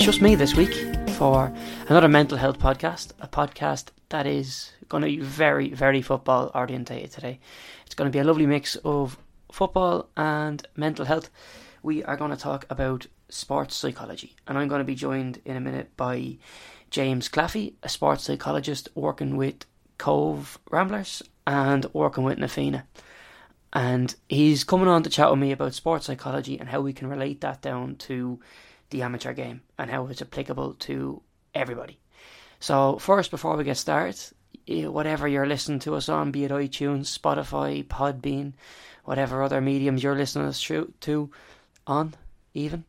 [0.00, 0.72] it's just me this week
[1.10, 1.52] for
[1.88, 7.12] another mental health podcast, a podcast that is going to be very, very football orientated
[7.12, 7.38] today.
[7.84, 9.18] It's going to be a lovely mix of
[9.52, 11.28] football and mental health.
[11.82, 15.58] We are going to talk about sports psychology, and I'm going to be joined in
[15.58, 16.38] a minute by
[16.88, 19.66] James Claffey, a sports psychologist working with
[19.98, 22.86] Cobh Ramblers and working with Na Fianna.
[23.74, 27.06] And he's coming on to chat with me about sports psychology and how we can
[27.06, 28.40] relate that down to
[28.90, 31.22] the amateur game and how it's applicable to
[31.54, 31.98] everybody.
[32.58, 34.20] So, first, before we get started,
[34.66, 38.52] whatever you're listening to us on, be it iTunes, Spotify, Podbean,
[39.04, 41.30] whatever other mediums you're listening us to
[41.86, 42.14] on,
[42.54, 42.84] even.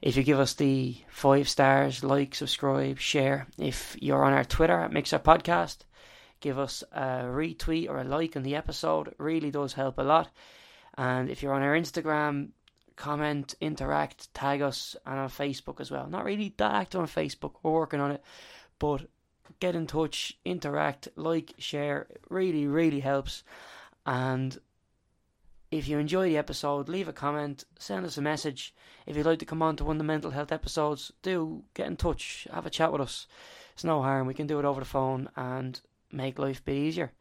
[0.00, 3.48] If you give us the five stars, like, subscribe, share.
[3.58, 5.78] If you're on our Twitter at Mixer Podcast,
[6.40, 9.08] give us a retweet or a like on the episode.
[9.08, 10.30] It really does help a lot.
[10.96, 12.50] And if you're on our Instagram,
[12.98, 16.06] comment, interact, tag us, and on Facebook as well.
[16.08, 18.22] Not really that active on Facebook, we're working on it,
[18.78, 19.06] but
[19.60, 22.06] get in touch, interact, like, share.
[22.10, 23.44] It really, really helps.
[24.04, 24.58] And
[25.70, 28.74] if you enjoy the episode, leave a comment, send us a message.
[29.06, 31.86] If you'd like to come on to one of the mental health episodes, do get
[31.86, 33.26] in touch, have a chat with us.
[33.74, 36.76] It's no harm, we can do it over the phone and make life a bit
[36.76, 37.12] easier.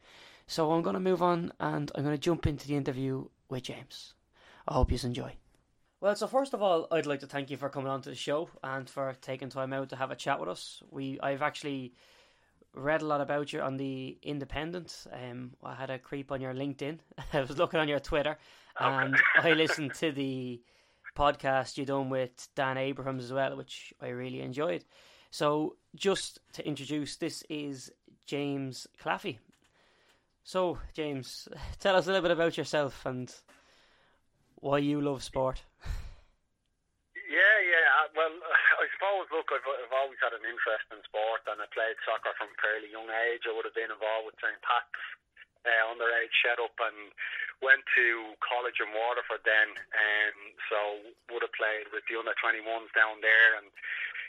[0.47, 3.63] So I'm going to move on and I'm going to jump into the interview with
[3.63, 4.15] James.
[4.67, 5.35] I hope you enjoy.
[5.99, 8.15] Well, so first of all, I'd like to thank you for coming on to the
[8.15, 10.83] show and for taking time out to have a chat with us.
[10.91, 11.93] We I've actually
[12.75, 15.07] read a lot about you on the Independent.
[15.11, 16.99] Um, I had a creep on your LinkedIn.
[17.33, 18.37] I was looking on your Twitter,
[18.79, 20.61] and I listened to the
[21.17, 24.85] podcast you done with Dan Abrahams as well, which I really enjoyed.
[25.31, 27.91] So, just to introduce, this is
[28.27, 29.39] James Claffey.
[30.43, 31.47] So, James,
[31.79, 33.33] tell us a little bit about yourself and
[34.59, 35.61] why you love sport.
[37.27, 38.07] Yeah, yeah.
[38.15, 38.33] Well,
[38.83, 42.33] I suppose, look, I've, I've always had an interest in sport and I played soccer
[42.39, 43.45] from a fairly young age.
[43.45, 44.57] I would have been involved with St.
[44.63, 45.03] Pat's
[45.67, 47.11] uh, underage setup and
[47.59, 49.69] went to college in Waterford then.
[49.75, 50.37] Um,
[50.71, 50.79] so
[51.33, 53.67] would have played with the under 21s down there and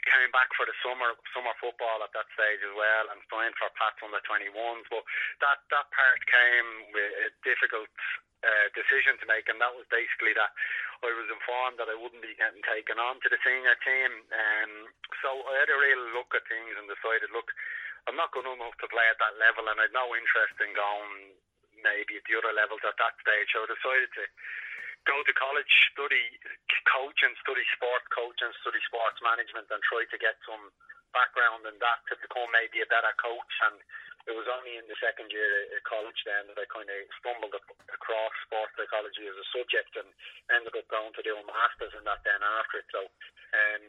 [0.08, 3.68] came back for the summer summer football at that stage as well and signed for
[3.76, 4.86] Pats under 21s.
[4.88, 5.04] But
[5.44, 7.92] that, that part came with a difficult
[8.42, 10.54] uh, decision to make, and that was basically that
[11.02, 14.10] I was informed that I wouldn't be getting taken on to the senior team.
[14.30, 14.72] Um,
[15.22, 17.50] so I had a real look at things and decided, look,
[18.18, 21.38] Not good enough to play at that level, and I had no interest in going
[21.78, 23.46] maybe at the other levels at that stage.
[23.54, 24.24] So I decided to
[25.06, 26.26] go to college, study
[26.90, 30.74] coach and study sport coach and study sports management and try to get some
[31.14, 33.54] background in that to become maybe a better coach.
[33.70, 33.78] And
[34.26, 37.54] it was only in the second year at college then that I kind of stumbled
[37.54, 40.10] across sports psychology as a subject and
[40.52, 42.88] ended up going to do a master's in that then after it.
[42.92, 43.08] So,
[43.56, 43.84] um,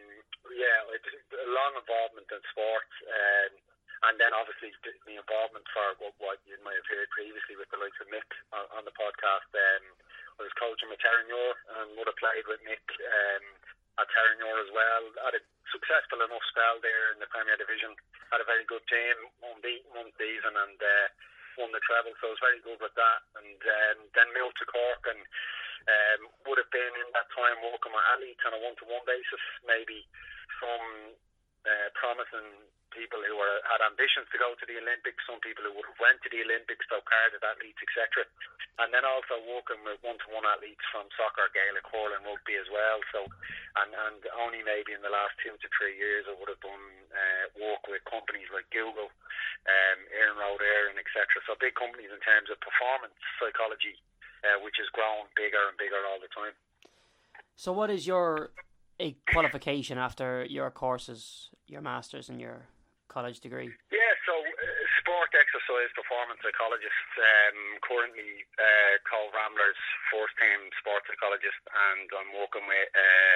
[0.55, 2.93] yeah, it's a long involvement in sports.
[3.09, 3.51] Um,
[4.07, 7.79] and then obviously the, involvement for what, what, you might have heard previously with the
[7.81, 9.49] likes of Mick on, on the podcast.
[9.51, 9.83] Um,
[10.39, 13.43] I was coaching with Terenure and would have played with Mick um,
[13.99, 15.03] at Terenure as well.
[15.19, 15.43] Had a
[15.75, 17.91] successful enough spell there in the Premier Division.
[18.31, 21.07] Had a very good team, unbeaten one season and uh,
[21.59, 23.19] won the treble, so I was very good with that.
[23.35, 25.19] And um, then moved to Cork and
[25.91, 30.07] um, would have been in that time working with athletes on a one-to-one basis, maybe
[30.63, 31.19] some
[31.67, 32.47] uh, promising
[32.91, 36.01] people who were had ambitions to go to the Olympics, some people who would have
[36.01, 38.25] went to the Olympics, so carded athletes, etc.
[38.81, 42.99] And then also working with one-to-one athletes from soccer, Gaelic, hurling, rugby as well.
[43.11, 43.27] So,
[43.79, 46.85] and and only maybe in the last two to three years, I would have done
[47.11, 51.43] uh, work with companies like Google, um, Iron Road Air, and etc.
[51.45, 53.97] So big companies in terms of performance psychology,
[54.43, 56.55] uh, which is growing bigger and bigger all the time.
[57.59, 58.55] So, what is your
[58.99, 62.67] a qualification after your courses, your masters, and your
[63.09, 63.73] college degree?
[63.89, 64.65] Yeah, so uh,
[65.01, 69.81] sport exercise performance psychologist, um, currently uh, Cobh Ramblers
[70.13, 71.59] first team sports psychologist,
[71.91, 73.35] and I'm working with uh,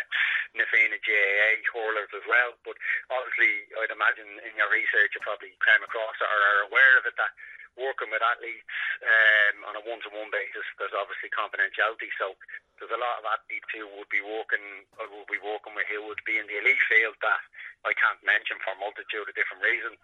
[0.62, 2.54] Na Fianna GAA hurlers as well.
[2.62, 2.78] But
[3.10, 7.18] obviously, I'd imagine in your research you probably came across or are aware of it
[7.18, 7.34] that
[7.80, 8.70] working with athletes
[9.02, 12.10] um, on a one-to-one basis, there's obviously confidentiality.
[12.18, 12.38] So
[12.78, 16.06] there's a lot of athletes who would be working, or would be working with who
[16.06, 17.42] would be in the elite field that
[17.86, 20.00] I can't mention for a multitude of different reasons.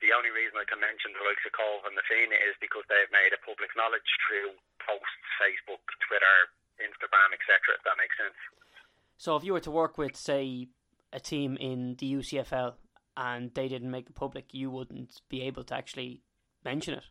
[0.00, 2.88] The only reason I can mention the likes of Cobh and the Fianna is because
[2.88, 6.48] they've made a public knowledge through posts, Facebook, Twitter,
[6.80, 7.76] Instagram, etc.
[7.76, 8.38] If that makes sense.
[9.20, 10.72] So if you were to work with, say,
[11.12, 12.74] a team in the UCFL
[13.16, 16.22] and they didn't make it public, you wouldn't be able to actually
[16.64, 17.06] mention it.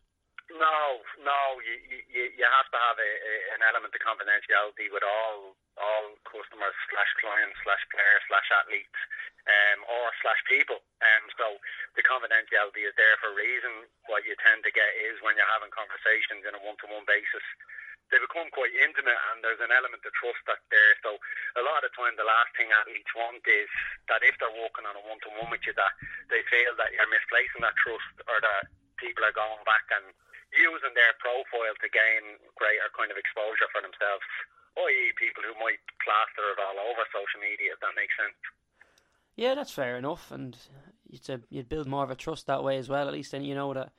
[0.50, 1.74] No, no, you
[2.10, 6.74] you, you have to have a, a, an element of confidentiality with all all customers
[6.90, 9.00] slash clients slash players slash athletes.
[9.48, 10.80] um, or slash people.
[11.00, 11.46] Um, so
[11.96, 13.88] the confidentiality is there for a reason.
[14.10, 17.44] What you tend to get is when you're having conversations in a one-to-one basis,
[18.10, 20.98] they become quite intimate and there's an element of trust that's there.
[21.06, 21.14] So
[21.54, 23.70] a lot of the time the last thing athletes want is
[24.10, 25.94] that if they're walking on a one to one with you that
[26.26, 28.66] they feel that you're misplacing that trust or that
[29.00, 30.12] people are going back and
[30.52, 34.26] using their profile to gain greater kind of exposure for themselves,
[34.76, 35.16] i.e.
[35.18, 38.38] people who might plaster it all over social media, if that makes sense.
[39.34, 40.54] Yeah, that's fair enough, and
[41.08, 43.08] you'd, you'd build more of a trust that way as well.
[43.08, 43.90] At least then you know that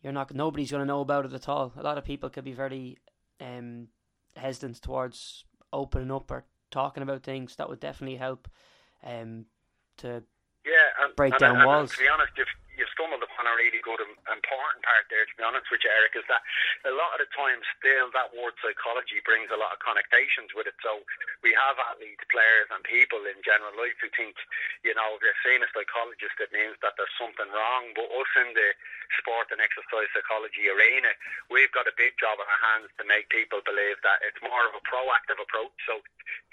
[0.00, 1.72] you're not nobody's going to know about it at all.
[1.76, 2.98] A lot of people could be very
[3.40, 3.88] um,
[4.36, 8.48] hesitance towards opening up or talking about things, that would definitely help
[9.04, 9.46] um,
[9.98, 10.22] to
[10.66, 11.92] yeah, and, break and, down and, walls.
[11.92, 15.46] to be honest, if you've stumbled upon a really good important part there, to be
[15.46, 16.42] honest with you, Eric, is that
[16.86, 20.66] a lot of the time still that word psychology brings a lot of connotations with
[20.66, 20.76] it.
[20.82, 21.02] So
[21.42, 24.34] we have athletes, players and people in general life who think,
[24.82, 27.94] you know, if you're seeing a psychologist, it means that there's something wrong.
[27.94, 28.68] But us in the
[29.20, 31.14] sport and exercise psychology arena,
[31.50, 34.66] we've got a big job on our hands to make people believe that it's more
[34.66, 35.74] of a proactive approach.
[35.86, 36.02] So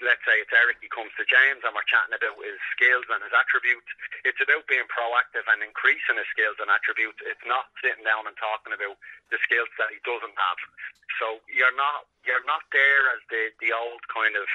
[0.04, 3.22] let's say it's Eric, he comes to James and we're chatting about his skills and
[3.24, 3.88] his attributes.
[4.26, 7.20] It's about being proactive and increasing his skills and attributes.
[7.24, 8.96] It's not sitting down and talking about
[9.32, 10.58] the skills that he doesn't have.
[11.20, 14.48] So you're not you're not there as the the old kind of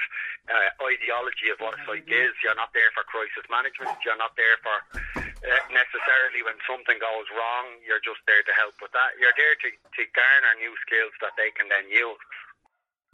[0.50, 2.34] uh, ideology of what a psych is.
[2.42, 3.94] You're not there for crisis management.
[4.02, 4.76] You're not there for
[5.14, 7.78] uh, necessarily when something goes wrong.
[7.86, 9.14] You're just there to help with that.
[9.22, 12.18] You're there to to garner new skills that they can then use.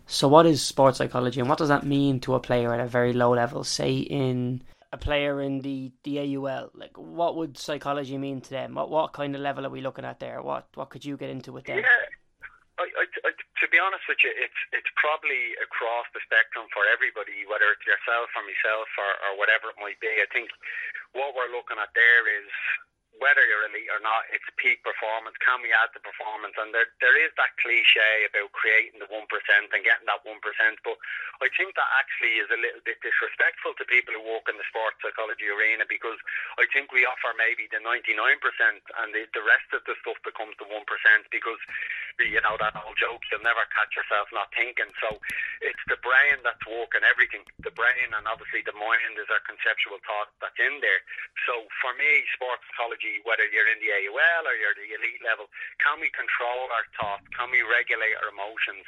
[0.07, 2.87] So, what is sports psychology, and what does that mean to a player at a
[2.87, 3.65] very low level?
[3.65, 4.63] Say in
[4.95, 8.79] a player in the, the AUL, like what would psychology mean to them?
[8.79, 10.41] What what kind of level are we looking at there?
[10.41, 11.83] What what could you get into with them?
[11.83, 12.07] Yeah,
[12.79, 16.87] I, I, I, to be honest with you, it's it's probably across the spectrum for
[16.87, 20.15] everybody, whether it's yourself or myself or, or whatever it might be.
[20.23, 20.55] I think
[21.11, 22.51] what we're looking at there is
[23.23, 25.39] whether you're elite or not, it's peak performance.
[25.39, 26.59] Can we add the performance?
[26.59, 30.35] And there, there is that cliche about creating the 1% and getting that 1%.
[30.83, 30.99] But
[31.39, 34.67] I think that actually is a little bit disrespectful to people who work in the
[34.67, 36.19] sports psychology arena because
[36.59, 40.59] I think we offer maybe the 99% and the, the rest of the stuff becomes
[40.59, 40.75] the 1%
[41.31, 41.63] because,
[42.19, 44.91] you know, that old joke, you'll never catch yourself not thinking.
[44.99, 45.23] So
[45.63, 47.47] it's the brain that's working everything.
[47.63, 51.03] The brain and obviously the mind is our conceptual thought that's in there.
[51.47, 55.49] So for me, sports psychology whether you're in the AUL or you're the elite level,
[55.81, 57.27] can we control our thoughts?
[57.37, 58.87] Can we regulate our emotions?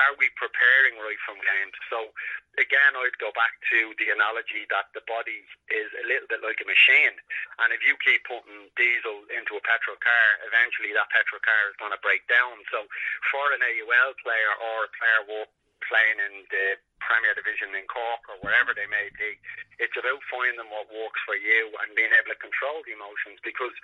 [0.00, 1.76] Are we preparing right from games?
[1.92, 2.10] So
[2.56, 6.62] again, I'd go back to the analogy that the body is a little bit like
[6.62, 7.14] a machine,
[7.60, 11.76] and if you keep putting diesel into a petrol car, eventually that petrol car is
[11.78, 12.62] going to break down.
[12.72, 12.86] So
[13.30, 15.22] for an AUL player or a player
[15.88, 19.36] playing in the Premier Division in Cork or wherever they may be.
[19.76, 23.74] It's about finding what works for you and being able to control the emotions because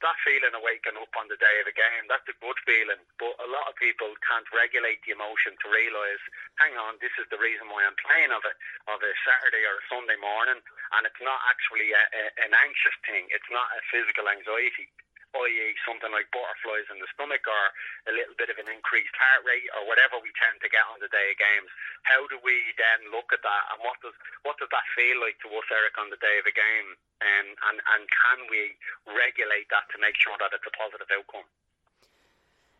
[0.00, 3.00] that feeling of waking up on the day of a game, that's a good feeling.
[3.20, 6.22] But a lot of people can't regulate the emotion to realise,
[6.56, 8.56] hang on, this is the reason why I'm playing of it
[8.88, 10.60] of a Saturday or a Sunday morning
[10.96, 13.28] and it's not actually a, a, an anxious thing.
[13.28, 14.88] It's not a physical anxiety
[15.34, 17.64] i.e., something like butterflies in the stomach or
[18.10, 20.98] a little bit of an increased heart rate or whatever we tend to get on
[20.98, 21.70] the day of games.
[22.02, 25.38] How do we then look at that and what does what does that feel like
[25.46, 26.98] to us, Eric, on the day of a game?
[27.20, 28.74] Um, and and can we
[29.06, 31.46] regulate that to make sure that it's a positive outcome?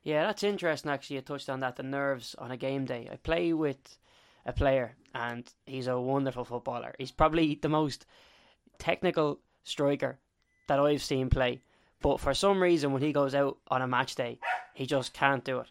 [0.02, 0.90] Yeah, that's interesting.
[0.90, 3.09] Actually, you touched on that the nerves on a game day.
[3.12, 3.99] I play with
[4.47, 6.95] a player, and he's a wonderful footballer.
[6.99, 8.07] He's probably the most
[8.78, 10.19] technical striker
[10.69, 11.61] that I've seen play.
[12.00, 14.38] But for some reason, when he goes out on a match day,
[14.75, 15.71] he just can't do it.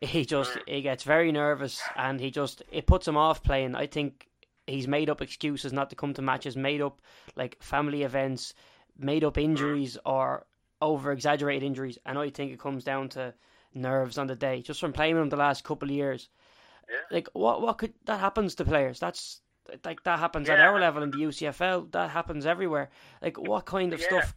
[0.00, 3.74] He just he gets very nervous, and he just it puts him off playing.
[3.74, 4.28] I think
[4.66, 7.02] he's made up excuses not to come to matches, made up
[7.36, 8.54] like family events,
[8.98, 10.46] made up injuries or
[10.80, 13.34] over exaggerated injuries, and I think it comes down to
[13.74, 16.28] nerves on the day just from playing with him the last couple of years.
[16.88, 16.96] Yeah.
[17.10, 18.98] Like what what could that happens to players?
[18.98, 19.42] That's
[19.84, 20.54] like that happens yeah.
[20.54, 21.92] at our level in the UCFL.
[21.92, 22.90] That happens everywhere.
[23.22, 24.06] Like what kind of yeah.
[24.06, 24.34] stuff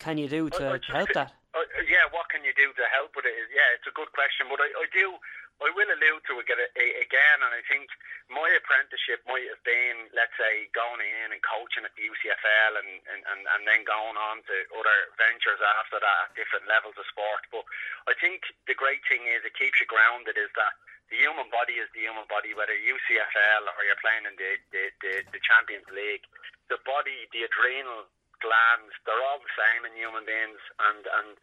[0.00, 1.32] can you do to I, I help that?
[1.50, 3.34] Uh, yeah, what can you do to help with it?
[3.50, 5.18] Yeah, it's a good question, but I, I do.
[5.58, 7.90] I will allude to it again, and I think
[8.30, 13.02] my apprenticeship might have been, let's say, going in and coaching at the UCFL and,
[13.12, 17.04] and, and, and then going on to other ventures after that at different levels of
[17.10, 17.42] sport.
[17.50, 17.66] But
[18.06, 20.78] I think the great thing is it keeps you grounded is that
[21.10, 24.84] the human body is the human body, whether UCFL or you're playing in the, the,
[25.02, 26.22] the, the Champions League.
[26.70, 28.06] The body, the adrenal
[28.40, 31.36] glands, they're all the same in human beings, and and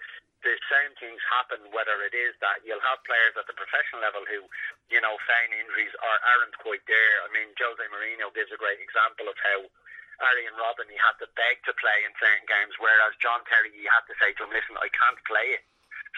[0.45, 1.73] the same things happen.
[1.73, 4.45] Whether it is that you'll have players at the professional level who,
[4.93, 7.15] you know, feign injuries or aren't quite there.
[7.25, 9.65] I mean, Jose Mourinho gives a great example of how
[10.21, 13.85] Arjen Robben, he had to beg to play in certain games, whereas John Terry, you
[13.89, 15.63] had to say to him, listen, I can't play it.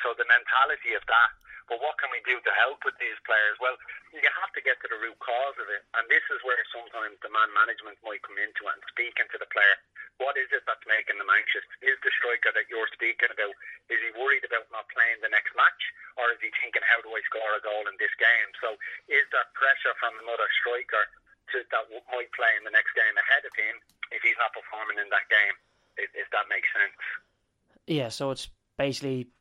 [0.03, 1.31] So the mentality of that
[1.69, 3.55] but what can we do to help with these players?
[3.61, 3.77] Well,
[4.09, 5.85] you have to get to the root cause of it.
[5.93, 9.37] And this is where sometimes the man management might come into it and speaking to
[9.37, 9.77] the player.
[10.17, 11.63] What is it that's making them anxious?
[11.85, 13.53] Is the striker that you're speaking about,
[13.87, 15.83] is he worried about not playing the next match?
[16.17, 18.49] Or is he thinking, how do I score a goal in this game?
[18.59, 18.75] So
[19.07, 21.05] is there pressure from another striker
[21.53, 23.79] to, that might play in the next game ahead of him
[24.11, 25.55] if he's not performing in that game?
[25.95, 26.99] If, if that makes sense.
[27.87, 29.31] Yeah, so it's basically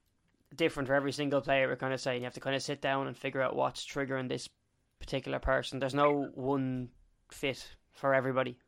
[0.54, 1.68] different for every single player.
[1.68, 3.86] We're kind of saying you have to kind of sit down and figure out what's
[3.86, 4.48] triggering this
[4.98, 5.78] particular person.
[5.78, 6.88] There's no one
[7.30, 8.58] fit for everybody.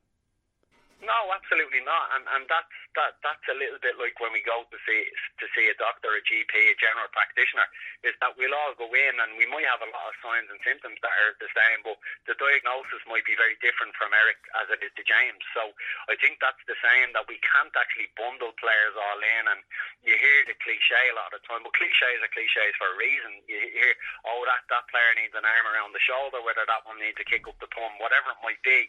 [1.00, 4.68] No, absolutely not, and and that's that that's a little bit like when we go
[4.68, 5.00] to see
[5.40, 7.64] to see a doctor, a GP, a general practitioner,
[8.04, 10.60] is that we'll all go in and we might have a lot of signs and
[10.60, 11.96] symptoms that are the same, but
[12.28, 15.40] the diagnosis might be very different from Eric as it is to James.
[15.56, 15.72] So
[16.12, 19.60] I think that's the same that we can't actually bundle players all in, and
[20.04, 23.00] you hear the cliche a lot of the time, but cliches are cliches for a
[23.00, 23.40] reason.
[23.48, 23.96] You hear,
[24.28, 27.26] oh, that that player needs an arm around the shoulder, whether that one needs to
[27.28, 28.88] kick up the thumb, whatever it might be.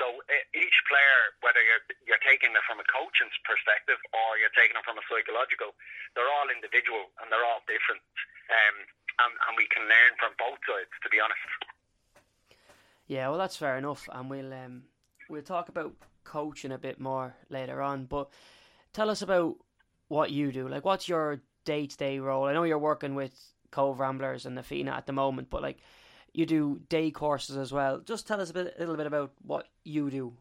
[0.00, 4.56] So uh, each player, whether you're you're taking it from a coaching perspective or you're
[4.56, 5.76] taking it from a psychological,
[6.16, 8.00] they're all individual and they're all different,
[8.48, 8.76] um,
[9.20, 10.88] and and we can learn from both sides.
[11.04, 11.44] To be honest.
[13.04, 14.88] Yeah, well, that's fair enough, and we'll um,
[15.28, 15.92] we'll talk about
[16.24, 18.08] coaching a bit more later on.
[18.08, 18.32] But
[18.96, 19.60] tell us about
[20.08, 20.72] what you do.
[20.72, 22.48] Like, what's your day to day role?
[22.48, 23.36] I know you're working with
[23.68, 25.84] Cobh Ramblers and the Fianna at the moment, but like
[26.32, 28.00] you do day courses as well.
[28.00, 30.32] Just tell us a bit, a little bit about what you do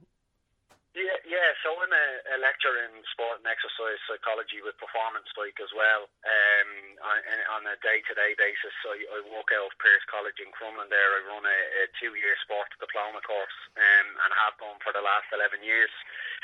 [0.91, 1.49] yeah, yeah.
[1.63, 6.11] So I'm a, a lecturer in sport and exercise psychology with performance psych as well.
[6.27, 6.69] Um,
[6.99, 7.17] on,
[7.59, 10.91] on a day-to-day basis, I, I work out of Pearse College in Crumlin.
[10.91, 15.03] There, I run a, a two-year sports diploma course, um, and have done for the
[15.03, 15.91] last 11 years.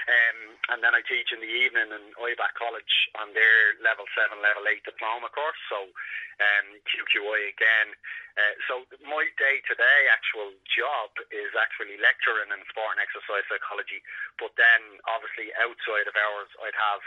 [0.05, 0.39] Um,
[0.71, 4.69] and then I teach in the evening in IBAT College on their level seven, level
[4.69, 5.59] eight diploma course.
[5.67, 5.89] So
[6.37, 7.97] um, QQI again.
[8.37, 14.05] Uh, so my day-to-day actual job is actually lecturing in sport and exercise psychology.
[14.37, 17.01] But then, obviously, outside of hours, I'd have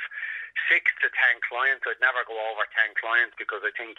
[0.67, 1.87] six to ten clients.
[1.87, 3.95] I'd never go over ten clients because I think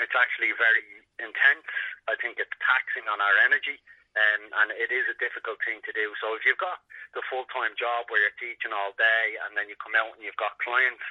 [0.00, 0.82] it's actually very
[1.20, 1.68] intense.
[2.08, 3.78] I think it's taxing on our energy.
[4.14, 6.14] Um, and it is a difficult thing to do.
[6.22, 6.78] So if you've got
[7.18, 10.22] the full time job where you're teaching all day and then you come out and
[10.22, 11.02] you've got clients,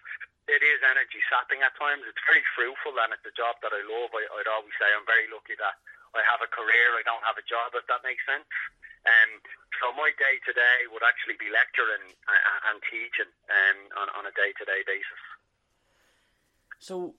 [0.48, 2.08] it is energy sapping at times.
[2.08, 4.12] It's very fruitful and it's a job that I love.
[4.16, 5.76] I, would always say I'm very lucky that
[6.16, 6.96] I have a career.
[6.96, 8.48] I don't have a job, if that makes sense.
[9.04, 9.44] Um,
[9.84, 14.24] so my day to day would actually be lecturing and, and teaching um, on, on
[14.28, 15.24] a day to day basis.
[16.80, 17.16] So,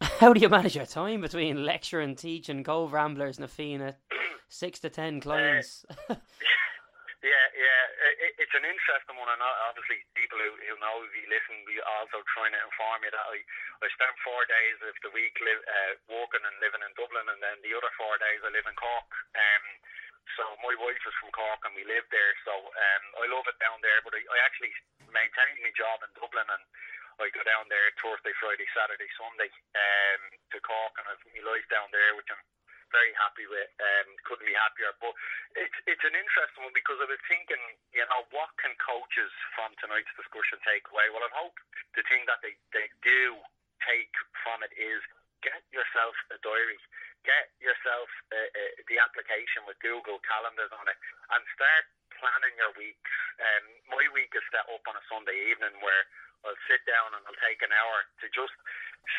[0.20, 3.96] how do you manage your time between lecture and teaching, Cobh Ramblers, and a Fianna,
[4.48, 5.84] six to ten clients?
[6.08, 6.14] Uh,
[7.18, 11.26] Yeah, yeah, it, it's an interesting one, and obviously people who, who know if you
[11.26, 13.42] listen, we also trying to inform you that I,
[13.82, 17.42] I spent four days of the week live, uh, working and living in Dublin, and
[17.42, 19.10] then the other four days I live in Cork.
[19.34, 19.64] Um,
[20.38, 22.32] so my wife is from Cork, and we live there.
[22.46, 24.70] So um, I love it down there, but I, I actually
[25.10, 26.62] maintain my job in Dublin, and
[27.18, 30.22] I go down there Thursday, Friday, Saturday, Sunday um,
[30.54, 32.42] to Cork, and I've my life down there, which I'm
[32.94, 33.68] very happy with.
[33.78, 34.94] Um, couldn't be happier.
[35.02, 35.12] But
[35.58, 37.60] it's it's an interesting one because I was thinking,
[37.92, 41.10] you know, what can coaches from tonight's discussion take away?
[41.12, 41.56] Well, I hope
[41.96, 43.36] the thing that they, they do
[43.84, 44.12] take
[44.46, 45.02] from it is
[45.44, 46.80] get yourself a diary,
[47.22, 50.98] get yourself uh, uh, the application with Google Calendars on it,
[51.34, 51.84] and start
[52.18, 53.12] planning your weeks.
[53.38, 56.02] Um, my week is set up on a Sunday evening where
[56.46, 58.54] I'll sit down and I'll take an hour to just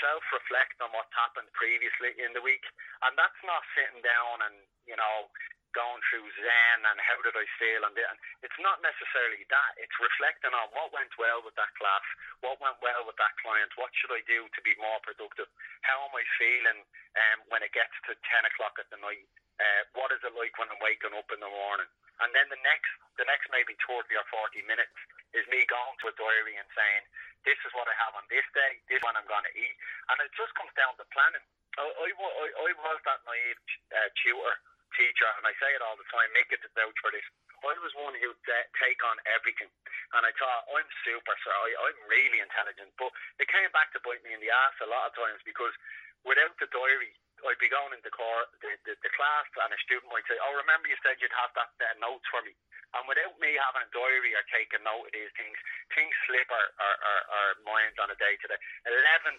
[0.03, 2.63] self reflect on what's happened previously in the week.
[3.03, 5.31] And that's not sitting down and, you know,
[5.73, 7.93] going through Zen and how did I feel and,
[8.41, 9.71] it's not necessarily that.
[9.77, 12.05] It's reflecting on what went well with that class,
[12.41, 15.45] what went well with that client, what should I do to be more productive,
[15.85, 16.79] how am I feeling
[17.19, 19.27] um, when it gets to ten o'clock at the night,
[19.59, 21.91] uh, what is it like when I'm waking up in the morning,
[22.23, 24.95] and then the next the next maybe thirty or forty minutes
[25.35, 27.03] is me going to a diary and saying
[27.47, 29.75] this is what I have on this day, this one I'm going to eat,
[30.11, 31.43] and it just comes down to planning.
[31.79, 33.59] I, I, I, was that naive
[33.95, 34.55] uh, tutor
[34.97, 37.23] teacher, and I say it all the time, make it vouch for this.
[37.63, 38.43] I was one who would
[38.79, 39.67] take on everything,
[40.15, 42.91] and I thought I'm super, so I, I'm really intelligent.
[42.95, 45.75] But it came back to bite me in the ass a lot of times because
[46.23, 47.11] without the diary,
[47.45, 50.53] I'd be going into core, the, the, the class, and a student might say, "Oh,
[50.57, 52.53] remember you said you'd have that uh, notes for me."
[52.97, 55.53] And without me having a diary or taking note of these things,
[55.93, 58.57] things slip our, our, our, our minds on a day to day.
[58.89, 59.37] 11,000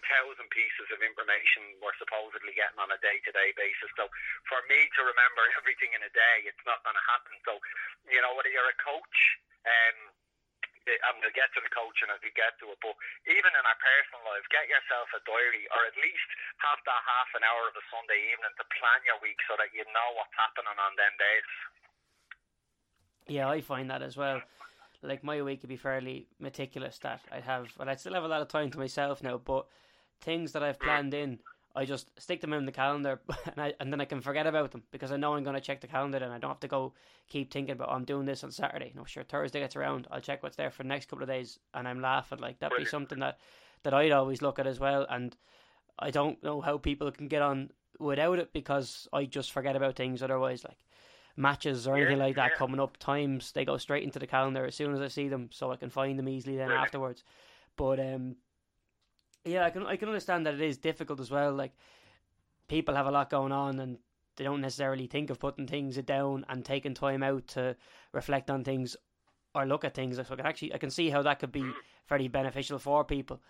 [0.55, 3.91] pieces of information we're supposedly getting on a day to day basis.
[3.99, 4.07] So
[4.47, 7.35] for me to remember everything in a day, it's not going to happen.
[7.43, 7.59] So,
[8.07, 9.19] you know, whether you're a coach,
[9.67, 10.10] um,
[10.87, 12.79] and we'll get to the coaching as we get to it.
[12.81, 12.95] But
[13.29, 16.29] even in our personal lives, get yourself a diary, or at least
[16.65, 19.69] have that half an hour of a Sunday evening to plan your week so that
[19.73, 21.49] you know what's happening on them days.
[23.29, 24.41] Yeah, I find that as well.
[25.01, 26.97] Like my week would be fairly meticulous.
[27.01, 29.37] That I'd have, and I'd still have a lot of time to myself now.
[29.37, 29.65] But
[30.21, 30.85] things that I've mm.
[30.85, 31.39] planned in
[31.75, 34.71] I just stick them in the calendar and, I, and then I can forget about
[34.71, 36.67] them because I know I'm going to check the calendar and I don't have to
[36.67, 36.93] go
[37.31, 38.91] keep thinking about oh, I'm doing this on Saturday.
[38.95, 41.59] No, sure, Thursday gets around, I'll check what's there for the next couple of days
[41.73, 43.39] and I'm laughing like that'd be something that
[43.83, 45.07] that I'd always look at as well.
[45.09, 45.35] And
[45.97, 49.95] I don't know how people can get on without it because I just forget about
[49.95, 50.63] things otherwise.
[50.63, 50.77] Like
[51.37, 52.57] matches or anything yeah, like that yeah.
[52.57, 55.49] coming up, times they go straight into the calendar as soon as I see them,
[55.51, 56.79] so I can find them easily then really?
[56.79, 57.23] afterwards.
[57.77, 58.35] But um,
[59.45, 61.53] yeah, I can I can understand that it is difficult as well.
[61.53, 61.71] Like
[62.67, 63.97] people have a lot going on and
[64.35, 67.75] they don't necessarily think of putting things down and taking time out to
[68.13, 68.95] reflect on things
[69.53, 70.15] or look at things.
[70.15, 71.69] So I can actually I can see how that could be
[72.07, 73.41] very beneficial for people.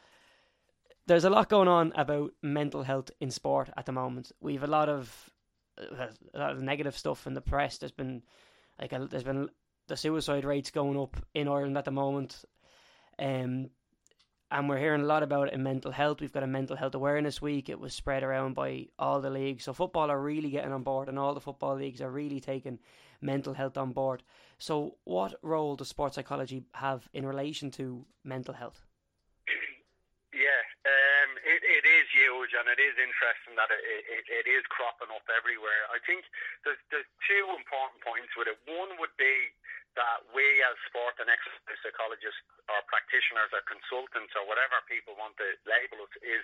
[1.07, 4.31] There's a lot going on about mental health in sport at the moment.
[4.39, 5.29] We've a lot of
[5.77, 7.77] a lot of negative stuff in the press.
[7.77, 8.23] There's been
[8.79, 9.49] like a, there's been
[9.87, 12.43] the suicide rates going up in Ireland at the moment.
[13.19, 13.69] Um,
[14.51, 16.19] and we're hearing a lot about it in mental health.
[16.19, 17.69] We've got a mental health awareness week.
[17.69, 19.63] It was spread around by all the leagues.
[19.63, 22.79] So football are really getting on board, and all the football leagues are really taking
[23.21, 24.23] mental health on board.
[24.57, 28.85] So, what role does sports psychology have in relation to mental health?
[30.31, 34.63] Yeah, um, it, it is huge, and it is interesting that it, it, it is
[34.71, 35.83] cropping up everywhere.
[35.91, 36.23] I think
[36.63, 38.55] there's, there's two important points with it.
[38.63, 39.51] One would be
[39.99, 42.39] that we as sport and exercise psychologists
[42.71, 46.43] or practitioners or consultants or whatever people want to label us is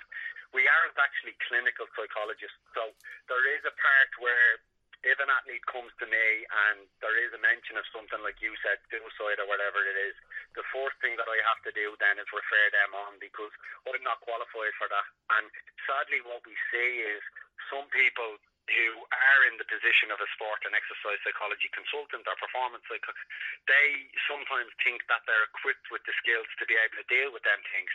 [0.51, 2.60] we aren't actually clinical psychologists.
[2.75, 2.91] So
[3.32, 4.60] there is a part where
[5.06, 8.52] if an athlete comes to me and there is a mention of something like you
[8.65, 10.15] said, suicide or whatever it is,
[10.58, 13.54] the first thing that I have to do then is refer them on because
[13.86, 15.08] I'm not qualified for that.
[15.38, 15.48] And
[15.86, 17.21] sadly, what we see is
[17.69, 22.36] some people who are in the position of a sport and exercise psychology consultant or
[22.36, 23.27] performance psychologist,
[23.63, 27.43] they sometimes think that they're equipped with the skills to be able to deal with
[27.47, 27.93] them things.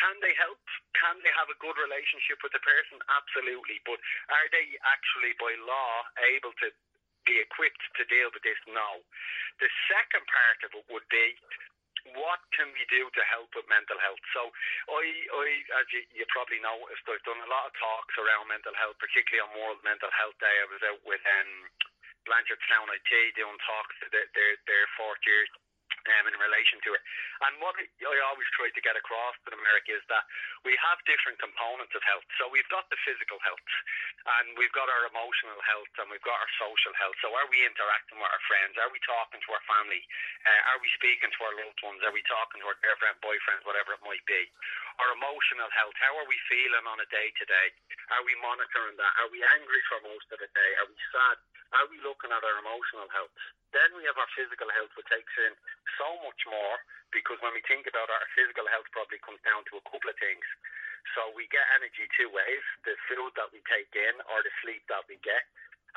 [0.00, 0.60] Can they help?
[0.96, 2.96] Can they have a good relationship with the person?
[3.12, 3.84] Absolutely.
[3.84, 4.00] But
[4.32, 6.68] are they actually, by law, able to
[7.28, 8.58] be equipped to deal with this?
[8.68, 9.04] No.
[9.60, 11.36] The second part of it would be
[12.14, 14.22] what can we do to help with mental health?
[14.30, 14.48] So,
[14.92, 15.46] I, I
[15.82, 19.42] as you, you probably noticed, I've done a lot of talks around mental health, particularly
[19.42, 20.56] on World Mental Health Day.
[20.62, 21.50] I was out with um,
[22.26, 25.46] Blanchardstown IT doing talks to their, their, their fourth year
[26.14, 27.02] um, in relation to it.
[27.46, 30.24] And what I always try to get across to America is that
[30.62, 32.26] we have different components of health.
[32.38, 33.66] So we've got the physical health,
[34.40, 37.16] and we've got our emotional health, and we've got our social health.
[37.22, 38.78] So are we interacting with our friends?
[38.78, 40.02] Are we talking to our family?
[40.46, 42.00] Uh, are we speaking to our loved ones?
[42.06, 44.42] Are we talking to our girlfriend, boyfriend, whatever it might be?
[45.02, 45.96] Our emotional health.
[46.00, 47.68] How are we feeling on a day to day?
[48.16, 49.12] Are we monitoring that?
[49.20, 50.70] Are we angry for most of the day?
[50.80, 51.36] Are we sad?
[51.74, 53.34] Are we looking at our emotional health?
[53.76, 55.52] Then we have our physical health, which takes in
[56.00, 56.76] so much more
[57.12, 60.16] because when we think about our physical health, probably comes down to a couple of
[60.16, 60.48] things.
[61.12, 64.80] So we get energy two ways: the food that we take in or the sleep
[64.88, 65.44] that we get.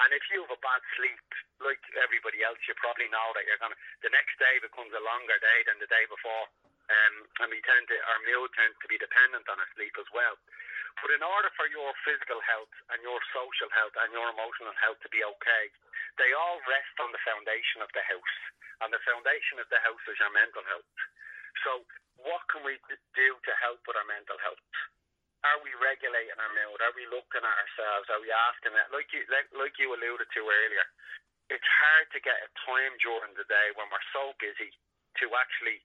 [0.03, 1.23] And if you have a bad sleep,
[1.63, 3.79] like everybody else, you probably know that you're gonna.
[4.03, 6.45] The next day becomes a longer day than the day before,
[6.91, 10.07] um, and we tend to our mood tends to be dependent on our sleep as
[10.11, 10.35] well.
[10.99, 14.99] But in order for your physical health and your social health and your emotional health
[15.05, 15.63] to be okay,
[16.17, 18.37] they all rest on the foundation of the house.
[18.83, 20.87] And the foundation of the house is your mental health.
[21.67, 21.83] So,
[22.19, 22.79] what can we
[23.15, 24.59] do to help with our mental health?
[25.47, 26.83] Are we regulating our mood?
[26.83, 28.11] Are we looking at ourselves?
[28.11, 28.91] Are we asking that?
[28.91, 30.87] Like you, like, like you alluded to earlier,
[31.47, 34.71] it's hard to get a time during the day when we're so busy
[35.23, 35.79] to actually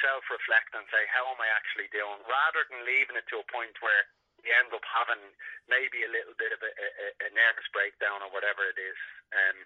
[0.00, 2.18] self reflect and say, how am I actually doing?
[2.24, 4.04] Rather than leaving it to a point where
[4.44, 5.22] you end up having
[5.68, 8.98] maybe a little bit of a, a, a nervous breakdown or whatever it is.
[9.32, 9.58] Um,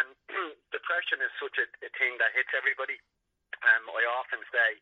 [0.00, 0.08] and
[0.76, 2.98] depression is such a, a thing that hits everybody.
[3.62, 4.80] Um, I often say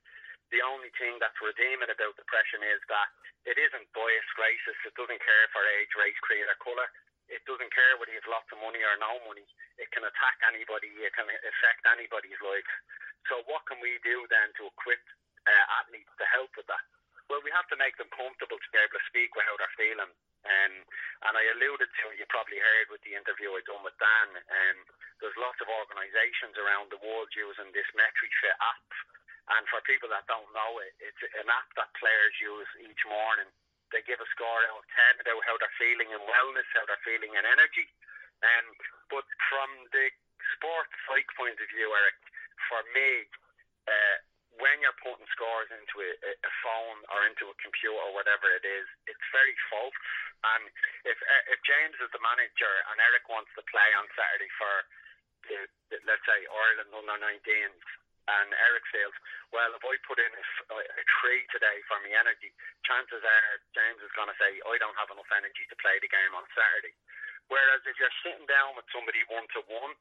[0.52, 3.08] the only thing that's redeeming about depression is that
[3.48, 4.80] it isn't bias, racist.
[4.86, 6.88] It doesn't care for age, race, creed, or colour.
[7.32, 9.46] It doesn't care whether you have lots of money or no money.
[9.80, 10.92] It can attack anybody.
[11.00, 12.68] It can affect anybody's life.
[13.30, 15.02] So what can we do then to equip
[15.48, 16.84] uh, athletes to help with that?
[17.32, 19.80] Well, we have to make them comfortable to be able to speak with how they're
[19.80, 20.12] feeling.
[20.44, 20.74] Um,
[21.24, 24.78] and I alluded to, you probably heard with the interview I done with Dan, um,
[25.24, 28.90] there's lots of organisations around the world using this MetriFit app.
[29.56, 33.48] And for people that don't know it, it's an app that players use each morning.
[33.96, 37.00] They give a score out of 10 about how they're feeling in wellness, how they're
[37.00, 37.88] feeling in energy.
[38.44, 38.76] Um,
[39.08, 40.12] but from the
[40.52, 42.18] sports psych point of view, Eric,
[42.68, 43.24] for me,
[43.88, 44.16] uh,
[44.60, 48.66] when you're putting scores into a, a phone or into a computer or whatever it
[48.66, 49.96] is, it's very false.
[50.42, 50.68] And
[51.08, 54.74] if eh, if James is the manager and Eric wants to play on Saturday for
[55.48, 57.82] the, the let's say Ireland under 19s
[58.30, 59.16] and Eric feels,
[59.50, 60.44] well, if I put in a,
[60.78, 62.54] a three today for my energy,
[62.86, 66.10] chances are James is going to say, I don't have enough energy to play the
[66.10, 66.94] game on Saturday.
[67.50, 69.92] Whereas if you're sitting down with somebody one to one,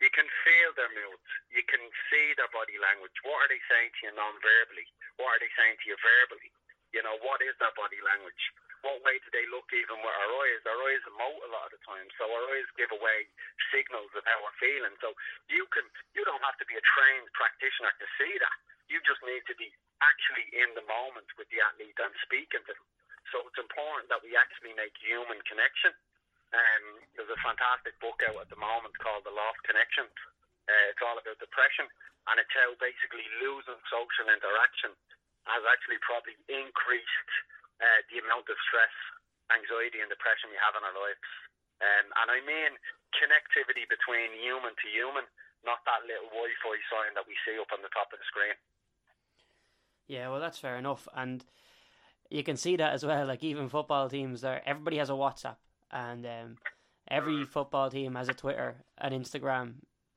[0.00, 1.24] you can feel their moods.
[1.48, 1.80] You can
[2.12, 3.16] see their body language.
[3.24, 4.88] What are they saying to you non-verbally?
[5.16, 6.52] What are they saying to you verbally?
[6.92, 8.42] You know, what is their body language?
[8.84, 10.62] What way do they look even with our eyes?
[10.68, 13.26] Our eyes emote a lot of the time, so our eyes give away
[13.72, 14.94] signals of how we're feeling.
[15.00, 15.16] So
[15.50, 18.58] you can, you don't have to be a trained practitioner to see that.
[18.86, 19.72] You just need to be
[20.04, 22.88] actually in the moment with the athlete and speaking to them.
[23.34, 25.90] So it's important that we actually make human connection
[26.56, 30.12] um, there's a fantastic book out at the moment called The Lost Connections.
[30.66, 31.86] Uh, it's all about depression,
[32.32, 34.96] and it's how basically losing social interaction
[35.46, 37.30] has actually probably increased
[37.78, 38.94] uh, the amount of stress,
[39.54, 41.28] anxiety, and depression we have in our lives.
[41.78, 42.72] Um, and I mean
[43.14, 45.28] connectivity between human to human,
[45.64, 48.56] not that little Wi-Fi sign that we see up on the top of the screen.
[50.08, 51.44] Yeah, well, that's fair enough, and
[52.30, 53.26] you can see that as well.
[53.26, 55.56] Like even football teams, there everybody has a WhatsApp,
[55.90, 56.56] and um,
[57.08, 59.74] every football team has a Twitter, an Instagram,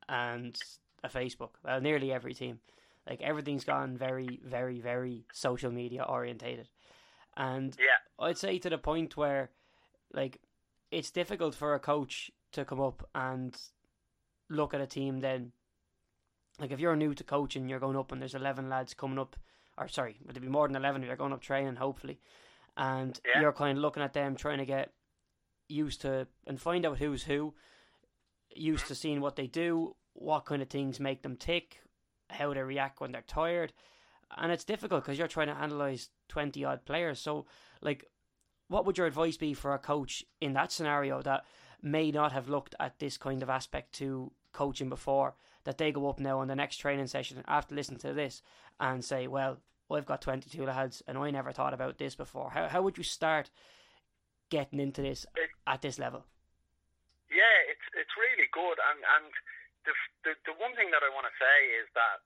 [0.08, 0.58] and
[1.04, 1.52] a Facebook.
[1.64, 2.60] Well, nearly every team.
[3.08, 6.70] Like everything's gone very, very, very social media orientated,
[7.36, 8.24] and yeah.
[8.24, 9.50] I'd say to the point where,
[10.14, 10.40] like,
[10.92, 13.58] it's difficult for a coach to come up and
[14.48, 15.22] look at a team.
[15.22, 15.54] Then,
[16.60, 19.36] like, if you're new to coaching, you're going up and there's eleven lads coming up,
[19.76, 21.02] or sorry, would there be more than eleven?
[21.02, 22.20] You're going up training, hopefully,
[22.78, 23.42] and yeah.
[23.42, 24.92] you're kind of looking at them trying to get
[25.70, 27.54] used to and find out who's who,
[28.54, 29.00] used to mm-hmm.
[29.00, 31.80] seeing what they do, what kind of things make them tick,
[32.30, 33.74] how they react when they're tired.
[34.38, 37.20] And it's difficult because you're trying to analyze 20 odd players.
[37.20, 37.46] So,
[37.82, 38.06] like,
[38.68, 41.46] what would your advice be for a coach in that scenario that
[41.82, 45.36] may not have looked at this kind of aspect to coaching before?
[45.64, 48.42] That they go up now on the next training session after listening to this
[48.80, 49.58] and say, Well,
[49.92, 52.52] I've got 22 lads and I never thought about this before.
[52.52, 53.50] How, how would you start
[54.50, 55.26] getting into this
[55.66, 56.26] at this level?
[57.30, 59.30] Yeah, it's it's really good, and and
[59.86, 59.94] the
[60.26, 62.18] the, the one thing that I want to say is that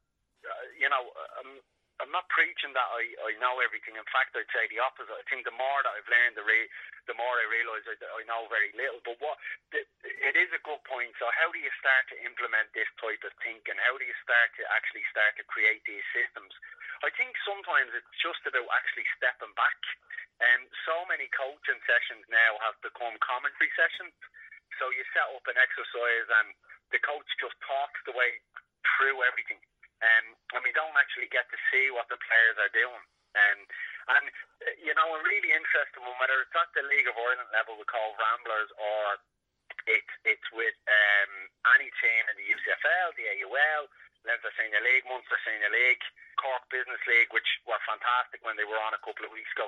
[0.47, 1.59] uh, you know I'm
[2.01, 3.93] I'm not preaching that I, I know everything.
[3.93, 5.13] In fact, I'd say the opposite.
[5.13, 6.65] I think the more that I've learned, the re,
[7.05, 8.99] the more I realise I, I know very little.
[9.05, 9.37] But what
[9.69, 11.13] the, it is a good point.
[11.21, 13.77] So how do you start to implement this type of thinking?
[13.77, 16.51] How do you start to actually start to create these systems?
[17.03, 19.79] I think sometimes it's just about actually stepping back
[20.39, 24.15] um, so many coaching sessions now have become commentary sessions.
[24.81, 26.55] So you set up an exercise and
[26.95, 28.39] the coach just talks the way
[28.97, 29.59] through everything.
[30.03, 33.03] Um, and we don't actually get to see what the players are doing.
[33.33, 33.59] Um,
[34.13, 34.25] and,
[34.83, 37.87] you know, a really interesting one, whether it's at the League of Ireland level we
[37.87, 39.19] call Ramblers or
[39.87, 41.31] it, it's with um,
[41.79, 43.83] any team in the UCFL, the AUL,
[44.23, 46.03] Leinster Senior League, Munster Senior League,
[46.39, 49.67] Cork Business League, which were fantastic when they were on a couple of weeks ago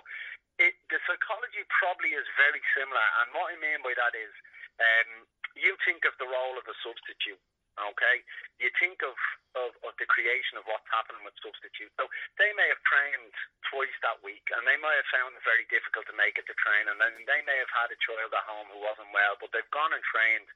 [0.59, 3.03] it, the psychology probably is very similar.
[3.23, 4.31] And what I mean by that is,
[4.79, 7.39] um, you think of the role of a substitute.
[7.75, 8.23] Okay,
[8.63, 9.15] you think of,
[9.59, 11.91] of, of the creation of what's happening with substitutes.
[11.99, 12.07] So
[12.39, 13.35] they may have trained
[13.67, 16.55] twice that week, and they may have found it very difficult to make it to
[16.55, 19.51] train, and then they may have had a child at home who wasn't well, but
[19.51, 20.47] they've gone and trained,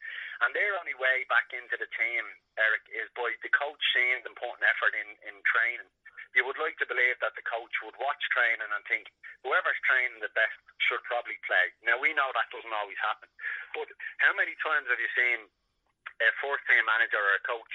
[0.48, 2.24] and their only way back into the team,
[2.56, 5.92] Eric, is by the coach seeing them putting effort in in training
[6.38, 9.10] you would like to believe that the coach would watch training and think
[9.42, 11.74] whoever's training the best should probably play.
[11.82, 13.30] Now we know that doesn't always happen,
[13.74, 13.90] but
[14.22, 15.50] how many times have you seen
[16.20, 17.74] a first team manager or a coach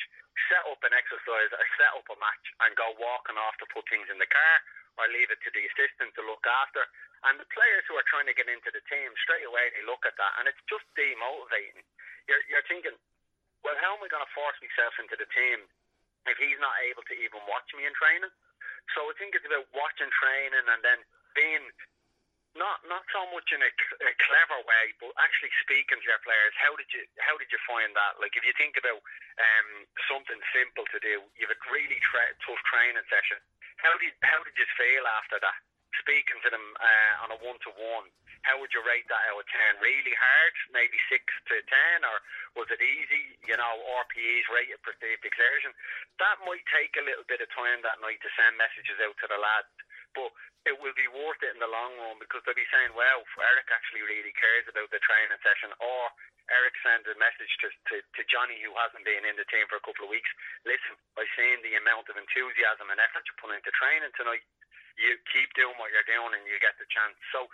[0.51, 3.87] set up an exercise or set up a match and go walking off to put
[3.89, 4.57] things in the car
[5.01, 6.85] or leave it to the assistant to look after?
[7.25, 10.05] And the players who are trying to get into the team straight away they look
[10.05, 11.87] at that and it's just demotivating.
[12.29, 12.97] You're, you're thinking,
[13.65, 15.65] well, how am I going to force myself into the team
[16.29, 18.33] if he's not able to even watch me in training.
[18.93, 21.01] So I think it's about watching training and then
[21.37, 21.65] being
[22.55, 26.55] not not so much in a, a clever way, but actually speaking to your players.
[26.59, 28.19] How did you how did you find that?
[28.23, 29.69] Like if you think about um,
[30.07, 33.39] something simple to do, you have a really tra- tough training session.
[33.83, 35.59] How did how did you feel after that?
[36.03, 38.11] Speaking to them uh, on a one to one
[38.45, 39.81] how would you rate that out of 10?
[39.81, 42.17] Really hard, maybe 6 to 10, or
[42.61, 43.41] was it easy?
[43.49, 43.73] You know,
[44.05, 45.73] RPEs, rated perceived exertion.
[46.21, 49.27] That might take a little bit of time that night to send messages out to
[49.33, 49.73] the lads
[50.15, 50.31] but
[50.65, 53.69] it will be worth it in the long run because they'll be saying, "Well, Eric
[53.69, 56.03] actually really cares about the training session," or
[56.53, 59.81] Eric sends a message to, to, to Johnny, who hasn't been in the team for
[59.81, 60.29] a couple of weeks.
[60.69, 64.45] Listen, by seeing the amount of enthusiasm and effort you put into training tonight,
[65.01, 67.17] you keep doing what you're doing and you get the chance.
[67.33, 67.49] So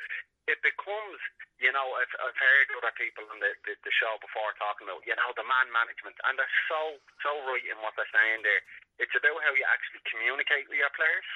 [0.51, 1.21] it becomes,
[1.63, 5.07] you know, I've, I've heard other people on the, the, the show before talking about,
[5.07, 8.63] you know, the man management, and they're so, so right in what they're saying there.
[8.99, 11.31] It's about how you actually communicate with your players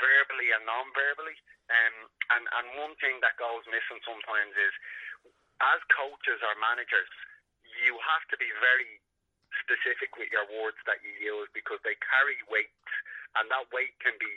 [0.00, 1.36] verbally and non-verbally.
[1.70, 1.96] Um,
[2.34, 4.74] and, and one thing that goes missing sometimes is,
[5.60, 7.12] as coaches or managers,
[7.84, 8.98] you have to be very
[9.62, 12.72] specific with your words that you use because they carry weight,
[13.38, 14.30] and that weight can be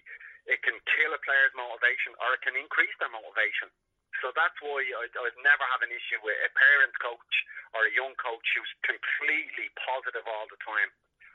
[0.43, 3.71] it can kill a player's motivation or it can increase their motivation.
[4.19, 7.33] So that's why I, I'd never have an issue with a parent coach
[7.71, 10.91] or a young coach who's completely positive all the time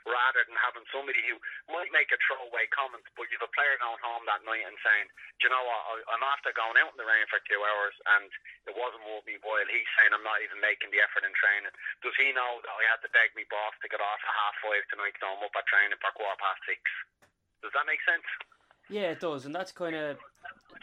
[0.09, 1.37] rather than having somebody who
[1.69, 5.07] might make a throwaway comment, but you've a player going home that night and saying,
[5.37, 8.27] Do you know what, I'm after going out in the rain for two hours and
[8.65, 11.71] it wasn't worth me while he's saying I'm not even making the effort in training.
[12.01, 14.57] Does he know that I had to beg me boss to get off at half
[14.65, 16.81] five tonight so I'm up at training for quarter past six?
[17.61, 18.25] Does that make sense?
[18.89, 20.17] Yeah, it does, and that's kind of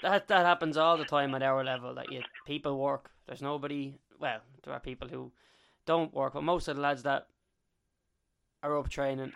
[0.03, 1.95] that that happens all the time at our level.
[1.95, 3.11] That you people work.
[3.27, 3.99] There's nobody.
[4.21, 5.33] Well, there are people who
[5.87, 7.27] don't work, but most of the lads that
[8.67, 9.33] are up training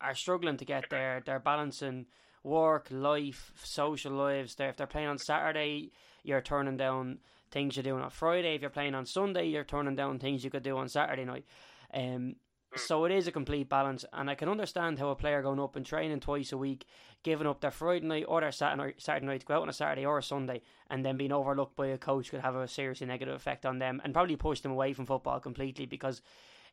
[0.00, 1.22] are struggling to get there.
[1.24, 2.06] They're balancing
[2.42, 4.54] work, life, social lives.
[4.54, 7.18] They're, if they're playing on Saturday, you're turning down
[7.50, 8.54] things you're doing on Friday.
[8.54, 11.44] If you're playing on Sunday, you're turning down things you could do on Saturday night.
[11.92, 12.36] Um,
[12.76, 15.74] so it is a complete balance, and I can understand how a player going up
[15.74, 16.86] and training twice a week,
[17.24, 19.72] giving up their Friday night or their Saturday, Saturday night to go out on a
[19.72, 23.08] Saturday or a Sunday, and then being overlooked by a coach could have a seriously
[23.08, 26.22] negative effect on them and probably push them away from football completely because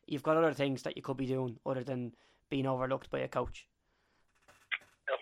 [0.08, 2.12] you've got other things that you could be doing other than
[2.50, 3.66] being overlooked by a coach.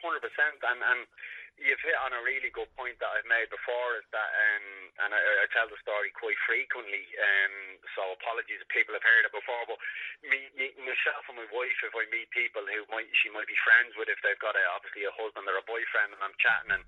[0.02, 1.00] Hundred percent, and and
[1.60, 3.96] you've hit on a really good point that I've made before.
[3.96, 4.66] Is that um,
[5.06, 7.04] and I, I tell the story quite frequently.
[7.16, 9.80] Um, so apologies if people have heard it before, but
[10.24, 13.58] me, me myself and my wife, if I meet people who might she might be
[13.64, 16.76] friends with, if they've got a, obviously a husband or a boyfriend, and I'm chatting,
[16.76, 16.84] and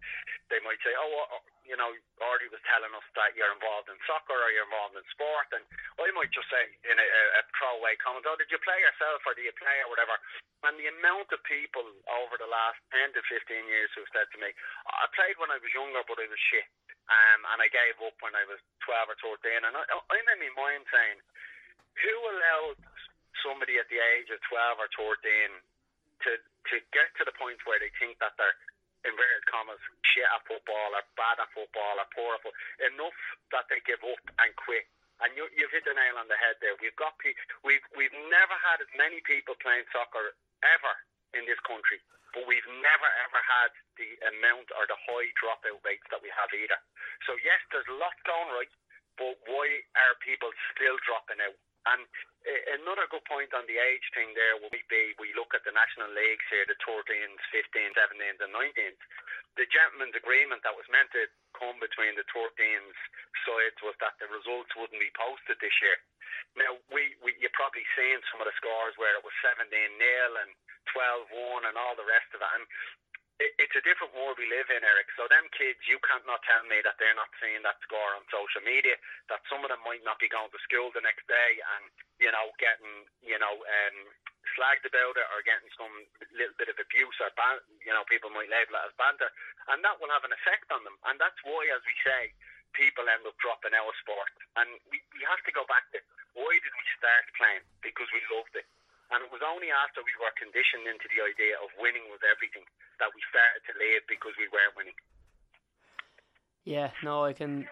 [0.53, 1.93] they might say, oh you know,
[2.25, 5.61] Artie was telling us that you're involved in soccer or you're involved in sport, and
[6.01, 9.37] I might just say in a, a throwaway comment, oh, did you play yourself or
[9.37, 10.17] do you play or whatever?
[10.65, 14.39] And the amount of people over the last 10 to 15 years who've said to
[14.41, 14.49] me,
[14.88, 16.68] I played when I was younger, but I was shit,
[17.09, 20.40] um, and I gave up when I was 12 or 13, and I, I'm in
[20.49, 21.18] my mind saying,
[21.99, 22.79] who allowed
[23.42, 24.90] somebody at the age of 12 or
[25.21, 25.61] 13
[26.27, 28.57] to, to get to the point where they think that they're
[29.07, 33.18] inverted commas, shit at football or bad at football or poor at football, enough
[33.55, 34.87] that they give up and quit.
[35.18, 36.79] And you, you've hit the nail on the head there.
[36.79, 37.35] We've got pe-
[37.66, 40.31] we've we've never had as many people playing soccer
[40.62, 40.94] ever
[41.35, 41.99] in this country,
[42.37, 46.51] but we've never ever had the amount or the high dropout rates that we have
[46.53, 46.79] either.
[47.27, 48.73] So yes, there's a lot going right,
[49.17, 51.59] but why are people still dropping out?
[51.88, 52.05] And
[52.45, 54.85] eh, another good point on the age thing there will be
[55.17, 59.01] we look at the national leagues here, the 13s, 15s, 17s, and 19s.
[59.57, 62.95] The gentleman's agreement that was meant to come between the 13s
[63.43, 65.99] sides was that the results wouldn't be posted this year.
[66.55, 70.33] Now, we, we you're probably seeing some of the scores where it was 17 nil
[70.38, 70.51] and
[70.92, 72.55] 12 1 and all the rest of that.
[72.59, 72.66] And
[73.38, 75.14] it's a different world we live in, Eric.
[75.14, 78.27] So them kids, you can't not tell me that they're not seeing that score on
[78.35, 78.98] social media.
[79.31, 81.87] That some of them might not be going to school the next day and
[82.18, 83.98] you know getting you know um,
[84.59, 85.94] slagged about it or getting some
[86.35, 89.31] little bit of abuse or ban- you know people might label it as banter,
[89.70, 90.98] and that will have an effect on them.
[91.07, 92.35] And that's why, as we say,
[92.74, 94.35] people end up dropping our sport.
[94.59, 96.03] And we, we have to go back to
[96.35, 97.64] why did we start playing?
[97.87, 98.66] Because we loved it.
[99.09, 102.64] And it was only after we were conditioned into the idea of winning was everything
[103.01, 104.99] that we started to leave because we weren't winning.
[106.68, 107.64] Yeah, no, I can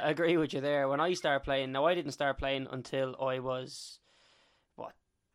[0.00, 0.88] agree with you there.
[0.88, 4.00] When I started playing, now I didn't start playing until I was,
[4.76, 4.92] what,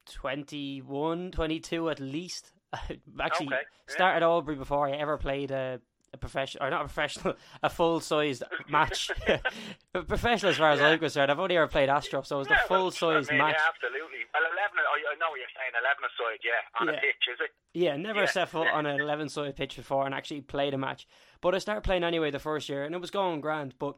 [0.10, 2.52] 21, 22 at least.
[2.74, 3.94] Actually okay, yeah.
[3.94, 5.80] started Albury before I ever played a
[6.14, 9.12] a professional or not a professional, a full sized match.
[10.08, 10.88] professional as far as yeah.
[10.88, 11.32] I'm concerned.
[11.32, 13.56] I've only ever played Astro, so it was yeah, the full sized I mean, match.
[13.58, 14.20] Yeah, absolutely.
[14.34, 14.78] Well, eleven.
[14.80, 15.74] I know what you're saying.
[15.74, 16.94] Eleven side, yeah, on yeah.
[16.94, 17.52] a pitch, is it?
[17.74, 18.26] Yeah, never yeah.
[18.28, 21.08] set foot on an eleven side pitch before and actually played a match.
[21.42, 23.74] But I started playing anyway the first year, and it was going grand.
[23.80, 23.98] But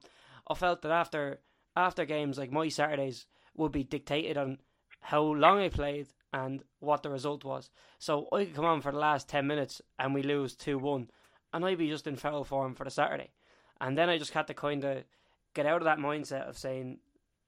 [0.50, 1.42] I felt that after
[1.76, 3.26] after games, like my Saturdays
[3.56, 4.60] would be dictated on
[5.02, 7.70] how long I played and what the result was.
[8.00, 11.10] So I could come on for the last ten minutes and we lose two one
[11.56, 13.32] and I'd be just in foul form for the Saturday.
[13.80, 15.06] And then I just had to kind of
[15.54, 17.00] get out of that mindset of saying,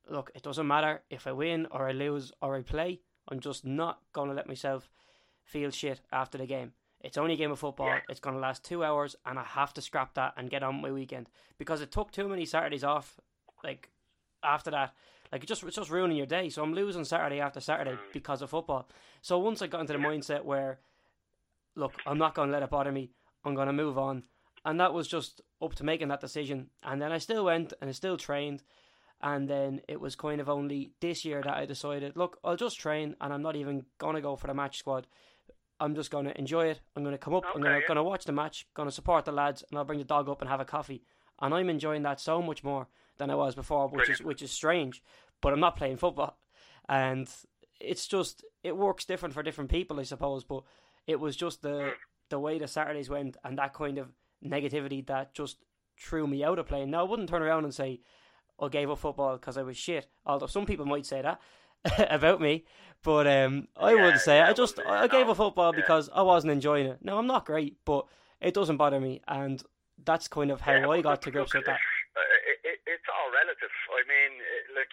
[0.09, 3.01] look, it doesn't matter if I win or I lose or I play.
[3.27, 4.89] I'm just not going to let myself
[5.43, 6.71] feel shit after the game.
[7.01, 7.87] it's only a game of football.
[7.87, 7.99] Yeah.
[8.09, 10.81] It's going to last two hours, and I have to scrap that and get on
[10.81, 13.19] my weekend because it took too many Saturdays off.
[13.61, 13.89] Like
[14.41, 14.93] after that,
[15.33, 16.47] like it just it's just ruining your day.
[16.47, 18.13] So I'm losing Saturday after Saturday mm.
[18.13, 18.87] because of football.
[19.21, 20.79] So once I got into the mindset where,
[21.75, 23.11] look, I'm not going to let it bother me.
[23.47, 24.23] I'm going to move on,
[24.65, 26.69] and that was just up to making that decision.
[26.83, 28.63] And then I still went and I still trained.
[29.21, 32.79] And then it was kind of only this year that I decided, look, I'll just
[32.79, 35.07] train and I'm not even going to go for the match squad.
[35.79, 36.81] I'm just going to enjoy it.
[36.95, 37.43] I'm going to come up.
[37.55, 38.67] Okay, I'm going to, watch the match.
[38.73, 41.03] Going to support the lads, and I'll bring the dog up and have a coffee.
[41.39, 44.19] And I'm enjoying that so much more than I was before, which Brilliant.
[44.19, 45.03] is which is strange.
[45.39, 46.39] But I'm not playing football,
[46.89, 47.29] and
[47.79, 50.43] it's just it works different for different people, I suppose.
[50.43, 50.63] But
[51.05, 51.91] it was just the mm.
[52.29, 54.09] The way the Saturdays went, and that kind of
[54.45, 55.57] negativity that just
[55.99, 56.91] threw me out of playing.
[56.91, 58.01] Now I wouldn't turn around and say
[58.59, 60.07] I gave up football because I was shit.
[60.25, 61.39] Although some people might say that,
[62.09, 62.65] about me,
[63.03, 65.81] but um, I yeah, wouldn't say yeah, I just I gave up football yeah.
[65.81, 66.99] because I wasn't enjoying it.
[67.03, 68.05] No, I'm not great, but
[68.41, 69.61] it doesn't bother me, and
[70.03, 71.79] that's kind of how I got to grips with that.
[72.15, 73.73] Uh, it, it, it's all relative.
[73.93, 74.31] I mean,
[74.75, 74.91] like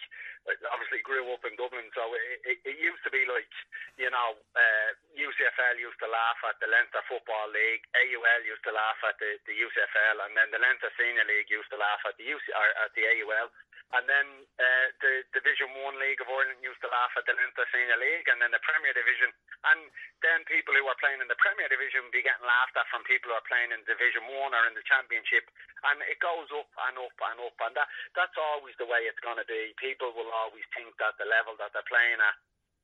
[0.69, 2.05] obviously grew up in Dublin, so
[2.45, 3.49] it, it, used to be like
[3.97, 8.73] you know uh, UCFL used to laugh at the Leinster Football League, AUL used to
[8.73, 12.13] laugh at the, the UCFL, and then the Leinster Senior League used to laugh at
[12.21, 13.49] the UC or at the AUL.
[13.93, 17.69] And then uh, the Division One League of Ireland used to laugh at the Leinster
[17.69, 19.29] Senior League, and then the Premier Division,
[19.69, 19.79] and
[20.25, 23.29] then people who are playing in the Premier Division be getting laughed at from people
[23.29, 25.45] who are playing in Division One or in the Championship,
[25.91, 29.21] and it goes up and up and up, and that that's always the way it's
[29.21, 29.77] going to be.
[29.77, 32.35] People will always think that the level that they're playing at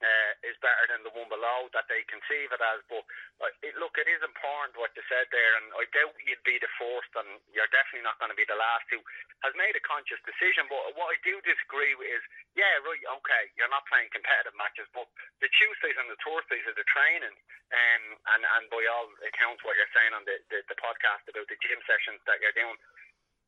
[0.01, 2.81] uh, is better than the one below that they conceive it as.
[2.89, 3.05] But
[3.39, 6.57] uh, it, look, it is important what you said there, and I doubt you'd be
[6.57, 8.99] the first, and you're definitely not going to be the last who
[9.45, 10.65] has made a conscious decision.
[10.67, 12.23] But what I do disagree with is,
[12.57, 15.07] yeah, right, okay, you're not playing competitive matches, but
[15.39, 17.35] the Tuesdays and the Thursdays are the training,
[17.71, 18.03] um,
[18.35, 21.59] and and by all accounts, what you're saying on the, the the podcast about the
[21.63, 22.77] gym sessions that you're doing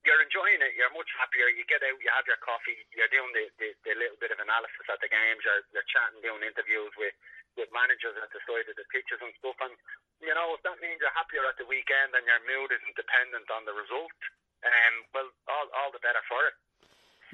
[0.03, 0.75] you're enjoying it.
[0.75, 1.47] You're much happier.
[1.47, 4.39] You get out, you have your coffee, you're doing the, the, the little bit of
[4.39, 5.43] analysis at the games.
[5.43, 7.15] You're, you're chatting, doing interviews with,
[7.55, 9.55] with managers at the side of the pitches and stuff.
[9.63, 9.73] And
[10.19, 13.47] you know, if that means you're happier at the weekend and your mood isn't dependent
[13.51, 14.15] on the result,
[14.63, 16.55] um, well, all all the better for it.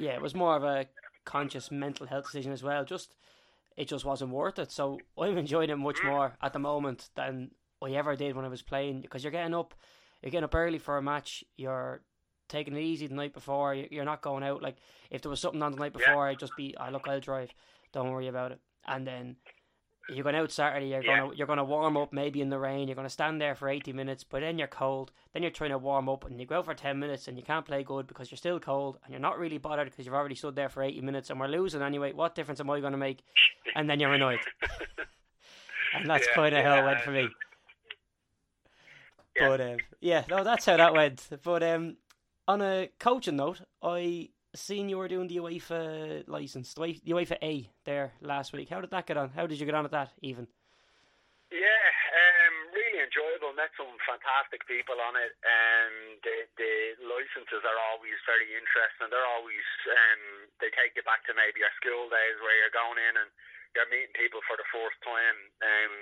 [0.01, 0.89] Yeah, it was more of a
[1.25, 2.86] conscious mental health decision as well.
[2.86, 3.13] Just
[3.77, 4.71] it just wasn't worth it.
[4.71, 6.10] So I'm enjoying it much mm.
[6.10, 7.51] more at the moment than
[7.82, 9.73] I ever did when I was playing because you're getting up,
[10.21, 11.43] you're getting up early for a match.
[11.55, 12.01] You're
[12.49, 13.73] taking it easy the night before.
[13.73, 14.62] You're not going out.
[14.62, 14.77] Like
[15.09, 16.31] if there was something on the night before, yeah.
[16.31, 17.53] I'd just be, I oh, look, I'll drive.
[17.93, 18.59] Don't worry about it.
[18.88, 19.35] And then
[20.09, 20.88] you're going out Saturday.
[20.88, 21.19] You're yeah.
[21.19, 22.88] gonna you're gonna warm up maybe in the rain.
[22.88, 25.12] You're gonna stand there for 80 minutes, but then you're cold.
[25.33, 27.43] Then you're trying to warm up, and you go out for 10 minutes, and you
[27.43, 30.35] can't play good because you're still cold, and you're not really bothered because you've already
[30.35, 32.13] stood there for 80 minutes, and we're losing anyway.
[32.13, 33.21] What difference am I going to make?
[33.75, 34.39] And then you're annoyed.
[35.95, 36.75] and that's yeah, kind of yeah.
[36.75, 37.27] how it went for me.
[39.39, 41.27] But um, yeah, no, that's how that went.
[41.43, 41.97] But um,
[42.49, 47.69] on a coaching note, I seen you were doing the UEFA license, the UEFA A
[47.85, 48.73] there last week.
[48.73, 49.29] How did that get on?
[49.29, 50.49] How did you get on at that even?
[51.53, 51.85] Yeah,
[52.17, 53.53] um, really enjoyable.
[53.53, 55.38] Met some fantastic people on it.
[55.45, 55.93] Um,
[56.25, 56.73] the the
[57.05, 59.13] licenses are always very interesting.
[59.13, 62.97] They're always um, they take you back to maybe your school days where you're going
[62.97, 63.29] in and
[63.77, 65.38] you're meeting people for the first time.
[65.62, 65.93] Um,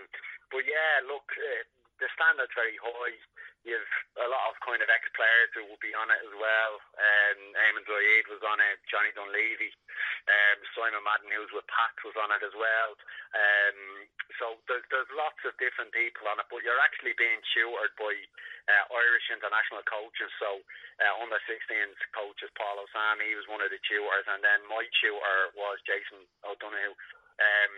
[0.48, 1.64] but yeah, look, uh,
[2.00, 3.20] the standard's very high.
[3.68, 6.74] You've a lot of kind of ex players who will be on it as well.
[6.96, 9.76] Um, Eamon Zayed was on it, Johnny Dunleavy,
[10.32, 12.96] um, Simon Madden, who's with Pat, was on it as well.
[13.36, 14.08] Um,
[14.40, 18.16] so there's, there's lots of different people on it, but you're actually being tutored by
[18.72, 20.32] uh, Irish international coaches.
[20.40, 20.64] So
[21.04, 24.88] uh, under 16s coaches, Paul Osami, he was one of the tutors, and then my
[25.04, 26.96] tutor was Jason O'Donoghue.
[27.38, 27.74] Um,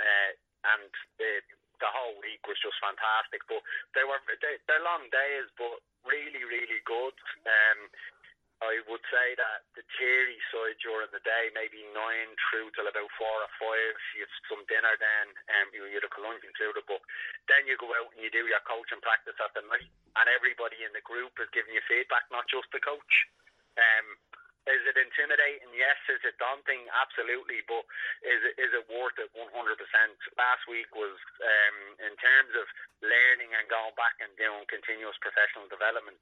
[0.00, 1.42] uh, and the
[1.82, 3.42] the whole week was just fantastic.
[3.50, 3.60] But
[3.98, 7.14] they were they, they're long days, but really really good.
[7.42, 7.90] Um,
[8.62, 13.10] I would say that the theory side during the day, maybe nine through till about
[13.18, 13.94] four or five.
[14.14, 17.02] You have some dinner then, um, you a lunch included, but
[17.50, 20.78] then you go out and you do your coaching practice at the night, and everybody
[20.86, 23.14] in the group is giving you feedback, not just the coach.
[23.74, 24.06] Um,
[24.70, 25.70] is it intimidating?
[25.74, 25.98] Yes.
[26.06, 26.86] Is it daunting?
[26.94, 27.62] Absolutely.
[27.66, 27.82] But
[28.22, 29.30] is it is it worth it?
[29.34, 30.14] One hundred percent.
[30.38, 32.66] Last week was um, in terms of
[33.02, 36.18] learning and going back and doing continuous professional development.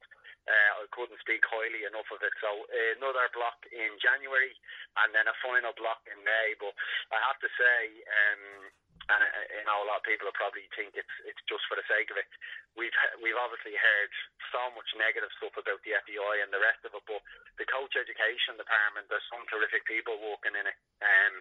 [0.49, 2.33] Uh, I couldn't speak highly enough of it.
[2.41, 4.57] So uh, another block in January,
[5.05, 6.57] and then a final block in May.
[6.57, 6.73] But
[7.13, 7.79] I have to say.
[8.09, 8.73] Um,
[9.09, 11.87] and you know a lot of people will probably think it's it's just for the
[11.89, 12.29] sake of it.
[12.77, 12.93] We've
[13.23, 14.11] we've obviously heard
[14.53, 17.21] so much negative stuff about the FAI and the rest of it, but
[17.57, 21.33] the coach education department, there's some terrific people working in it, um,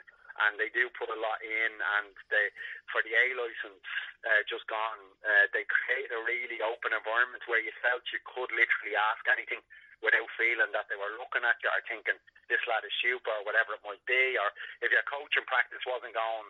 [0.46, 1.72] and they do put a lot in.
[2.00, 2.48] And they,
[2.88, 3.84] for the A license,
[4.24, 8.50] uh, just gone, uh, they create a really open environment where you felt you could
[8.52, 9.60] literally ask anything
[10.00, 12.16] without feeling that they were looking at you or thinking
[12.48, 14.36] this lad is super or whatever it might be.
[14.40, 14.48] Or
[14.80, 16.48] if your coaching practice wasn't going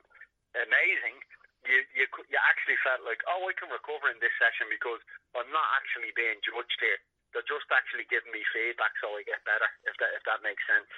[0.57, 1.17] amazing,
[1.67, 4.99] you, you you actually felt like, oh, I can recover in this session because
[5.37, 6.99] I'm not actually being judged here.
[7.31, 9.69] They're just actually giving me feedback so I get better.
[9.87, 10.91] If that if that makes sense.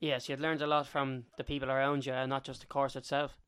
[0.00, 2.96] Yes, you'd learned a lot from the people around you, and not just the course
[2.96, 3.39] itself.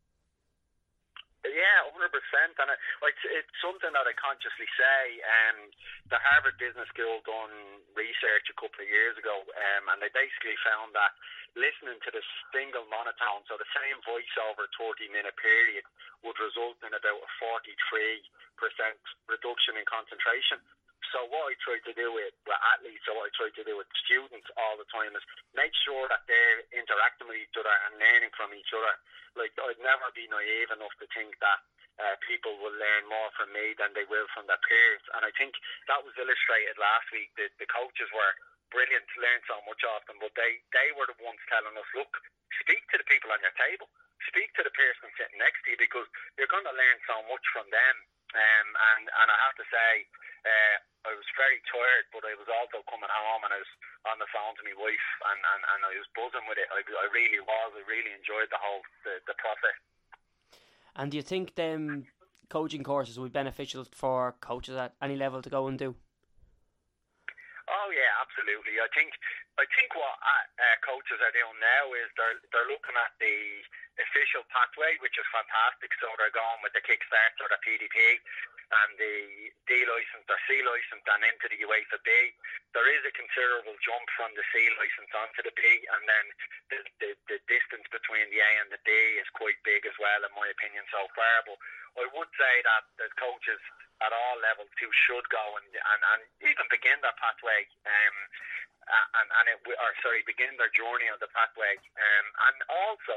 [2.33, 2.81] Percent, and it,
[3.13, 5.21] it's, it's something that I consciously say.
[5.21, 5.69] Um,
[6.09, 10.57] the Harvard Business School done research a couple of years ago, um, and they basically
[10.65, 11.13] found that
[11.53, 15.85] listening to the single monotone, so the same voice over a thirty minute period,
[16.25, 18.25] would result in about a forty three
[18.57, 18.97] percent
[19.29, 20.57] reduction in concentration.
[21.13, 23.77] So what I try to do with, with athletes, or what I try to do
[23.77, 28.01] with students all the time is make sure that they're interacting with each other and
[28.01, 28.97] learning from each other.
[29.37, 31.61] Like I'd never be naive enough to think that
[32.03, 35.03] uh, people will learn more from me than they will from their peers.
[35.15, 35.55] And I think
[35.87, 37.31] that was illustrated last week.
[37.39, 38.33] The, the coaches were
[38.75, 42.11] brilliant, learned so much off them, but they, they were the ones telling us, look,
[42.59, 43.87] speak to the people on your table.
[44.31, 46.07] Speak to the person sitting next to you because
[46.39, 47.97] you're going to learn so much from them.
[48.33, 49.91] Um, and, and I have to say,
[50.47, 53.73] uh, I was very tired, but I was also coming home and I was
[54.07, 56.71] on the phone to my wife and, and, and I was buzzing with it.
[56.71, 57.71] I, I really was.
[57.75, 59.75] I really enjoyed the whole the, the process.
[60.97, 62.07] And do you think them
[62.49, 65.97] coaching courses would be beneficial for coaches at any level to go and do?
[67.69, 68.77] Oh yeah, absolutely.
[68.77, 69.17] I think
[69.57, 73.65] I think what uh, uh, coaches are doing now is they're they're looking at the
[74.01, 75.93] official pathway, which is fantastic.
[75.97, 78.21] So they're going with the Kickstart or the PDP
[78.73, 79.17] and the
[79.69, 82.11] D license or C license and into the UEFA B.
[82.73, 85.61] There is a considerable jump from the C license onto the B,
[85.93, 86.27] and then
[86.73, 90.25] the, the, the distance between the A and the D is quite big as well,
[90.25, 91.37] in my opinion, so far.
[91.45, 91.59] But
[92.01, 93.61] I would say that the coaches
[94.01, 97.69] at all levels too should go and, and, and even begin their pathway.
[97.87, 98.17] Um,
[98.83, 101.79] and, and it, or sorry, begin their journey on the pathway.
[101.95, 103.17] Um, and also,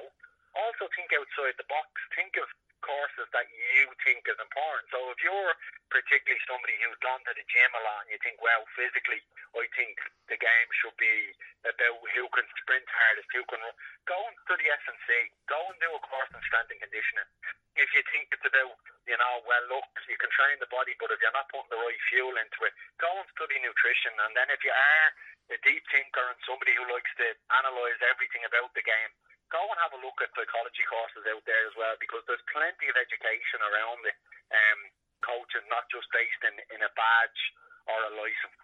[0.54, 1.90] also think outside the box.
[2.14, 2.46] Think of
[2.86, 4.86] courses that you think is important.
[4.94, 5.54] So if you're
[5.90, 9.20] particularly somebody who's gone to the gym a lot and you think, well, physically,
[9.58, 9.98] I think
[10.30, 11.34] the game should be
[11.66, 13.76] about who can sprint hardest, who can run.
[14.06, 15.08] Go and study S&C.
[15.50, 17.30] Go and do a course in strength and conditioning.
[17.76, 18.78] If you think it's about,
[19.10, 21.82] you know, well, look, you can train the body, but if you're not putting the
[21.82, 24.14] right fuel into it, go and study nutrition.
[24.24, 25.10] And then if you are
[25.52, 27.28] a deep thinker and somebody who likes to
[27.62, 29.12] analyse everything about the game,
[29.56, 32.92] go and have a look at psychology courses out there as well because there's plenty
[32.92, 34.20] of education around it.
[34.52, 34.80] Um,
[35.24, 37.42] coaching not just based in, in a badge
[37.88, 38.62] or a license.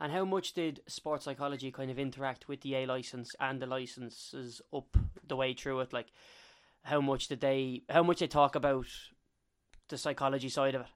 [0.00, 3.66] And how much did sports psychology kind of interact with the A license and the
[3.66, 5.92] licenses up the way through it?
[5.92, 6.12] Like,
[6.84, 7.82] how much did they?
[7.90, 8.86] How much they talk about
[9.88, 10.86] the psychology side of it?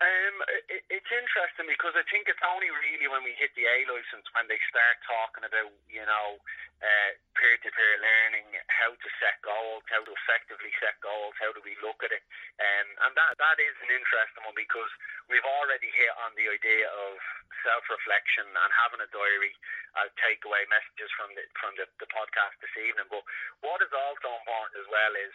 [0.00, 0.36] Um,
[0.72, 4.24] it, it's interesting because I think it's only really when we hit the A license
[4.32, 6.40] when they start talking about you know
[6.80, 11.76] uh, peer-to-peer learning, how to set goals, how to effectively set goals, how do we
[11.84, 12.24] look at it,
[12.56, 14.88] um, and that that is an interesting one because
[15.28, 17.20] we've already hit on the idea of
[17.60, 19.52] self-reflection and having a diary
[20.00, 23.04] as takeaway messages from the from the, the podcast this evening.
[23.12, 23.20] But
[23.60, 25.34] what is also important as well is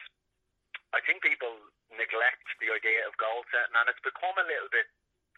[0.95, 1.51] I think people
[1.91, 4.87] neglect the idea of goal setting, and it's become a little bit,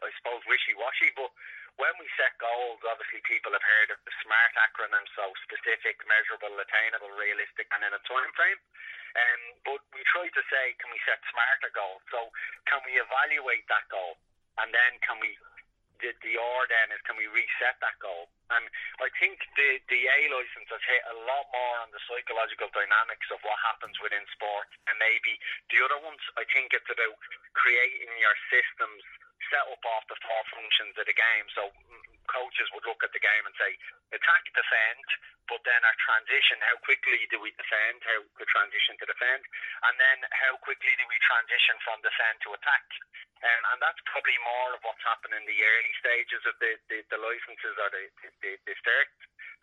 [0.06, 1.18] I suppose, wishy-washy.
[1.18, 1.34] But
[1.82, 6.54] when we set goals, obviously people have heard of the SMART acronym, so specific, measurable,
[6.62, 8.62] attainable, realistic, and in a time frame.
[9.18, 12.06] Um, but we try to say, can we set smarter goals?
[12.14, 12.30] So
[12.70, 14.22] can we evaluate that goal,
[14.62, 15.34] and then can we
[16.02, 18.30] the, the R then is can we reset that goal?
[18.54, 18.64] And
[19.04, 23.28] I think the, the A license has hit a lot more on the psychological dynamics
[23.34, 25.36] of what happens within sport and maybe
[25.74, 27.20] the other ones, I think it's about
[27.58, 29.04] creating your systems
[29.50, 31.46] set up off the four functions of the game.
[31.54, 31.70] So
[32.28, 33.72] coaches would look at the game and say,
[34.12, 35.08] attack, defend,
[35.48, 39.42] but then our transition, how quickly do we defend, how the transition to defend,
[39.88, 42.84] and then how quickly do we transition from defend to attack.
[43.38, 47.00] Um, and that's probably more of what's happened in the early stages of the, the,
[47.14, 48.06] the licenses or the,
[48.44, 49.14] the, the cert.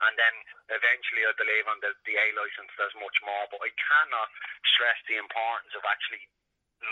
[0.03, 0.35] And then
[0.75, 3.47] eventually, I believe on the, the A license, there's much more.
[3.51, 4.31] But I cannot
[4.75, 6.23] stress the importance of actually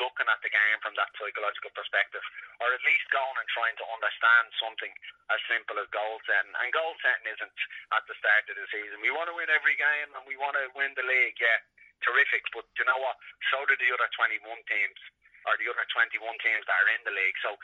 [0.01, 2.24] looking at the game from that psychological perspective,
[2.62, 4.93] or at least going and trying to understand something
[5.30, 6.55] as simple as goal setting.
[6.62, 7.59] And goal setting isn't
[7.97, 9.03] at the start of the season.
[9.03, 11.61] We want to win every game and we want to win the league, yeah,
[12.07, 12.47] terrific.
[12.55, 13.16] But you know what?
[13.53, 15.01] So do the other 21 teams
[15.47, 17.39] or the other 21 teams that are in the league.
[17.43, 17.59] So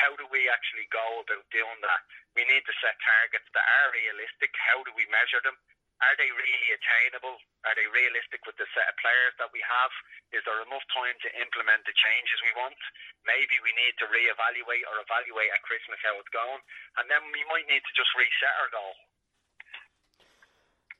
[0.00, 2.00] how do we actually go about doing that?
[2.32, 4.52] We need to set targets that are realistic.
[4.56, 5.56] How do we measure them?
[5.98, 7.34] Are they really attainable?
[7.66, 9.90] Are they realistic with the set of players that we have?
[10.30, 12.78] Is there enough time to implement the changes we want?
[13.26, 16.62] Maybe we need to reevaluate or evaluate at Christmas how it's going,
[17.02, 18.94] and then we might need to just reset our goal.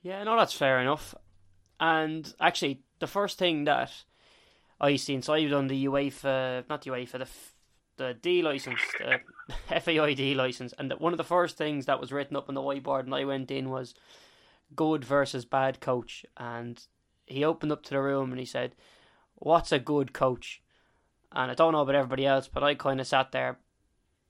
[0.03, 1.15] Yeah, no, that's fair enough.
[1.79, 3.95] And actually, the first thing that
[4.81, 7.31] I seen, so I've done the UEFA, not the UEFA, the
[7.99, 9.21] the D license, the
[9.81, 12.63] FAI D license, and one of the first things that was written up on the
[12.63, 13.95] whiteboard, and I went in was
[14.75, 16.83] good versus bad coach, and
[17.27, 18.75] he opened up to the room and he said,
[19.37, 20.63] "What's a good coach?"
[21.33, 23.59] And I don't know about everybody else, but I kind of sat there,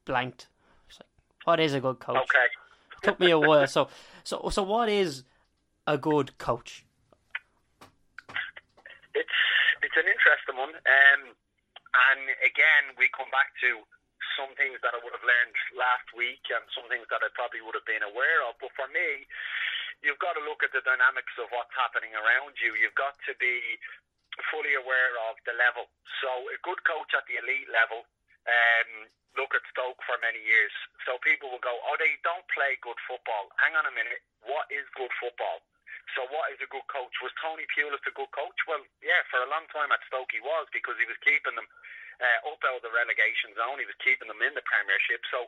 [0.05, 0.49] blanked.
[0.89, 1.09] It's like,
[1.45, 2.47] "What is a good coach?" Okay.
[2.93, 3.67] It took me a while.
[3.67, 3.89] So,
[4.25, 5.25] so, so, what is
[5.87, 6.85] a good coach?
[9.15, 9.39] It's
[9.83, 13.83] it's an interesting one, um, and again, we come back to
[14.39, 17.59] some things that I would have learned last week and some things that I probably
[17.59, 18.55] would have been aware of.
[18.63, 19.27] But for me,
[20.03, 22.75] you've got to look at the dynamics of what's happening around you.
[22.79, 23.79] You've got to be
[24.51, 25.91] fully aware of the level.
[26.23, 28.07] So a good coach at the elite level,
[28.47, 30.73] um, look at Stoke for many years.
[31.07, 33.51] So people will go, oh, they don't play good football.
[33.59, 34.23] Hang on a minute.
[34.47, 35.63] What is good football?
[36.17, 37.13] So what is a good coach?
[37.21, 38.59] Was Tony Pulis a good coach?
[38.65, 41.69] Well, yeah, for a long time at Stoke he was because he was keeping them
[42.19, 43.79] uh, up out of the relegation zone.
[43.79, 45.23] He was keeping them in the Premiership.
[45.31, 45.47] So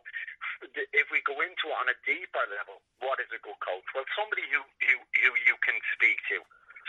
[0.94, 3.86] if we go into it on a deeper level, what is a good coach?
[3.94, 6.42] Well, somebody who, who, who you can speak to,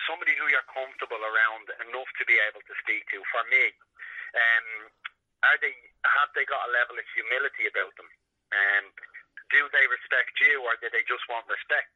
[0.05, 3.19] somebody who you're comfortable around enough to be able to speak to.
[3.33, 3.73] For me,
[4.37, 4.67] um,
[5.43, 5.73] are they
[6.05, 8.09] have they got a level of humility about them?
[8.53, 8.85] Um,
[9.51, 11.91] do they respect you, or do they just want respect?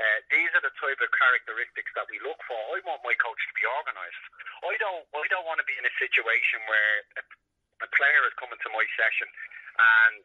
[0.00, 2.56] Uh, these are the type of characteristics that we look for.
[2.72, 4.24] I want my coach to be organised.
[4.64, 5.04] I don't.
[5.12, 7.22] I don't want to be in a situation where a,
[7.84, 9.28] a player is coming to my session
[9.80, 10.24] and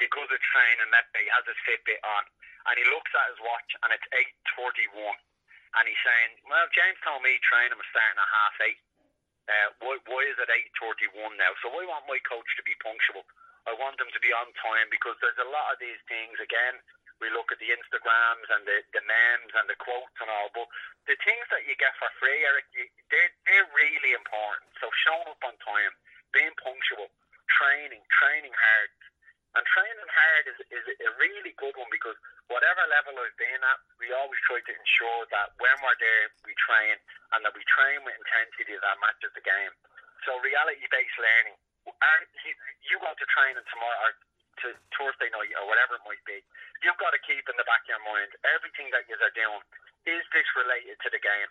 [0.00, 2.24] because it's training that day, has his Fitbit on,
[2.68, 5.18] and he looks at his watch and it's eight forty-one,
[5.76, 8.80] and he's saying, "Well, James told me training was starting at half eight.
[9.50, 12.76] Uh, why, why is it eight forty-one now?" So I want my coach to be
[12.80, 13.24] punctual.
[13.68, 16.80] I want them to be on time because there's a lot of these things again
[17.20, 20.66] we look at the Instagrams and the, the memes and the quotes and all, but
[21.04, 24.72] the things that you get for free, Eric, you, they're, they're really important.
[24.80, 25.92] So showing up on time,
[26.32, 27.12] being punctual,
[27.52, 28.90] training, training hard.
[29.58, 32.14] And training hard is, is a really good one because
[32.48, 36.54] whatever level I've been at, we always try to ensure that when we're there, we
[36.54, 36.96] train
[37.34, 39.74] and that we train with intensity that matches the game.
[40.22, 41.58] So reality-based learning.
[41.88, 42.52] Are, you,
[42.86, 44.14] you go to training tomorrow,
[44.66, 46.40] to Thursday night or whatever it might be,
[46.84, 49.62] you've got to keep in the back of your mind everything that you are doing.
[50.08, 51.50] Is this related to the game?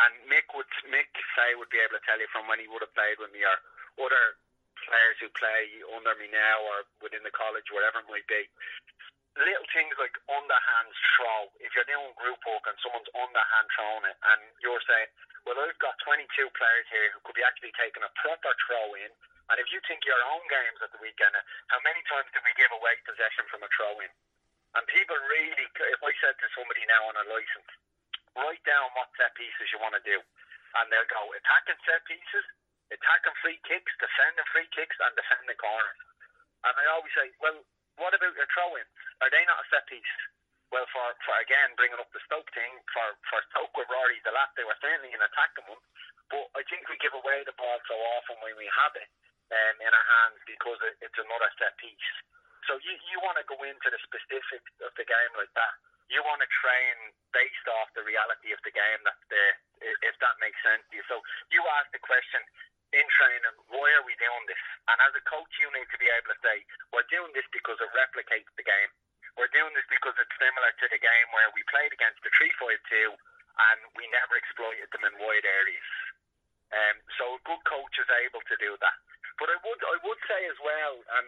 [0.00, 2.80] And Mick would Mick say would be able to tell you from when he would
[2.80, 3.56] have played with me or
[4.00, 4.40] other
[4.88, 8.48] players who play under me now or within the college, whatever it might be.
[9.36, 11.48] Little things like underhand throw.
[11.60, 15.08] If you're doing group work and someone's underhand throwing it, and you're saying,
[15.44, 19.12] "Well, I've got 22 players here who could be actually taking a proper throw in
[19.52, 21.36] and if you think your own games at the weekend,
[21.68, 24.08] how many times did we give away possession from a throw in?
[24.72, 27.68] And people really, if I said to somebody now on a license,
[28.32, 30.16] write down what set pieces you want to do,
[30.80, 32.48] and they'll go attacking set pieces,
[32.96, 36.00] attacking free kicks, defending free kicks, and defending corners.
[36.64, 37.60] And I always say, well,
[38.00, 38.88] what about your throw ins?
[39.20, 40.16] Are they not a set piece?
[40.72, 44.56] Well, for, for again, bringing up the Stoke thing, for, for Stoke with Rory Delap,
[44.56, 45.84] they were certainly an attacking one.
[46.32, 49.12] But I think we give away the ball so often when we have it
[49.52, 52.10] um, in our hands because it, it's another set piece.
[52.70, 55.74] So you, you want to go into the specifics of the game like that.
[56.08, 56.96] You want to train
[57.32, 59.54] based off the reality of the game that's there,
[60.04, 61.04] if that makes sense to you.
[61.08, 62.40] So you ask the question
[62.92, 64.60] in training, why are we doing this?
[64.92, 66.60] And as a coach, you need to be able to say,
[66.92, 68.90] we're doing this because it replicates the game.
[69.40, 73.16] We're doing this because it's similar to the game where we played against the 3-5-2
[73.16, 75.88] and we never exploited them in wide areas.
[76.72, 78.98] Um, so a good coach is able to do that.
[79.40, 81.26] But I would I would say as well, and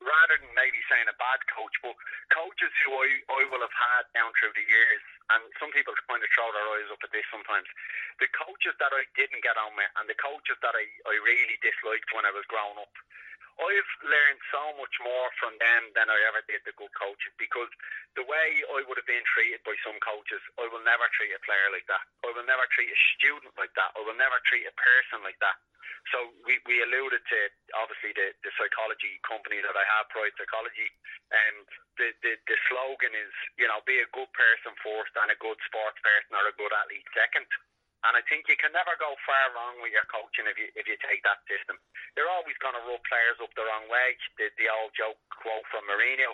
[0.00, 1.96] rather than maybe saying a bad coach, but
[2.32, 5.02] coaches who I, I will have had down through the years,
[5.32, 7.68] and some people kind of throw their eyes up at this sometimes.
[8.18, 11.56] The coaches that I didn't get on with, and the coaches that I, I really
[11.60, 12.92] disliked when I was growing up,
[13.60, 17.68] I've learned so much more from them than I ever did the good coaches because
[18.16, 21.40] the way I would have been treated by some coaches, I will never treat a
[21.44, 22.00] player like that.
[22.24, 23.92] I will never treat a student like that.
[23.94, 25.60] I will never treat a person like that.
[26.16, 27.40] So we, we alluded to
[27.76, 30.88] obviously the, the psychology company that I have, Pride Psychology,
[31.28, 31.68] and
[32.00, 35.60] the, the, the slogan is, you know, be a good person first and a good
[35.68, 37.44] sports person or a good athlete second.
[38.00, 40.88] And I think you can never go far wrong with your coaching if you if
[40.88, 41.76] you take that system.
[42.16, 44.16] You're always going to rub players up the wrong way.
[44.40, 46.32] The, the old joke quote from Mourinho,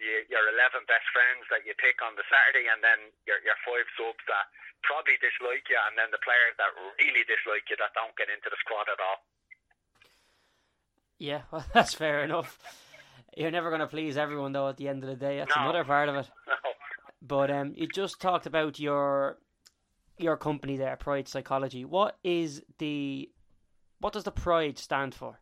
[0.00, 3.58] you, your 11 best friends that you pick on the Saturday, and then your, your
[3.60, 4.48] five subs that
[4.82, 8.48] probably dislike you, and then the players that really dislike you that don't get into
[8.48, 9.20] the squad at all.
[11.20, 12.58] Yeah, well, that's fair enough.
[13.36, 14.68] You're never going to please everyone, though.
[14.68, 15.62] At the end of the day, that's no.
[15.62, 16.28] another part of it.
[16.48, 16.56] No.
[17.24, 19.38] But um, you just talked about your
[20.22, 21.84] your company there, Pride Psychology.
[21.84, 23.28] What is the
[24.00, 25.38] what does the Pride stand for?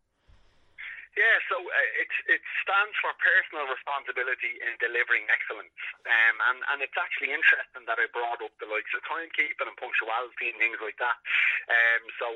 [1.18, 5.74] Yeah, so uh, it it stands for personal responsibility in delivering excellence,
[6.06, 9.74] um, and and it's actually interesting that I brought up the likes of timekeeping and
[9.74, 11.18] punctuality and things like that.
[11.66, 12.26] Um, so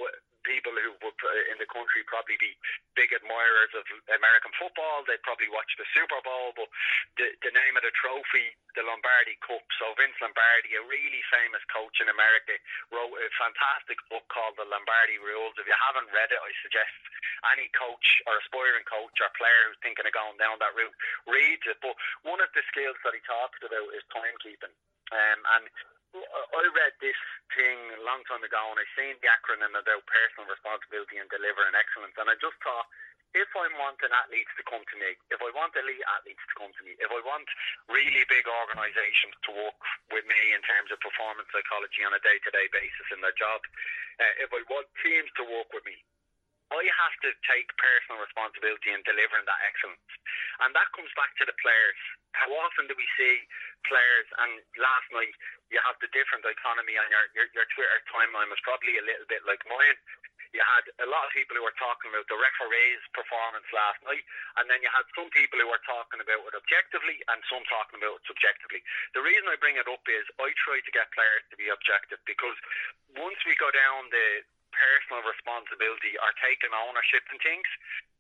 [0.45, 2.55] people who would uh, in the country probably be
[2.95, 6.69] big admirers of American football, they'd probably watch the Super Bowl, but
[7.19, 9.65] the the name of the trophy, the Lombardi Cup.
[9.81, 12.55] So Vince Lombardi, a really famous coach in America,
[12.93, 15.57] wrote a fantastic book called The Lombardi Rules.
[15.59, 16.95] If you haven't read it, I suggest
[17.53, 20.95] any coach or aspiring coach or player who's thinking of going down that route
[21.29, 21.81] reads it.
[21.81, 24.73] But one of the skills that he talks about is timekeeping.
[25.13, 25.65] Um, and
[26.15, 27.19] I read this
[27.59, 31.75] thing a long time ago and I seen the acronym about personal responsibility and delivering
[31.75, 32.15] excellence.
[32.15, 32.87] And I just thought,
[33.35, 36.55] if I want an athletes to come to me, if I want elite athletes to
[36.55, 37.51] come to me, if I want
[37.91, 39.79] really big organisations to work
[40.15, 43.35] with me in terms of performance psychology on a day to day basis in their
[43.35, 43.59] job,
[44.23, 45.99] uh, if I want teams to work with me,
[46.85, 50.13] I have to take personal responsibility in delivering that excellence.
[50.61, 51.97] And that comes back to the players.
[52.37, 53.41] How often do we see
[53.89, 55.33] players, and last night
[55.73, 59.25] you have the different economy on your, your, your Twitter timeline was probably a little
[59.33, 59.97] bit like mine.
[60.53, 64.23] You had a lot of people who were talking about the referee's performance last night,
[64.61, 67.99] and then you had some people who were talking about it objectively and some talking
[67.99, 68.85] about it subjectively.
[69.19, 72.23] The reason I bring it up is I try to get players to be objective
[72.23, 72.55] because
[73.19, 74.47] once we go down the
[74.77, 77.69] personal responsibility or taking ownership in things,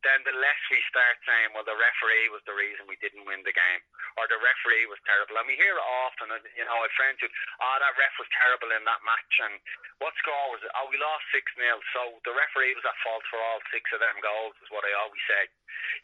[0.04, 3.40] then the less we start saying, well, the referee was the reason we didn't win
[3.42, 3.82] the game,
[4.20, 5.40] or the referee was terrible.
[5.40, 8.68] And we hear it often, you know, I friends who, oh, that ref was terrible
[8.76, 9.56] in that match, and
[10.04, 10.70] what score was it?
[10.76, 11.80] Oh, we lost 6 0.
[11.96, 14.92] So the referee was at fault for all six of them goals, is what I
[15.00, 15.48] always say,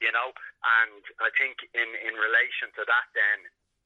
[0.01, 0.33] you know.
[0.65, 3.39] And I think in, in relation to that, then,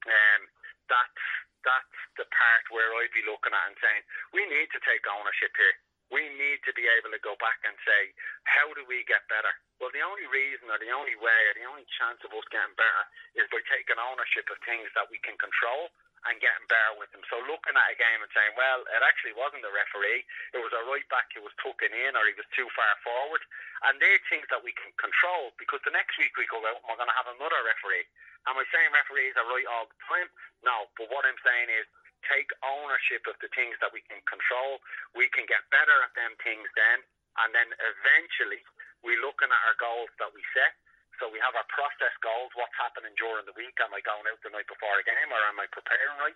[0.07, 0.41] um,
[0.87, 1.23] that's,
[1.67, 5.51] that's the part where I'd be looking at and saying, we need to take ownership
[5.59, 5.75] here
[6.13, 8.13] we need to be able to go back and say,
[8.45, 9.51] how do we get better?
[9.81, 12.77] Well, the only reason or the only way or the only chance of us getting
[12.77, 13.03] better
[13.35, 15.89] is by taking ownership of things that we can control
[16.25, 17.21] and getting better with them.
[17.29, 20.25] So looking at a game and saying, well, it actually wasn't the referee,
[20.57, 23.41] it was a right back who was tucking in or he was too far forward.
[23.85, 26.87] And they're things that we can control because the next week we go out and
[26.89, 28.09] we're going to have another referee.
[28.49, 30.29] Am I saying referees are right all the time?
[30.65, 31.85] No, but what I'm saying is
[32.29, 34.81] take ownership of the things that we can control.
[35.13, 36.99] We can get better at them things then,
[37.45, 38.61] and then eventually
[39.05, 40.73] we're looking at our goals that we set.
[41.21, 43.77] So we have our process goals, what's happening during the week.
[43.79, 46.35] Am I going out the night before a game or am I preparing right?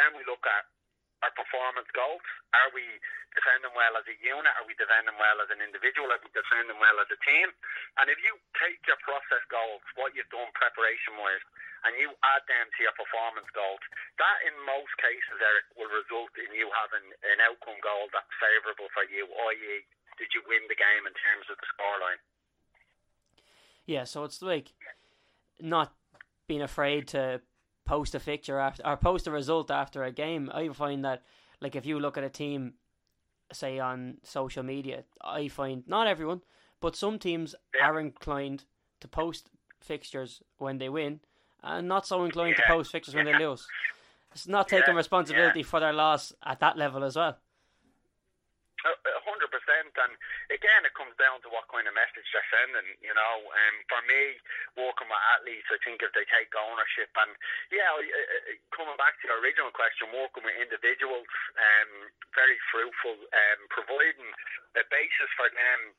[0.00, 0.64] Then we look at
[1.20, 2.24] our performance goals.
[2.56, 2.84] Are we
[3.36, 4.52] defending well as a unit?
[4.56, 6.08] Are we defending well as an individual?
[6.08, 7.52] Are we defending well as a team?
[8.00, 11.44] And if you take your process goals, what you've done preparation wise,
[11.84, 13.80] and you add them to your performance goals,
[14.16, 18.88] that in most cases, Eric, will result in you having an outcome goal that's favourable
[18.96, 19.84] for you, i.e.,
[20.16, 22.22] did you win the game in terms of the scoreline?
[23.86, 24.72] Yeah, so it's like
[25.60, 25.92] not
[26.46, 27.40] being afraid to
[27.84, 30.50] post a fixture after or post a result after a game.
[30.54, 31.22] I find that
[31.60, 32.74] like if you look at a team
[33.52, 36.42] say on social media, I find not everyone,
[36.80, 37.88] but some teams yeah.
[37.88, 38.64] are inclined
[39.00, 41.20] to post fixtures when they win
[41.64, 42.66] and not so inclined yeah.
[42.66, 43.66] to post fixtures when they lose.
[44.32, 45.02] It's not taking yeah.
[45.02, 47.38] responsibility for their loss at that level as well.
[49.24, 50.12] hundred percent, and
[50.52, 52.98] again, it comes down to what kind of message they're sending.
[53.00, 54.36] You know, um, for me,
[54.76, 57.32] working with athletes, I think if they take ownership, and
[57.72, 57.88] yeah,
[58.76, 64.28] coming back to your original question, working with individuals, um, very fruitful, um, providing
[64.76, 65.96] a basis for them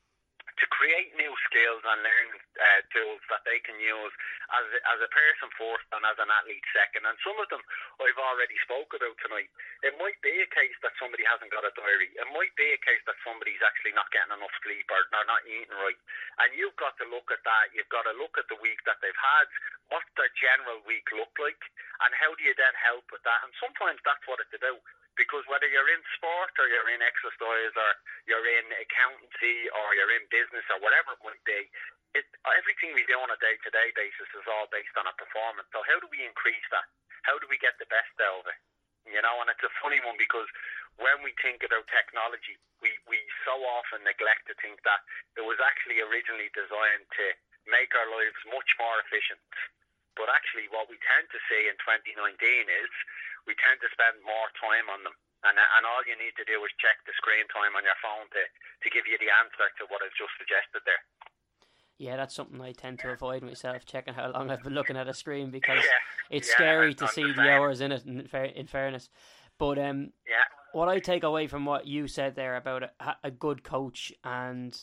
[0.56, 4.14] to create new skills and learning uh, tools that they can use
[4.56, 7.04] as as a person first and as an athlete second.
[7.04, 7.60] And some of them
[8.00, 9.52] I've already spoke about tonight.
[9.84, 12.08] It might be a case that somebody hasn't got a diary.
[12.16, 15.44] It might be a case that somebody's actually not getting enough sleep or they're not
[15.44, 16.00] eating right.
[16.40, 17.76] And you've got to look at that.
[17.76, 19.46] You've got to look at the week that they've had.
[19.92, 21.60] What's their general week look like?
[22.04, 23.44] And how do you then help with that?
[23.44, 24.80] And sometimes that's what it's about
[25.16, 27.90] because whether you're in sport or you're in exercise or
[28.28, 31.66] you're in accountancy or you're in business or whatever it might be,
[32.12, 35.14] it, everything we do on a day to day basis is all based on a
[35.16, 35.68] performance.
[35.72, 36.86] So how do we increase that?
[37.24, 38.60] How do we get the best out of it?
[39.08, 40.46] You know, and it's a funny one because
[40.96, 45.00] when we think about technology, we, we so often neglect to think that
[45.36, 47.26] it was actually originally designed to
[47.68, 49.42] make our lives much more efficient
[50.16, 52.90] But actually, what we tend to see in 2019 is
[53.44, 55.14] we tend to spend more time on them.
[55.44, 58.26] And, and all you need to do is check the screen time on your phone
[58.34, 60.98] to, to give you the answer to what I've just suggested there.
[61.98, 65.08] Yeah, that's something I tend to avoid myself, checking how long I've been looking at
[65.08, 68.04] a screen because Yeah, it's yeah, scary to see the hours in it.
[68.04, 69.08] In, fair, in fairness,
[69.58, 70.44] but um, Yeah.
[70.72, 74.78] what I take away from what you said there about a, a good coach and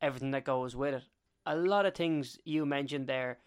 [0.00, 1.04] everything that goes with it,
[1.46, 3.38] a lot of things you mentioned there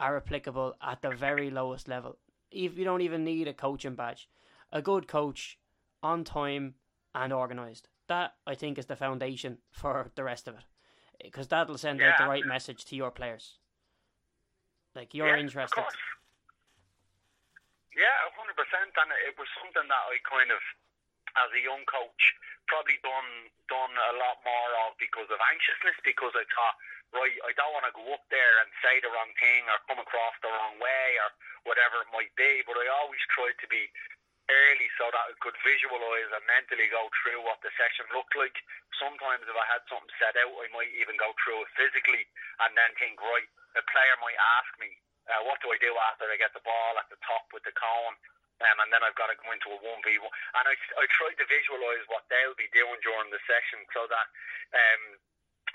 [0.00, 2.18] are applicable at the very lowest level.
[2.50, 4.28] If you don't even need a coaching badge,
[4.72, 5.58] a good coach,
[6.02, 6.74] on time
[7.14, 7.88] and organised.
[8.08, 10.64] That I think is the foundation for the rest of it,
[11.22, 13.58] because that'll send out the right message to your players.
[14.94, 15.84] Like you're yeah, interested.
[17.92, 20.62] Yeah, hundred percent, and it was something that I kind of,
[21.36, 22.22] as a young coach,
[22.70, 25.98] probably done done a lot more of because of anxiousness.
[26.00, 26.76] Because I thought,
[27.14, 30.00] right, I don't want to go up there and say the wrong thing or come
[30.00, 31.28] across the wrong way or
[31.64, 32.64] whatever it might be.
[32.64, 33.88] But I always tried to be
[34.48, 38.56] early so that I could visualise and mentally go through what the session looked like.
[38.96, 42.24] Sometimes if I had something set out, I might even go through it physically
[42.64, 44.88] and then think, right, the player might ask me,
[45.28, 47.76] uh, what do I do after I get the ball at the top with the
[47.76, 48.16] cone?
[48.58, 50.24] Um, and then I've got to go into a 1v1.
[50.58, 54.26] And I, I try to visualise what they'll be doing during the session so that
[54.74, 55.02] um,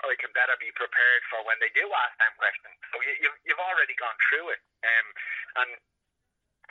[0.04, 2.76] I can better be prepared for when they do ask them questions.
[2.92, 4.60] So you, you've, you've already gone through it.
[4.84, 5.08] Um,
[5.64, 5.70] and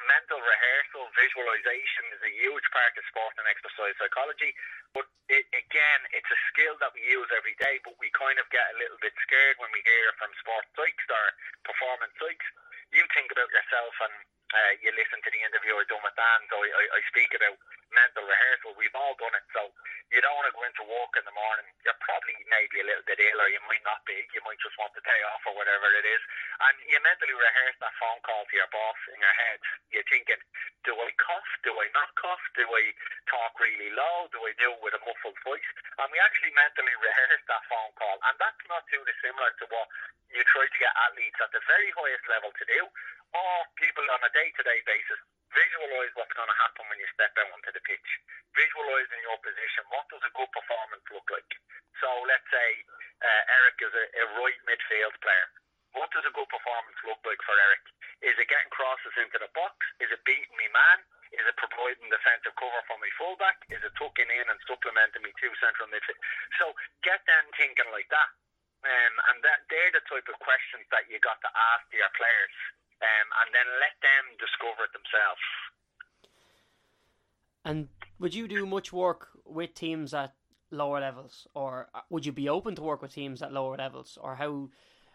[0.09, 4.51] mental rehearsal, visualization is a huge part of sport and exercise psychology.
[4.93, 8.49] But it, again, it's a skill that we use every day, but we kind of
[8.49, 11.25] get a little bit scared when we hear from sports psychs or
[11.65, 12.47] performance psychs.
[12.93, 14.15] You think about yourself and
[14.53, 17.33] uh, you listen to the interview I done with Dan, so I, I, I speak
[17.33, 17.57] about
[17.89, 18.77] mental rehearsal.
[18.77, 19.73] We've all done it, so
[20.13, 21.65] you don't want to go into work in the morning.
[21.81, 24.13] You're probably maybe a little bit ill, or you might not be.
[24.37, 26.21] You might just want the day off, or whatever it is.
[26.61, 29.57] And you mentally rehearse that phone call to your boss in your head.
[29.89, 30.37] You're thinking,
[30.85, 31.49] do I cough?
[31.65, 32.45] Do I not cough?
[32.53, 32.93] Do I
[33.25, 34.29] talk really low?
[34.29, 35.69] Do I do it with a muffled voice?
[35.97, 38.21] And we actually mentally rehearse that phone call.
[38.29, 39.89] And that's not too dissimilar to what
[40.29, 42.81] you try to get athletes at the very highest level to do,
[43.33, 45.17] or people on a day-to-day basis
[45.53, 48.09] visualize what's going to happen when you step out onto the pitch.
[48.57, 49.85] Visualize in your position.
[49.93, 51.45] What does a good performance look like?
[52.01, 52.69] So let's say
[53.21, 55.47] uh, Eric is a, a right midfield player.
[55.93, 57.85] What does a good performance look like for Eric?
[58.25, 59.77] Is it getting crosses into the box?
[60.01, 61.05] Is it beating me man?
[61.37, 63.61] Is it providing defensive cover for my fullback?
[63.69, 66.17] Is it tucking in and supplementing me two central midfield?
[66.57, 66.73] So
[67.05, 68.33] get them thinking like that.
[68.83, 72.11] Um, and that they're the type of questions that you got to ask to your
[72.19, 72.55] players,
[72.99, 75.39] um, and then let them discover it themselves.
[77.63, 77.87] And
[78.19, 80.35] would you do much work with teams at
[80.71, 84.19] lower levels, or uh, would you be open to work with teams at lower levels,
[84.19, 84.67] or how?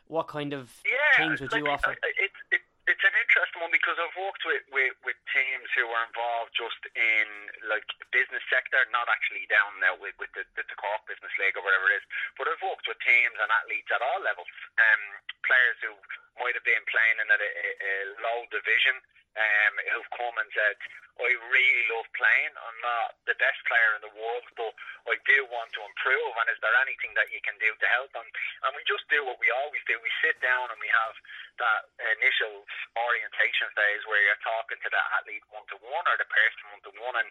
[0.09, 1.93] What kind of Yeah, things would you like, offer?
[1.93, 5.85] I- It, it, it's an interesting one because I've worked with, with, with teams who
[5.85, 7.29] are involved just in
[7.69, 11.61] like business sector, not actually down now with, with the, the, the Cork Business League
[11.61, 12.07] or whatever it is.
[12.41, 14.49] But I've worked with teams and athletes at all levels.
[14.81, 15.03] Um,
[15.45, 15.93] players who
[16.41, 17.93] might have been playing in a, a, a
[18.25, 18.97] low division,
[19.37, 20.81] um, who've come and said,
[21.19, 22.55] I really love playing.
[22.55, 24.71] I'm not the best player in the world, but
[25.11, 26.31] I do want to improve.
[26.39, 28.23] And is there anything that you can do to help them?
[28.63, 29.99] And we just do what we always do.
[29.99, 31.15] We sit down and we have
[31.59, 31.91] that
[32.23, 32.63] initial
[32.95, 36.83] orientation phase where you're talking to the athlete one to one or the person one
[36.87, 37.31] to one, and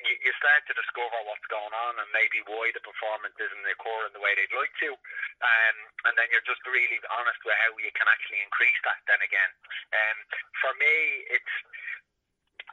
[0.00, 4.16] you, you start to discover what's going on and maybe why the performance isn't occurring
[4.16, 4.96] the way they'd like to.
[5.44, 5.76] Um,
[6.08, 8.96] and then you're just really honest with how you can actually increase that.
[9.04, 9.52] Then again,
[9.92, 10.18] um,
[10.64, 11.52] for me, it's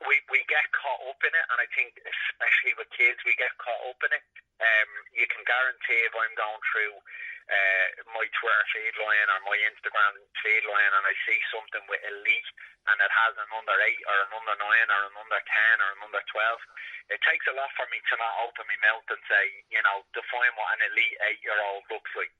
[0.09, 3.53] we we get caught up in it, and I think especially with kids, we get
[3.61, 4.25] caught up in it.
[4.57, 6.95] Um, you can guarantee if I'm going through
[7.45, 12.01] uh, my Twitter feed line or my Instagram feed line, and I see something with
[12.09, 12.49] elite,
[12.89, 15.89] and it has an under eight or an under nine or an under ten or
[15.93, 16.61] an under twelve,
[17.13, 20.01] it takes a lot for me to not open my mouth and say, you know,
[20.17, 22.33] define what an elite eight year old looks like.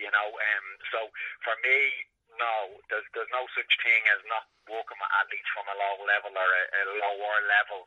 [0.00, 1.06] You know, um, so
[1.46, 5.76] for me, no, there's there's no such thing as not working with athletes from a
[5.76, 7.86] low level or a, a lower level,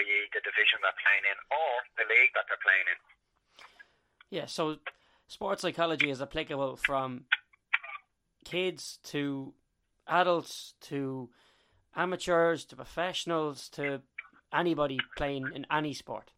[0.00, 0.18] i.e.
[0.32, 2.98] the division they're playing in or the league that they're playing in.
[4.32, 4.80] Yeah, so
[5.54, 7.26] sports psychology is applicable from
[8.44, 9.54] kids to
[10.08, 11.30] adults to
[11.94, 14.02] amateurs to professionals to
[14.52, 16.32] anybody playing in any sport.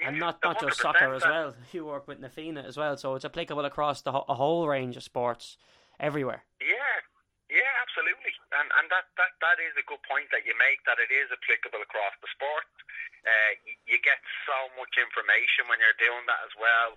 [0.00, 1.52] And not, not just soccer as well.
[1.72, 4.96] You work with Na Fianna as well, so it's applicable across the a whole range
[4.96, 5.58] of sports
[6.00, 6.44] everywhere.
[6.60, 6.96] Yeah,
[7.52, 10.80] yeah, absolutely, and and that, that that is a good point that you make.
[10.88, 12.64] That it is applicable across the sport.
[13.24, 13.52] Uh,
[13.88, 16.96] you get so much information when you're doing that as well.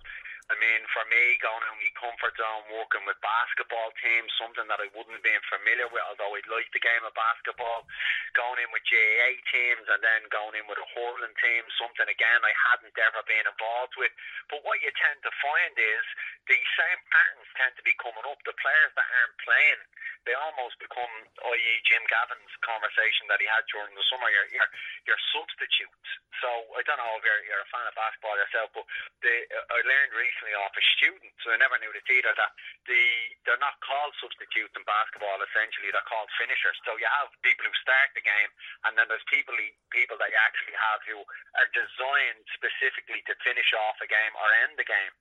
[0.50, 4.82] I mean, for me, going in my comfort zone, working with basketball teams, something that
[4.82, 7.86] I wouldn't have been familiar with, although I'd like the game of basketball,
[8.34, 12.42] going in with GAA teams and then going in with a hurling team, something again
[12.42, 14.10] I hadn't ever been involved with.
[14.50, 16.04] But what you tend to find is
[16.50, 18.42] the same patterns tend to be coming up.
[18.42, 19.80] The players that aren't playing,
[20.26, 21.14] they almost become,
[21.46, 24.66] i.e., Jim Gavin's conversation that he had during the summer, your, your,
[25.06, 26.10] your substitutes.
[26.42, 28.84] So I don't know if you're, you're a fan of basketball yourself, but
[29.22, 32.52] the, I learned recently recently off a student, so I never knew this either, that
[32.88, 33.02] the,
[33.44, 36.80] they're not called substitutes in basketball, essentially, they're called finishers.
[36.88, 38.50] So you have people who start the game,
[38.88, 39.52] and then there's people,
[39.92, 41.20] people that you actually have who
[41.60, 45.12] are designed specifically to finish off a game or end the game.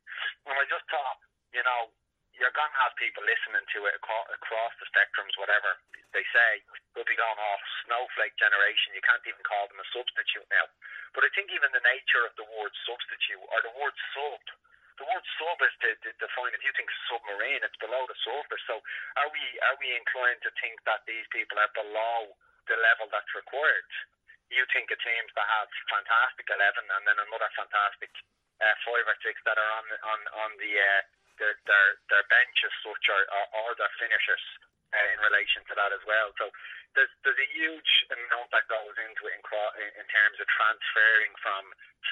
[0.48, 1.20] And I just thought,
[1.52, 1.92] you know,
[2.40, 5.76] you're going to have people listening to it across the spectrums, whatever
[6.16, 6.64] they say.
[6.96, 8.96] They'll be going off snowflake generation.
[8.96, 10.72] You can't even call them a substitute now.
[11.12, 14.40] But I think even the nature of the word substitute or the word sub
[15.00, 18.64] the word sub is to, to define if you think submarine, it's below the surface.
[18.68, 18.84] So
[19.16, 22.36] are we are we inclined to think that these people are below
[22.68, 23.88] the level that's required?
[24.52, 28.12] You think of teams that have fantastic eleven and then another fantastic
[28.60, 31.02] uh, five or six that are on on on the uh,
[31.40, 33.24] their their their bench as such or,
[33.56, 34.46] or their finishers
[34.92, 36.36] uh, in relation to that as well.
[36.36, 36.52] So
[36.98, 41.64] there's there's a huge amount that goes into it in, in terms of transferring from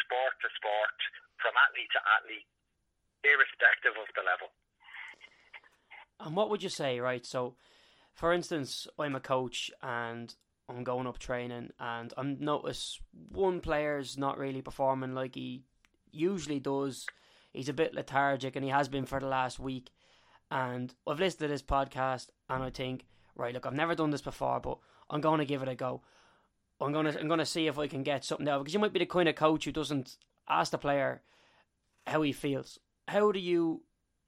[0.07, 0.97] sport to sport,
[1.43, 2.47] from athlete to athlete,
[3.33, 4.49] irrespective of the level.
[6.19, 7.25] And what would you say, right?
[7.25, 7.55] So,
[8.13, 10.33] for instance, I'm a coach and
[10.69, 12.99] I'm going up training, and I notice
[13.29, 15.63] one player's not really performing like he
[16.11, 17.05] usually does.
[17.53, 19.91] He's a bit lethargic, and he has been for the last week.
[20.51, 23.05] And I've listened to this podcast, and I think,
[23.35, 26.01] right, look, I've never done this before, but I'm going to give it a go.
[26.79, 28.99] I'm gonna I'm gonna see if I can get something out because you might be
[28.99, 30.17] the kind of coach who doesn't
[30.47, 31.21] ask the player
[32.05, 32.77] how he feels
[33.07, 33.83] how do you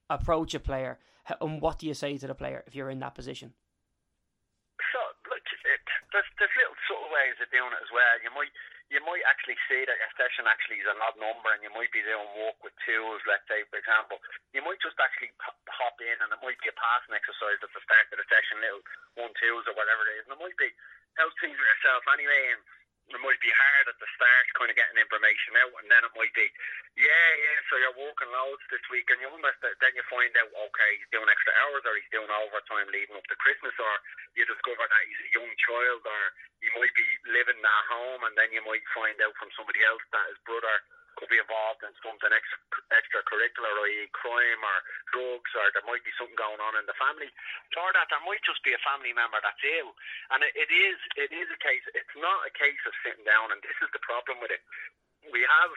[0.10, 0.98] approach a player,
[1.42, 3.54] and what do you say to the player if you're in that position?
[4.92, 5.00] So,
[5.30, 5.84] look, it,
[6.16, 8.16] there's, there's little subtle ways of doing it as well.
[8.24, 8.50] You might
[8.90, 11.94] you might actually see that your session actually is an odd number, and you might
[11.94, 13.22] be doing work with tools.
[13.30, 14.18] Let's say, for example,
[14.50, 17.86] you might just actually hop in, and it might be a passing exercise at the
[17.86, 18.82] start of the session, little
[19.14, 20.74] one twos or whatever it is, and it might be
[21.22, 22.58] how things are yourself anyway.
[22.58, 22.62] And
[23.10, 26.14] it might be hard at the start, kind of getting information out, and then it
[26.14, 26.46] might be,
[26.98, 27.58] yeah, yeah.
[27.70, 29.74] So you're working loads this week, and you understand.
[29.82, 33.26] Then you find out, okay, he's doing extra hours, or he's doing overtime leading up
[33.30, 33.94] to Christmas, or
[34.38, 36.24] you discover that he's a young child, or
[36.62, 40.04] he might be living at home, and then you might find out from somebody else
[40.14, 40.78] that his brother
[41.18, 42.60] could be involved in something extra,
[42.94, 44.78] extracurricular, i.e., crime or
[45.14, 47.30] drugs, or there might be something going on in the family,
[47.78, 49.96] or that there might just be a family member that's ill.
[50.36, 51.86] And it, it is it is a case.
[51.96, 54.62] It's not a case of sitting down, and this is the problem with it.
[55.32, 55.72] We have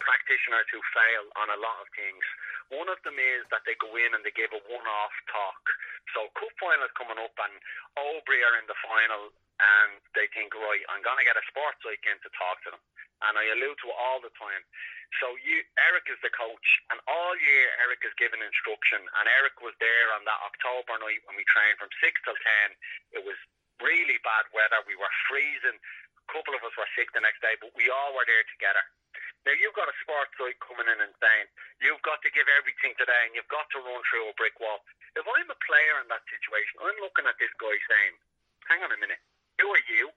[0.00, 2.24] practitioners who fail on a lot of things.
[2.72, 5.62] One of them is that they go in and they give a one-off talk.
[6.16, 7.54] So cup final coming up, and
[8.00, 9.30] Oubry are in the final,
[9.60, 12.72] and they think, right, I'm going to get a sports psych in to talk to
[12.72, 12.82] them
[13.26, 14.64] and I allude to it all the time.
[15.18, 19.58] So you, Eric is the coach, and all year Eric is giving instruction, and Eric
[19.58, 22.68] was there on that October night when we trained from six till ten.
[23.10, 23.36] It was
[23.82, 24.78] really bad weather.
[24.86, 25.76] We were freezing.
[25.76, 28.86] A couple of us were sick the next day, but we all were there together.
[29.42, 31.46] Now you've got a sports psych coming in and saying
[31.82, 34.78] you've got to give everything today, and you've got to run through a brick wall.
[35.18, 38.14] If I'm a player in that situation, I'm looking at this guy saying,
[38.70, 39.18] "Hang on a minute,
[39.60, 40.08] who are you?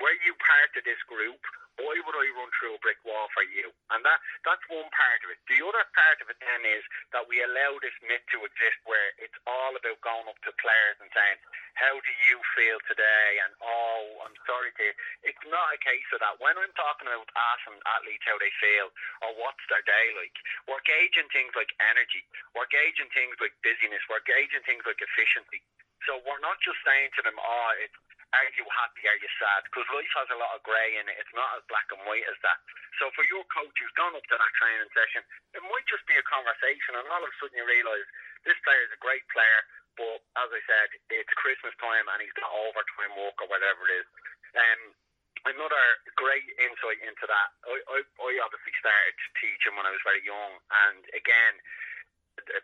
[0.00, 1.42] Were you part of this group?
[1.78, 3.70] why would I run through a brick wall for you?
[3.94, 5.38] And that that's one part of it.
[5.46, 6.82] The other part of it then is
[7.14, 10.98] that we allow this myth to exist where it's all about going up to players
[10.98, 11.38] and saying,
[11.78, 13.38] How do you feel today?
[13.46, 14.86] And oh, I'm sorry to
[15.22, 16.42] it's not a case of that.
[16.42, 18.90] When I'm talking about asking athletes how they feel
[19.22, 20.34] or what's their day like,
[20.66, 22.26] we're gauging things like energy,
[22.58, 25.62] we're gauging things like busyness, we're gauging things like efficiency.
[26.06, 27.98] So we're not just saying to them, oh, it's
[28.36, 29.08] are you happy?
[29.08, 29.64] Are you sad?
[29.68, 31.16] Because life has a lot of grey in it.
[31.16, 32.60] It's not as black and white as that.
[33.00, 35.24] So for your coach who's gone up to that training session,
[35.56, 38.08] it might just be a conversation, and all of a sudden you realise
[38.44, 39.60] this player is a great player,
[39.96, 44.04] but as I said, it's Christmas time and he's got overtime work or whatever it
[44.04, 44.08] is.
[44.54, 44.80] Um,
[45.46, 45.84] another
[46.18, 47.48] great insight into that.
[47.64, 51.54] I, I, I obviously started teaching when I was very young, and again,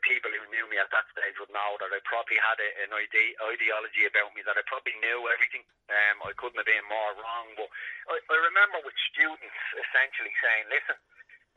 [0.06, 2.92] people who knew me at that stage would know that I probably had a, an
[2.94, 5.64] ide- ideology about me that I probably knew everything.
[5.90, 7.46] Um, I couldn't have been more wrong.
[7.58, 7.70] But
[8.10, 10.96] I, I remember with students essentially saying, listen,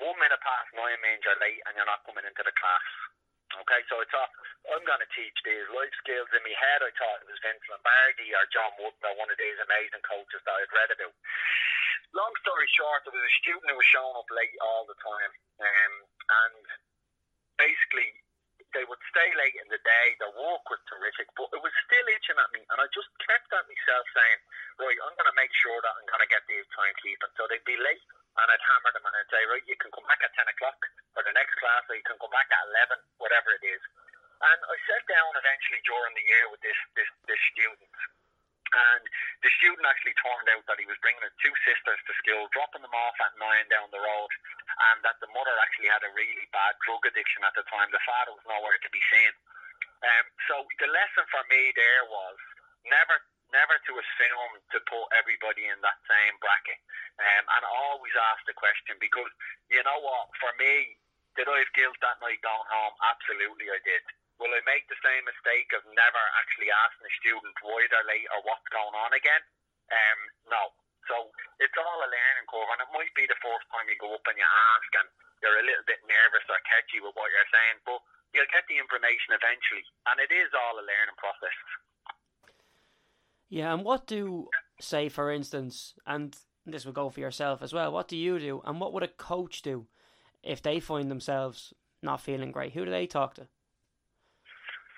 [0.02, 2.88] one minute past nine means you're late and you're not coming into the class.
[3.64, 4.32] Okay, so I thought
[4.76, 6.28] I'm going to teach these life skills.
[6.36, 9.40] In my head, I thought it was Vince Lombardi or John Wooden or one of
[9.40, 11.16] these amazing coaches that I'd read about.
[12.12, 15.32] Long story short, there was a student who was showing up late all the time,
[15.64, 15.94] um,
[16.28, 16.66] and
[17.58, 18.10] basically
[18.76, 20.08] they would stay late in the day.
[20.20, 23.50] Their walk was terrific, but it was still itching at me, and I just kept
[23.54, 24.40] at myself saying,
[24.78, 27.64] "Right, I'm going to make sure that I'm going to get these timekeeping." So they'd
[27.64, 28.04] be late,
[28.38, 30.78] and I'd hammer them and I'd say, "Right, you can come back at ten o'clock
[31.16, 33.82] for the next class, or you can come back at eleven, whatever it is."
[34.38, 37.90] And I sat down eventually during the year with this this this student,
[38.74, 39.04] and
[39.42, 42.84] the student actually turned out that he was bringing his two sisters to school, dropping
[42.84, 44.32] them off at nine down the road,
[44.92, 47.90] and that the mother actually had a really bad drug addiction at the time.
[47.90, 49.34] The father was nowhere to be seen.
[50.06, 52.38] Um, so the lesson for me there was
[52.86, 53.18] never
[53.56, 56.78] never to assume to put everybody in that same bracket,
[57.16, 59.32] um, and always ask the question because
[59.72, 61.00] you know what, for me,
[61.40, 62.96] did I have guilt that night going home?
[63.00, 64.04] Absolutely, I did.
[64.38, 68.30] Will I make the same mistake of never actually asking a student why they're late
[68.30, 69.42] or what's going on again?
[69.90, 70.20] Um,
[70.54, 70.64] no.
[71.10, 74.14] So it's all a learning curve, and it might be the first time you go
[74.14, 75.10] up and you ask, and
[75.42, 77.98] you're a little bit nervous or catchy with what you're saying, but
[78.36, 81.58] you'll get the information eventually, and it is all a learning process.
[83.50, 84.52] Yeah, and what do
[84.88, 86.36] say, for instance, and
[86.66, 87.92] this would go for yourself as well.
[87.92, 89.88] What do you do, and what would a coach do
[90.44, 92.74] if they find themselves not feeling great?
[92.74, 93.48] Who do they talk to?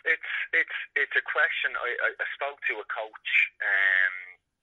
[0.06, 1.76] It's it's it's a question.
[1.76, 3.30] I, I, I spoke to a coach,
[3.62, 4.16] um,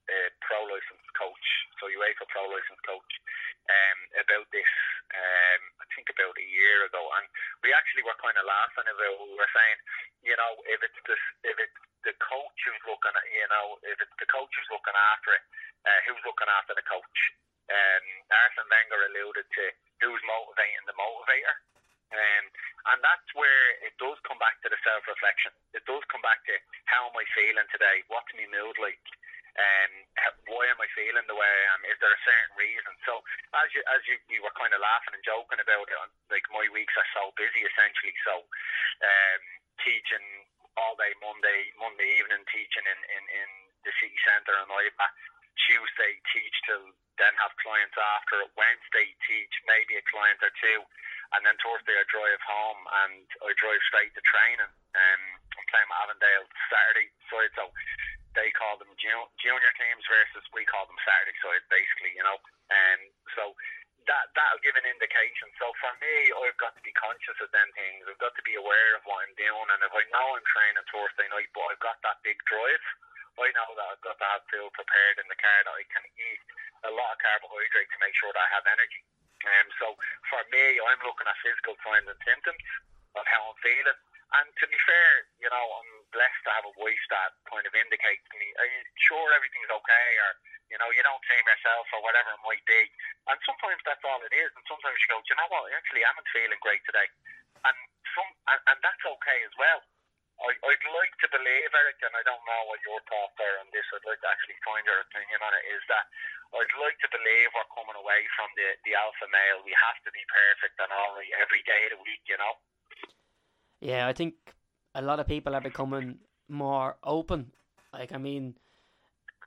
[0.09, 1.47] a pro license coach,
[1.79, 3.13] so UEFA pro license coach,
[3.69, 4.73] um, about this.
[5.07, 7.25] Um, I think about a year ago, and
[7.63, 9.23] we actually were kind of laughing about.
[9.23, 9.79] We were saying,
[10.25, 13.97] you know, if it's this, if it's the coach who's looking at, you know, if
[14.03, 15.43] it's the coach who's looking after it,
[15.87, 17.19] uh, who's looking after the coach.
[17.67, 19.63] Um, Arsene Wenger alluded to
[19.99, 21.55] who's motivating the motivator.
[22.11, 22.45] Um,
[22.95, 25.51] and that's where it does come back to the self reflection.
[25.75, 26.55] It does come back to
[26.87, 28.07] how am I feeling today?
[28.07, 29.01] What's my mood like?
[29.57, 29.91] Um,
[30.53, 31.81] why am I feeling the way I am?
[31.89, 32.93] Is there a certain reason?
[33.03, 33.25] So
[33.57, 35.99] as you as you, you were kind of laughing and joking about it,
[36.31, 38.15] like my weeks are so busy essentially.
[38.23, 38.45] So
[39.03, 39.41] um,
[39.83, 40.47] teaching
[40.79, 43.49] all day Monday Monday evening, teaching in in, in
[43.83, 45.13] the city centre in IBAT.
[45.67, 46.85] Tuesday teach till
[47.17, 48.53] then have clients after it.
[48.55, 50.85] Wednesday teach maybe a client or two
[51.35, 54.71] and then Thursday I drive home and I drive straight to training.
[54.95, 55.23] Um,
[55.59, 57.67] I'm playing with Avondale Saturday side, so
[58.37, 62.39] they call them junior teams versus we call them Saturday side, basically, you know.
[62.71, 63.43] And um, so
[64.07, 65.51] that that'll give an indication.
[65.59, 68.07] So for me, I've got to be conscious of them things.
[68.07, 70.87] I've got to be aware of what I'm doing, and if I know I'm training
[70.87, 72.85] Thursday night, but I've got that big drive,
[73.35, 76.05] I know that I've got to have food prepared in the car that I can
[76.15, 76.43] eat
[76.87, 79.03] a lot of carbohydrate to make sure that I have energy.
[79.45, 79.87] Um, so
[80.33, 82.63] for me, I'm looking at physical signs and symptoms
[83.13, 83.99] of how I'm feeling.
[84.41, 87.73] And to be fair, you know, I'm blessed to have a wife that kind of
[87.73, 90.09] indicates to me, are you sure everything's okay?
[90.23, 90.31] Or,
[90.73, 92.89] you know, you don't seem yourself or whatever it might be.
[93.29, 94.49] And sometimes that's all it is.
[94.53, 95.69] And sometimes you go, do you know what?
[95.73, 97.07] Actually, I'm not feeling great today.
[97.65, 97.77] And
[98.13, 99.81] some, and, and that's okay as well.
[100.37, 103.73] I, I'd like to believe, Eric, and I don't know what your thoughts are on
[103.73, 103.89] this.
[103.89, 105.65] I'd like to actually find your opinion on it.
[105.73, 106.05] Is that
[106.53, 109.65] I'd like to believe we're coming away from the the alpha male.
[109.65, 112.53] We have to be perfect and all right every day of the week, you know.
[113.79, 114.35] Yeah, I think
[114.95, 116.19] a lot of people are becoming
[116.49, 117.51] more open.
[117.93, 118.55] Like, I mean,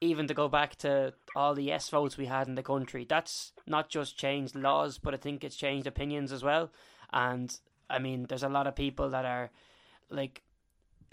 [0.00, 3.52] even to go back to all the yes votes we had in the country, that's
[3.66, 6.70] not just changed laws, but I think it's changed opinions as well.
[7.12, 7.54] And
[7.88, 9.50] I mean, there's a lot of people that are
[10.10, 10.42] like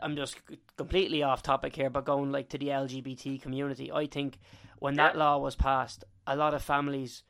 [0.01, 0.37] I'm just
[0.77, 4.37] completely off topic here, but going like to the LGBT community, I think
[4.79, 7.23] when that law was passed, a lot of families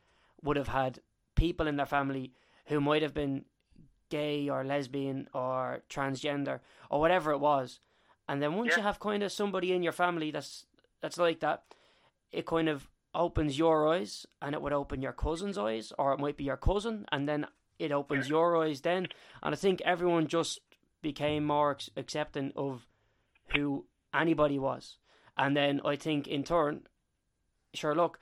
[0.43, 0.99] would have had
[1.35, 2.33] people in their family
[2.65, 3.45] who might have been
[4.09, 7.79] gay or lesbian or transgender or whatever it was,
[8.27, 8.77] and then once yeah.
[8.77, 10.65] you have kind of somebody in your family that's
[11.01, 11.63] that's like that,
[12.31, 16.19] it kind of opens your eyes and it would open your cousin's eyes, or it
[16.19, 17.45] might be your cousin, and then
[17.79, 18.35] it opens yeah.
[18.35, 19.07] your eyes then.
[19.41, 20.59] And I think everyone just
[21.01, 22.87] became more accepting of
[23.55, 24.97] who anybody was.
[25.37, 26.81] And then I think in turn,
[27.73, 28.19] sure, look,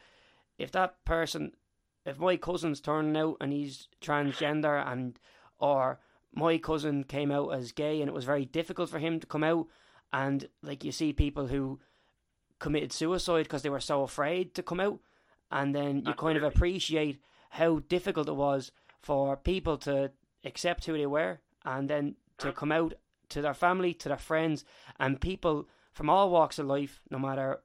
[0.57, 1.53] if that person,
[2.05, 5.17] if my cousin's turning out and he's transgender and,
[5.59, 5.99] or
[6.33, 9.43] my cousin came out as gay and it was very difficult for him to come
[9.43, 9.67] out,
[10.11, 11.79] and like you see people who
[12.59, 14.99] committed suicide because they were so afraid to come out,
[15.51, 20.11] and then you kind of appreciate how difficult it was for people to
[20.43, 22.93] accept who they were and then to come out
[23.29, 24.65] to their family, to their friends,
[24.99, 27.61] and people from all walks of life, no matter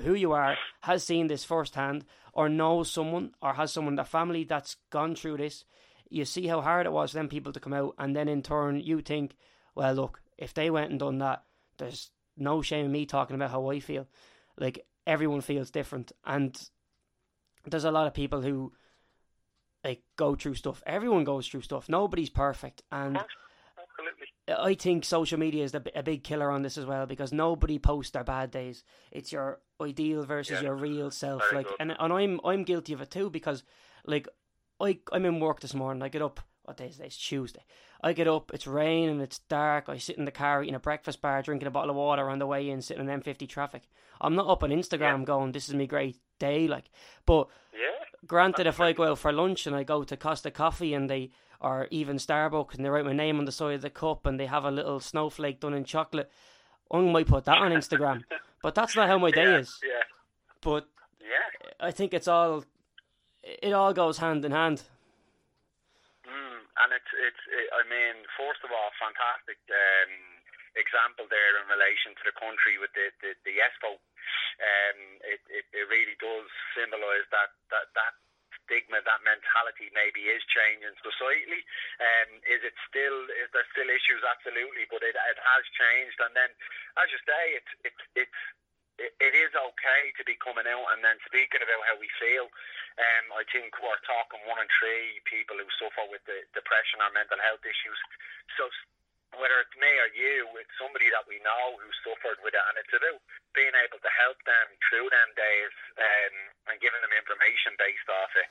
[0.00, 4.04] who you are, has seen this firsthand, or knows someone, or has someone in their
[4.04, 5.64] family that's gone through this.
[6.08, 8.42] You see how hard it was for them people to come out, and then in
[8.42, 9.36] turn, you think,
[9.74, 11.42] well, look, if they went and done that,
[11.78, 14.06] there's no shame in me talking about how I feel.
[14.58, 16.56] Like, everyone feels different, and
[17.64, 18.72] there's a lot of people who
[19.84, 20.82] like go through stuff.
[20.86, 21.88] Everyone goes through stuff.
[21.88, 24.26] Nobody's perfect, and Absolutely.
[24.48, 28.12] I think social media is a big killer on this as well because nobody posts
[28.12, 28.84] their bad days.
[29.10, 30.68] It's your ideal versus Yeah.
[30.68, 31.42] your real self.
[31.50, 31.76] Very like, good.
[31.80, 33.64] and and I'm I'm guilty of it too because,
[34.04, 34.28] like,
[34.80, 36.02] I I'm in work this morning.
[36.02, 36.40] I get up.
[36.64, 37.06] What day is it?
[37.06, 37.64] It's Tuesday.
[38.02, 38.50] I get up.
[38.52, 39.20] It's raining.
[39.20, 39.88] It's dark.
[39.88, 42.38] I sit in the car eating a breakfast bar, drinking a bottle of water on
[42.38, 43.82] the way in, sitting in M50 traffic.
[44.20, 46.90] I'm not up on Instagram going, "This is me great day." Like,
[47.24, 48.04] but Yeah.
[48.26, 51.30] Granted, if I go out for lunch and I go to Costa Coffee and they,
[51.60, 54.40] or even Starbucks and they write my name on the side of the cup and
[54.40, 56.30] they have a little snowflake done in chocolate,
[56.90, 58.24] I might put that on Instagram.
[58.62, 59.58] but that's not how my day yeah.
[59.58, 59.78] is.
[59.84, 60.02] Yeah.
[60.60, 60.88] But
[61.20, 61.70] Yeah.
[61.78, 62.64] I think it's all,
[63.46, 64.82] it all goes hand in hand.
[66.26, 70.12] Mm, and it's it's it, I mean, first of all, fantastic um,
[70.74, 73.94] example there in relation to the country with the the, the ESPO.
[73.94, 78.14] Um, it, it it really does symbolise that that that
[78.66, 81.62] stigma, that mentality maybe is changing societally.
[82.02, 84.26] Um, is it still is there still issues?
[84.26, 86.18] Absolutely, but it it has changed.
[86.18, 86.50] And then,
[86.98, 88.40] as you say, it's it's it's
[88.98, 92.48] it, is okay to be coming out and then speaking about how we feel.
[92.96, 97.12] Um, I think we're talking one in three people who suffer with the depression or
[97.12, 98.00] mental health issues.
[98.56, 98.68] So
[99.36, 102.76] whether it's me or you, it's somebody that we know who suffered with it, and
[102.80, 103.20] it's about
[103.52, 106.34] being able to help them through them days um,
[106.72, 108.48] and giving them information based off it.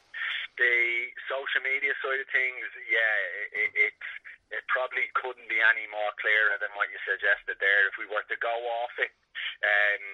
[0.62, 3.18] The social media side of things, yeah,
[3.54, 4.10] it, it's
[4.54, 7.90] it probably couldn't be any more clearer than what you suggested there.
[7.90, 9.14] If we were to go off it,
[9.66, 10.06] um,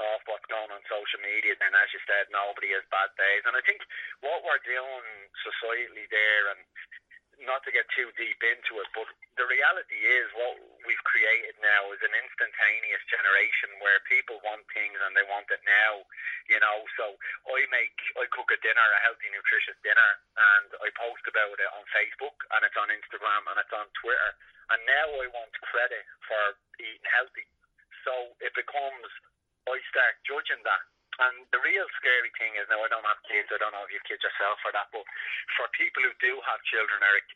[0.00, 3.44] off what's going on social media, then as you said, nobody has bad days.
[3.44, 3.82] And I think
[4.24, 5.06] what we're doing
[5.44, 6.60] societally there, and
[7.46, 11.88] not to get too deep into it, but the reality is what we've created now
[11.90, 16.04] is an instantaneous generation where people want things and they want it now,
[16.46, 16.84] you know.
[17.00, 17.16] So
[17.48, 21.70] I make, I cook a dinner, a healthy, nutritious dinner, and I post about it
[21.72, 24.30] on Facebook and it's on Instagram and it's on Twitter.
[24.70, 26.42] And now I want credit for
[26.80, 27.48] eating healthy.
[28.04, 29.08] So it becomes,
[29.68, 30.84] I start judging that.
[31.20, 33.52] And the real scary thing is now I don't have kids.
[33.52, 35.04] I don't know if you have kids yourself or that, but
[35.60, 37.28] for people who do have children, Eric,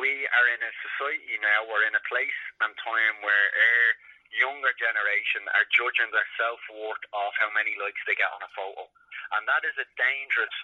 [0.00, 1.68] we are in a society now.
[1.68, 3.86] We're in a place and time where our
[4.34, 8.50] younger generation are judging their self worth off how many likes they get on a
[8.56, 8.88] photo,
[9.38, 10.56] and that is a dangerous,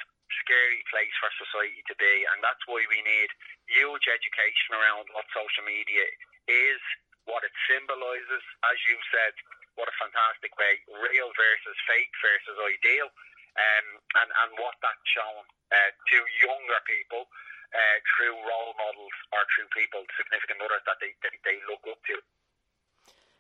[0.43, 2.27] scary place for society to be.
[2.35, 3.31] And that's why we need
[3.71, 6.09] huge education around what social media
[6.51, 6.81] is,
[7.29, 9.37] what it symbolises, as you said
[9.77, 10.81] what a fantastic way.
[10.89, 13.09] Real versus fake versus ideal.
[13.53, 19.45] Um, and, and what that's shown uh, to younger people uh, through role models or
[19.53, 22.17] through people, significant others that they, they, they look up to.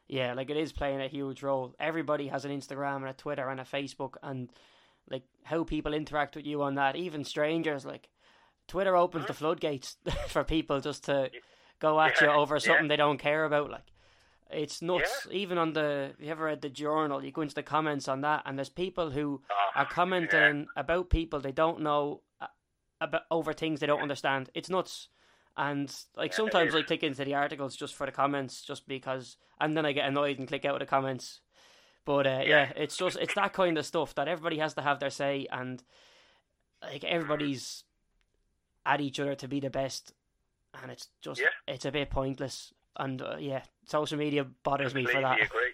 [0.08, 1.74] Yeah, like it is playing a huge role.
[1.80, 4.50] Everybody has an Instagram and a Twitter and a Facebook, and
[5.08, 8.08] like how people interact with you on that, even strangers, like
[8.68, 9.96] Twitter opens the floodgates
[10.28, 11.30] for people just to
[11.78, 12.88] go at you over something yeah.
[12.88, 13.70] they don't care about.
[13.70, 13.86] Like
[14.52, 15.26] it's nuts.
[15.30, 17.24] Even on the, you ever read the journal?
[17.24, 21.08] You go into the comments on that, and there's people who Oh, are commenting about
[21.10, 22.46] people they don't know uh,
[23.00, 24.50] about over things they don't understand.
[24.54, 25.08] It's nuts.
[25.56, 26.74] And like Yeah, sometimes.
[26.74, 30.08] I click into the articles just for the comments, just because, and then I get
[30.08, 31.40] annoyed and click out of the comments.
[32.04, 32.46] But uh, yeah.
[32.46, 32.72] Yeah.
[32.76, 35.82] it's just it's that kind of stuff that everybody has to have their say, and
[36.82, 37.84] like everybody's
[38.84, 40.12] at each other to be the best,
[40.82, 41.46] and it's just Yeah.
[41.68, 42.72] it's a bit pointless.
[42.96, 45.40] And uh, yeah, social media bothers me for that.
[45.40, 45.72] agree.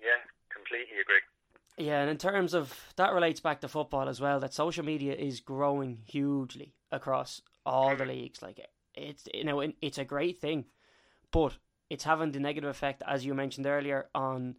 [0.00, 0.20] Yeah,
[0.52, 1.20] completely agree.
[1.76, 4.40] Yeah, and in terms of that relates back to football as well.
[4.40, 8.10] That social media is growing hugely across all the mm-hmm.
[8.10, 8.42] leagues.
[8.42, 8.60] Like
[8.94, 10.66] it's you know it's a great thing,
[11.32, 11.56] but
[11.90, 14.56] it's having the negative effect as you mentioned earlier on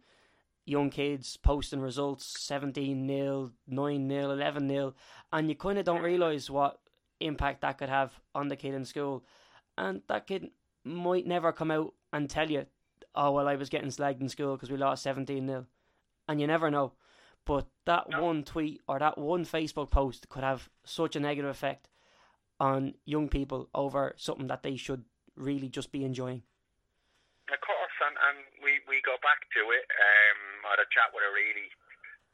[0.64, 4.94] young kids posting results 17 0 9 0 11 0
[5.32, 6.06] and you kind of don't mm-hmm.
[6.06, 6.80] realize what
[7.20, 9.24] impact that could have on the kid in school
[9.78, 10.50] and that kid
[10.86, 12.66] might never come out and tell you
[13.14, 15.66] oh well i was getting slagged in school because we lost 17 0
[16.28, 16.92] and you never know
[17.44, 18.22] but that No.
[18.22, 21.88] one tweet or that one facebook post could have such a negative effect
[22.60, 25.04] on young people over something that they should
[25.34, 26.42] really just be enjoying
[27.52, 29.86] Of course, and, and we, we go back to it.
[29.86, 31.70] Um, I had a chat with a really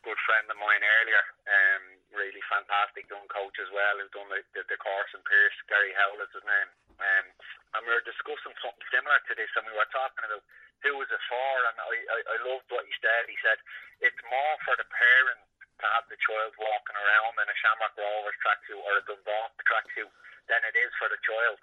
[0.06, 1.82] good friend of mine earlier, um,
[2.16, 5.92] really fantastic young coach as well, who's done the, the, the course in Pearse, Gary
[5.92, 6.70] Howell is his name.
[7.02, 7.26] Um,
[7.74, 10.44] and we were discussing something similar to this, and we were talking about
[10.86, 13.26] who was it for, and I, I, I loved what he said.
[13.26, 13.58] He said,
[14.02, 15.46] it's more for the parents
[15.82, 20.10] to have the child walking around in a Shamrock Rovers tracksuit or a Dundalk tracksuit
[20.46, 21.58] than it is for the child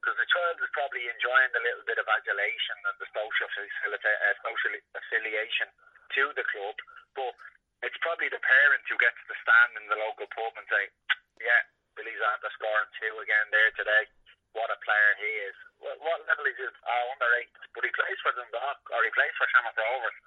[0.00, 4.34] because the child is probably enjoying the little bit of adulation and the social uh,
[4.40, 5.68] social affiliation
[6.16, 6.76] to the club,
[7.12, 7.36] but
[7.84, 10.88] it's probably the parent who gets to stand in the local pub and say,
[11.36, 11.62] "Yeah,
[12.00, 14.08] Billy's after scoring two again there today.
[14.52, 15.56] What a player he is.
[15.78, 16.66] What, what level is he?
[16.66, 20.18] Oh, under eight, but he plays for Dundalk or he plays for Shamrock Rovers,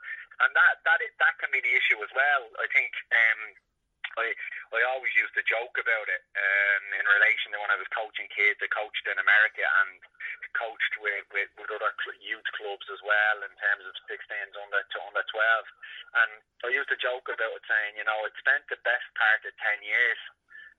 [0.41, 2.43] and that that is, that can be the issue as well.
[2.59, 2.91] I think.
[3.11, 3.41] Um,
[4.13, 4.29] I
[4.73, 8.29] I always used to joke about it um, in relation to when I was coaching
[8.29, 8.61] kids.
[8.61, 10.01] I coached in America and
[10.57, 14.97] coached with, with, with other youth clubs as well in terms of 16s under to
[15.05, 15.65] under 12.
[16.25, 16.31] And
[16.65, 19.53] I used to joke about it saying, you know, I spent the best part of
[19.61, 20.19] 10 years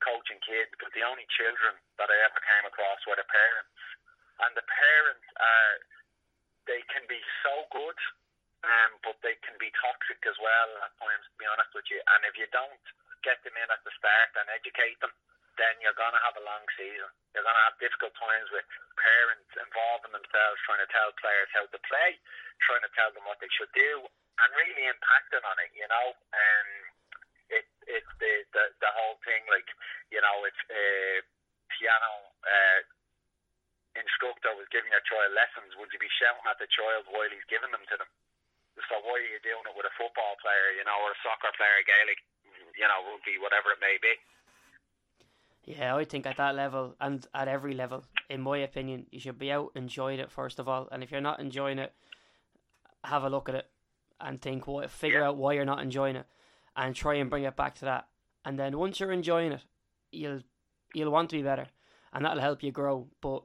[0.01, 3.75] coaching kids, but the only children that I ever came across were the parents.
[4.43, 5.75] And the parents are,
[6.67, 7.99] they can be so good,
[8.65, 12.01] um, but they can be toxic as well at times, to be honest with you.
[12.15, 12.83] And if you don't
[13.23, 15.13] get them in at the start and educate them,
[15.55, 17.07] then you're to have a long season.
[17.31, 18.67] You're to have difficult times with
[18.99, 22.19] parents involving themselves, trying to tell players how to play,
[22.67, 26.07] trying to tell them what they should do, and really impacting on it, you know.
[26.35, 26.84] And
[27.49, 29.67] it, it's the, the, the whole thing, like,
[30.09, 31.21] you know, it's a
[31.77, 32.11] piano
[32.45, 32.79] uh,
[33.97, 35.75] instructor was giving your child lessons.
[35.79, 38.09] Would you be shouting at the child while he's giving them to them?
[38.91, 41.51] So why are you doing it with a football player, you know, or a soccer
[41.55, 42.19] player, Gaelic,
[42.75, 44.13] you know, rugby, whatever it may be?
[45.63, 49.39] Yeah, I think at that level and at every level, in my opinion, you should
[49.39, 50.87] be out enjoying it first of all.
[50.91, 51.93] And if you're not enjoying it,
[53.03, 53.67] have a look at it
[54.19, 55.27] and think what figure yeah.
[55.27, 56.25] out why you're not enjoying it
[56.75, 58.07] and try and bring it back to that.
[58.43, 59.63] And then once you're enjoying it,
[60.11, 60.41] you'll
[60.93, 61.67] you'll want to be better
[62.13, 63.07] and that'll help you grow.
[63.21, 63.43] But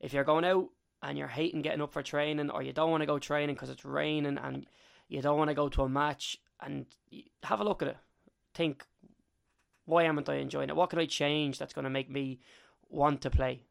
[0.00, 0.68] if you're going out
[1.02, 3.70] and you're hating getting up for training or you don't want to go training because
[3.70, 4.66] it's raining and
[5.08, 6.86] you don't want to go to a match and
[7.42, 7.96] have a look at it.
[8.54, 8.84] Think
[9.84, 10.76] why am I enjoying it?
[10.76, 12.38] What can I change that's going to make me
[12.88, 13.64] want to play?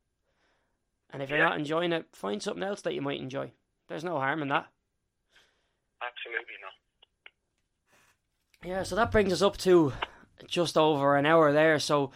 [1.11, 1.49] And if you're yeah.
[1.49, 3.51] not enjoying it, find something else that you might enjoy.
[3.87, 4.67] There's no harm in that.
[6.01, 6.80] Absolutely not.
[8.63, 9.93] Yeah, so that brings us up to
[10.45, 11.79] just over an hour there.
[11.79, 12.11] So,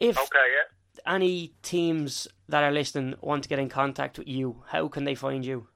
[0.00, 1.12] if okay, yeah.
[1.12, 5.14] any teams that are listening want to get in contact with you, how can they
[5.14, 5.68] find you?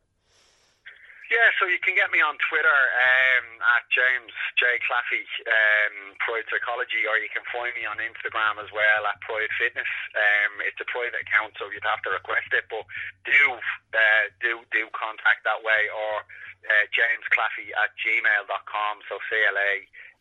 [1.28, 6.48] Yeah, so you can get me on Twitter um, at James J Claffey um, Pride
[6.48, 9.92] Psychology, or you can find me on Instagram as well at Pride Fitness.
[10.16, 12.88] Um, it's a private account, so you'd have to request it, but
[13.28, 13.60] do
[13.92, 16.24] uh, do do contact that way, or
[16.66, 18.94] uh, James Claffey at gmail.com.
[19.06, 19.72] So C L A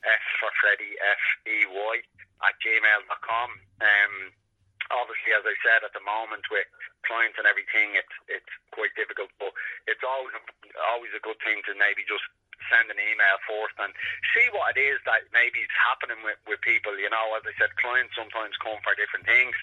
[0.06, 1.96] S for Freddie F E Y
[2.46, 3.50] at gmail.com.
[3.82, 4.14] Um,
[4.94, 6.70] obviously, as I said, at the moment with
[7.06, 9.34] clients and everything, it's it's quite difficult.
[9.42, 9.54] But
[9.90, 10.34] it's always
[10.94, 12.26] always a good thing to maybe just
[12.72, 13.92] send an email first and
[14.36, 16.96] see what it is that maybe is happening with, with people.
[16.96, 19.56] You know, as I said, clients sometimes come for different things.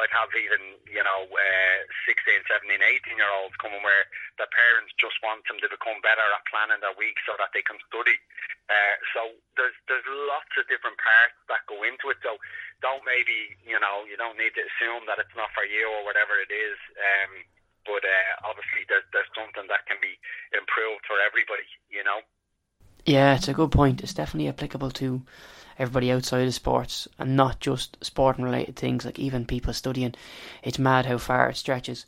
[0.00, 4.08] I'd have even, you know, uh, 16, 17, 18 year olds coming where
[4.40, 7.60] the parents just want them to become better at planning their week so that they
[7.60, 8.16] can study.
[8.70, 9.20] Uh, so
[9.58, 12.22] there's there's lots of different parts that go into it.
[12.22, 12.38] So
[12.78, 16.06] don't maybe you know you don't need to assume that it's not for you or
[16.06, 16.78] whatever it is.
[16.94, 17.44] Um,
[17.82, 20.14] but uh, obviously there's there's something that can be
[20.54, 21.66] improved for everybody.
[21.90, 22.22] You know.
[23.04, 24.02] Yeah, it's a good point.
[24.02, 25.22] It's definitely applicable to
[25.78, 30.14] everybody outside of sports and not just sporting related things like even people studying.
[30.62, 32.04] It's mad how far it stretches.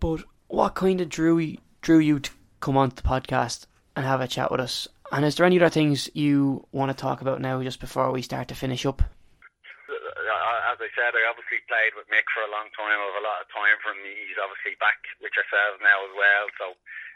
[0.00, 2.30] But what kind of drew you, drew you to
[2.60, 4.88] come on the podcast and have a chat with us?
[5.10, 8.22] And is there any other things you want to talk about now just before we
[8.22, 9.02] start to finish up?
[10.72, 12.96] as I said, I obviously played with Mick for a long time.
[12.96, 14.08] I have a lot of time from him.
[14.08, 16.44] He's obviously back with yourselves now as well.
[16.56, 16.66] So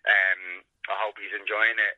[0.04, 1.96] um, I hope he's enjoying it.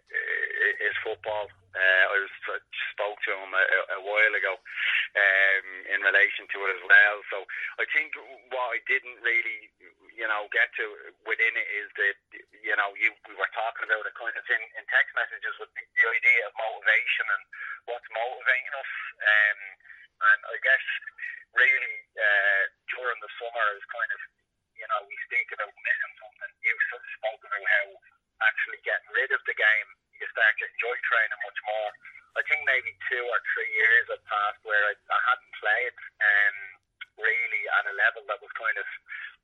[0.80, 1.48] His football.
[1.76, 2.58] Uh, I was I
[2.96, 3.64] spoke to him a,
[3.96, 7.16] a while ago um, in relation to it as well.
[7.28, 7.44] So
[7.76, 8.16] I think
[8.50, 9.68] what I didn't really,
[10.16, 10.84] you know, get to
[11.28, 12.18] within it is that
[12.64, 15.70] you know you we were talking about it kind of in, in text messages with
[15.76, 17.42] the, the idea of motivation and
[17.92, 18.92] what's motivating us.
[19.20, 19.60] Um,
[20.18, 20.84] and I guess
[21.54, 24.20] really uh, during the summer is kind of,
[24.74, 26.50] you know, we speak about missing something.
[26.62, 26.74] You
[27.22, 27.86] spoke about how
[28.42, 29.88] actually getting rid of the game,
[30.18, 31.90] you start to enjoy training much more.
[32.38, 36.56] I think maybe two or three years have passed where I, I hadn't played um,
[37.18, 38.86] really at a level that was kind of,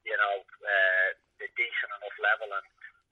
[0.06, 1.08] you know, uh,
[1.42, 2.48] a decent enough level.
[2.54, 2.66] And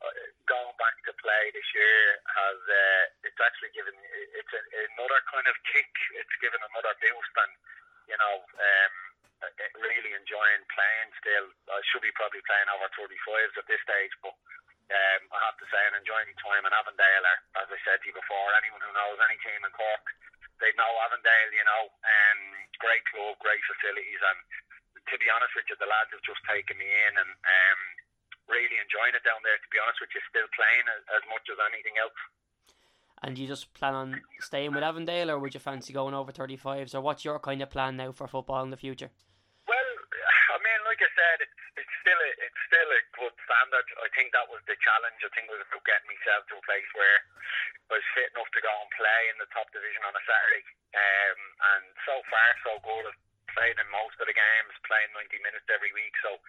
[0.07, 0.15] uh,
[0.47, 3.95] going back to play this year has, uh, it's actually given,
[4.39, 4.63] it's a,
[4.95, 5.91] another kind of kick.
[6.15, 7.35] It's given another boost.
[7.43, 7.53] And
[8.11, 8.95] you know, um,
[9.79, 11.47] really enjoying playing still.
[11.71, 14.35] I should be probably playing over 35s at this stage, but
[14.93, 17.25] um, I have to say I'm enjoying my time in Avondale.
[17.25, 20.05] Or, as I said to you before, anyone who knows any team in Cork,
[20.61, 21.89] they know Avondale, you know.
[21.89, 22.41] Um,
[22.79, 24.39] great club, great facilities, and
[25.11, 27.81] to be honest with you, the lads have just taken me in and um,
[28.47, 29.59] really enjoying it down there.
[29.59, 32.21] To be honest with you, still playing as, as much as anything else.
[33.23, 34.09] And you just plan on
[34.43, 37.71] staying with Avondale, or would you fancy going over 35s, or what's your kind of
[37.71, 39.11] plan now for football in the future?
[39.67, 39.89] Well,
[43.53, 43.85] standard.
[44.01, 45.21] I think that was the challenge.
[45.21, 47.21] I think it was about getting myself to a place where
[47.93, 50.65] I was fit enough to go and play in the top division on a Saturday.
[50.97, 51.41] Um,
[51.77, 53.05] and so far, so good.
[53.13, 53.21] I've
[53.53, 56.17] played in most of the games, playing 90 minutes every week.
[56.25, 56.41] So,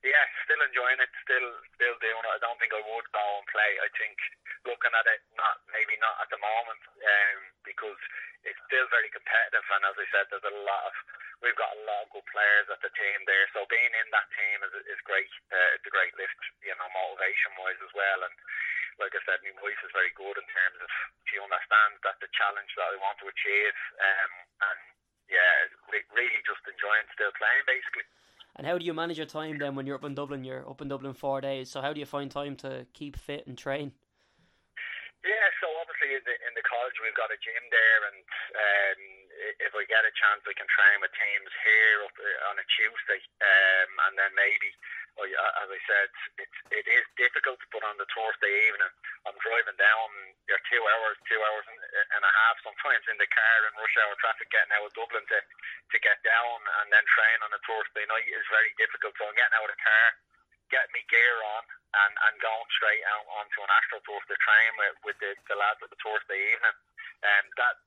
[0.00, 2.32] yeah, still enjoying it, still still doing it.
[2.32, 3.72] I don't think I would go and play.
[3.84, 4.16] I think
[4.64, 7.38] looking at it, not maybe not at the moment, um,
[7.68, 8.00] because
[8.48, 9.66] it's still very competitive.
[9.76, 10.94] And as I said, there's a lot of
[11.42, 13.46] we've got a lot of good players at the team there.
[13.54, 15.30] So being in that team is is great.
[15.50, 18.20] Uh, it's a great lift, you know, motivation wise as well.
[18.26, 18.34] And
[18.98, 20.90] like I said, my voice is very good in terms of
[21.30, 23.76] she understands that the challenge that I want to achieve.
[24.02, 24.32] Um,
[24.66, 24.80] and
[25.30, 25.70] yeah,
[26.14, 28.06] really just enjoying still playing basically.
[28.58, 30.42] And how do you manage your time then when you're up in Dublin?
[30.42, 31.70] You're up in Dublin four days.
[31.70, 33.94] So how do you find time to keep fit and train?
[35.22, 38.22] Yeah, so obviously in the, in the college we've got a gym there, and
[38.54, 39.00] um,
[39.62, 43.20] if I get a chance, I can train with teams here uh, on a Tuesday,
[43.40, 44.70] um, and then maybe,
[45.18, 46.08] as I said,
[46.38, 48.92] it's it is difficult, but on the Thursday evening,
[49.26, 50.08] I'm driving down.
[50.46, 54.14] You're two hours, two hours and a half sometimes in the car in rush hour
[54.22, 58.06] traffic getting out of Dublin to to get down, and then train on a Thursday
[58.06, 59.14] night is very difficult.
[59.18, 60.08] So I'm getting out of the car
[60.68, 61.64] getting me gear on
[61.96, 65.80] and, and going straight out onto an Astroturf to train with, with the, the lads
[65.80, 66.76] at the Thursday evening.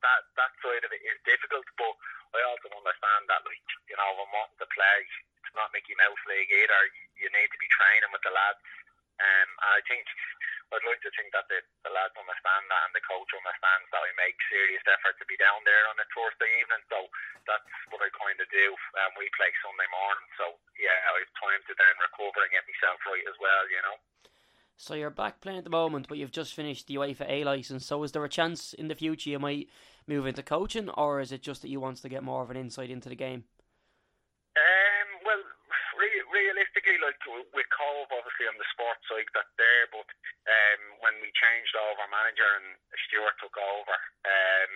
[0.02, 1.94] That, that, side of it is difficult, but
[2.34, 4.99] I also understand that, like, you know, I'm wanting to play,
[5.45, 6.82] it's not Mickey Mouse League either.
[7.22, 8.65] You need to be training with the lads.
[9.22, 10.02] Um, and I think
[10.73, 14.02] I'd like to think that the, the lads understand that and the coach understands that
[14.02, 16.82] I make serious effort to be down there on a Thursday evening.
[16.88, 17.11] So
[17.44, 18.68] that's what I kind of do.
[18.98, 22.65] Um, we play Sunday morning, so yeah, I have time to then recover and get
[22.65, 23.65] myself right as well.
[23.68, 23.98] You know.
[24.91, 27.88] So you're back playing at the moment, but you've just finished the UEFA A license.
[27.88, 29.72] So is there a chance in the future you might
[30.03, 32.59] move into coaching, or is it just that you want to get more of an
[32.59, 33.47] insight into the game?
[34.51, 35.39] Um, well,
[35.95, 37.15] re- realistically, like
[37.55, 39.88] with Cobh, obviously on the sports side, that's there.
[39.95, 40.11] But
[40.51, 42.76] um, when we changed over manager and
[43.07, 43.95] Stuart took over,
[44.27, 44.73] um,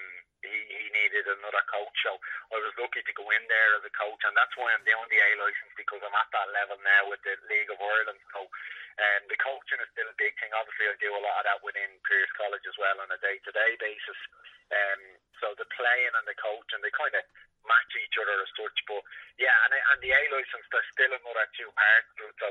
[0.48, 1.98] he, he needed another coach.
[2.06, 2.16] So
[2.54, 5.10] I was lucky to go in there as a coach, and that's why I'm doing
[5.10, 8.22] the A license because I'm at that level now with the League of Ireland.
[8.32, 8.48] So
[8.96, 10.54] um, the coaching is still a big thing.
[10.56, 13.42] Obviously, I do a lot of that within Pearse College as well on a day
[13.44, 14.20] to day basis.
[14.72, 15.02] Um,
[15.44, 17.26] so the playing and the coaching, they kind of
[17.66, 18.78] match each other as such.
[18.88, 19.04] But
[19.42, 22.38] yeah, and, and the A license, there's still another two parts to it.
[22.40, 22.50] So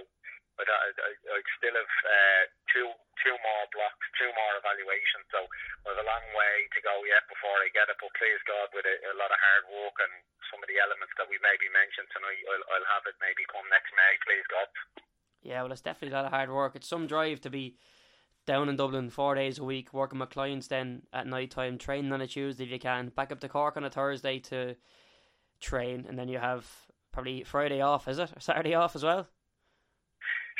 [0.55, 2.89] but I, I, I still have uh, two
[3.23, 5.27] two more blocks, two more evaluations.
[5.31, 5.41] So
[5.83, 7.99] there's a long way to go yet before I get it.
[7.99, 10.15] But please God, with a, a lot of hard work and
[10.51, 13.67] some of the elements that we maybe mentioned tonight, I'll, I'll have it maybe come
[13.71, 14.15] next May.
[14.23, 14.69] Please God.
[15.45, 16.77] Yeah, well, it's definitely a lot of hard work.
[16.77, 17.77] It's some drive to be
[18.47, 22.13] down in Dublin four days a week, working with clients then at night time, training
[22.13, 24.77] on a Tuesday if you can, back up to Cork on a Thursday to
[25.61, 26.69] train, and then you have
[27.13, 28.33] probably Friday off, is it?
[28.37, 29.29] Or Saturday off as well?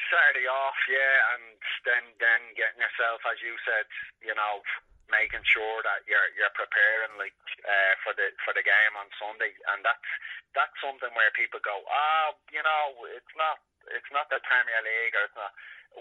[0.09, 1.45] Saturday off, yeah, and
[1.85, 3.85] then then getting yourself, as you said,
[4.23, 4.63] you know,
[5.11, 9.53] making sure that you're you're preparing like uh, for the for the game on Sunday,
[9.75, 10.09] and that's
[10.55, 13.59] that's something where people go, ah, oh, you know, it's not
[13.93, 15.53] it's not the Premier League or it's not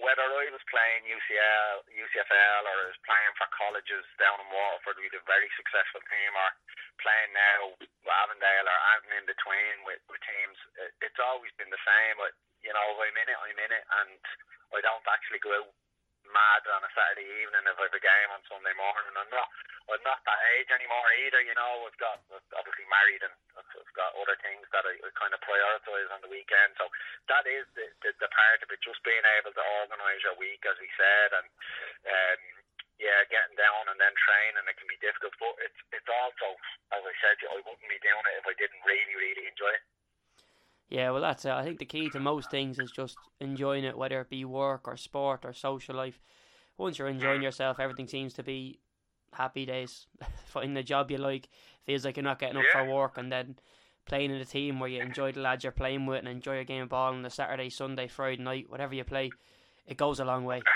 [0.01, 4.97] whether I was playing UCL, UCFL, or I was playing for colleges down in Waterford
[4.97, 6.49] with a very successful team, or
[6.97, 7.77] playing now
[8.25, 10.57] Avondale or anything in between with, with teams,
[11.01, 12.17] it's always been the same.
[12.17, 12.33] But
[12.65, 14.21] you know, I'm in it, I'm in it, and
[14.73, 15.69] I don't actually go out
[16.33, 19.13] mad on a Saturday evening if I have a game on Sunday morning.
[19.15, 19.47] I'm not,
[19.87, 21.41] I'm not that age anymore either.
[21.45, 22.19] You know, I've got
[22.57, 26.33] obviously married and I've got other things that I, I kind of prioritise on the
[26.33, 26.73] weekend.
[26.81, 26.89] So
[27.29, 30.65] that is the, the, the part of it, just being able to organise your week,
[30.65, 31.47] as we said, and
[32.09, 32.41] um,
[32.97, 34.65] yeah, getting down and then training.
[34.65, 36.57] It can be difficult, but it's it's also,
[36.93, 39.83] as I said, I wouldn't be doing it if I didn't really really enjoy it.
[40.93, 41.51] Yeah, well, that's it.
[41.51, 44.87] I think the key to most things is just enjoying it, whether it be work
[44.87, 46.21] or sport or social life.
[46.77, 48.77] Once you're enjoying yourself, everything seems to be
[49.33, 50.05] happy days.
[50.45, 51.49] Finding a job you like
[51.83, 52.85] feels like you're not getting up yeah.
[52.85, 53.55] for work, and then
[54.05, 56.63] playing in a team where you enjoy the lads you're playing with and enjoy a
[56.63, 59.31] game of ball on the Saturday, Sunday, Friday night, whatever you play,
[59.87, 60.61] it goes a long way.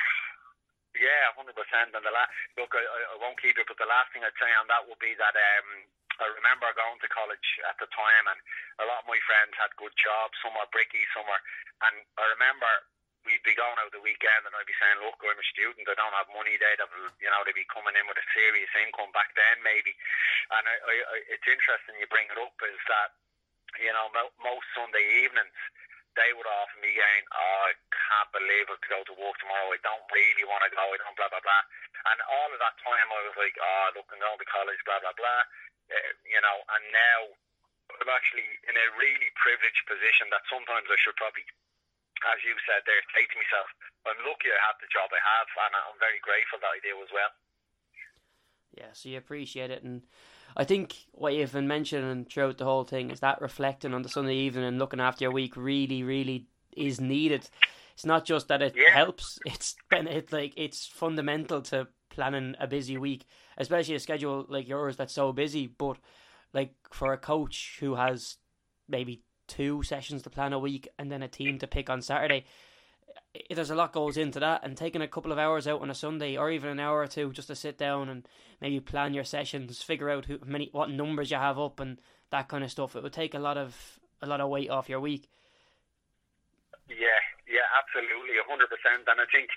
[0.98, 1.94] Yeah, hundred percent.
[1.94, 4.50] And the last look, I, I won't keep it, but the last thing I'd say
[4.58, 5.86] on that would be that um,
[6.18, 8.40] I remember going to college at the time, and
[8.82, 10.38] a lot of my friends had good jobs.
[10.42, 11.44] Some were bricky, some were,
[11.90, 12.70] and I remember
[13.26, 15.90] we'd be going out the weekend, and I'd be saying, "Look, I'm a student.
[15.90, 16.56] I don't have money.
[16.56, 19.94] They'd have, you know, they'd be coming in with a serious income back then, maybe."
[20.58, 23.10] And I, I, I, it's interesting you bring it up is that,
[23.84, 24.08] you know,
[24.42, 25.58] most Sunday evenings
[26.18, 29.70] they would often be going, oh, I can't believe it to go to work tomorrow.
[29.70, 30.82] I don't really want to go.
[30.82, 31.64] I don't blah, blah, blah.
[32.14, 35.04] And all of that time I was like, oh, look, I'm going to college, blah,
[35.04, 35.44] blah, blah
[35.92, 37.20] uh, you know, and now
[38.00, 41.48] I'm actually in a really privileged position that sometimes I should probably
[42.26, 43.70] as you said there, say to myself,
[44.10, 46.98] I'm lucky I have the job I have, and I'm very grateful that I do
[46.98, 47.30] as well.
[48.74, 50.02] Yeah, so you appreciate it, and
[50.58, 54.10] I think what you've been mentioning throughout the whole thing is that reflecting on the
[54.10, 57.48] Sunday evening and looking after your week really, really is needed.
[57.94, 58.94] It's not just that it yeah.
[58.94, 63.28] helps; it's it like it's fundamental to planning a busy week,
[63.60, 65.68] especially a schedule like yours that's so busy.
[65.68, 65.98] But
[66.52, 68.38] like for a coach who has
[68.90, 72.44] maybe two sessions to plan a week and then a team to pick on Saturday,
[73.52, 75.96] there's a lot goes into that and taking a couple of hours out on a
[75.96, 78.28] Sunday or even an hour or two just to sit down and
[78.60, 82.50] maybe plan your sessions, figure out who many what numbers you have up and that
[82.50, 82.96] kind of stuff.
[82.96, 85.30] It would take a lot of a lot of weight off your week.
[86.90, 89.06] Yeah, yeah, absolutely, hundred percent.
[89.08, 89.50] And I think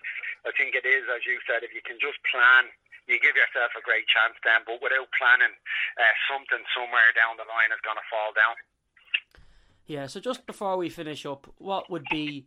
[0.46, 2.72] I think it is as you said, if you can just plan
[3.10, 4.62] you give yourself a great chance then.
[4.62, 5.50] But without planning,
[5.98, 8.54] uh, something somewhere down the line is going to fall down.
[9.86, 10.06] Yeah.
[10.06, 12.46] So just before we finish up, what would be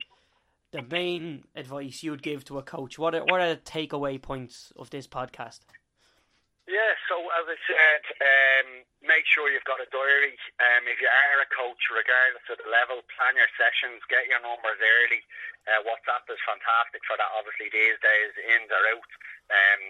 [0.71, 2.97] the main advice you would give to a coach?
[2.97, 5.59] What are, what are the takeaway points of this podcast?
[6.63, 8.67] Yeah, so as I said, um,
[9.03, 10.39] make sure you've got a diary.
[10.63, 14.39] Um, if you are a coach, regardless of the level, plan your sessions, get your
[14.39, 15.19] numbers early.
[15.67, 19.11] Uh, WhatsApp is fantastic for that, obviously, these days, ins or out.
[19.51, 19.81] Um,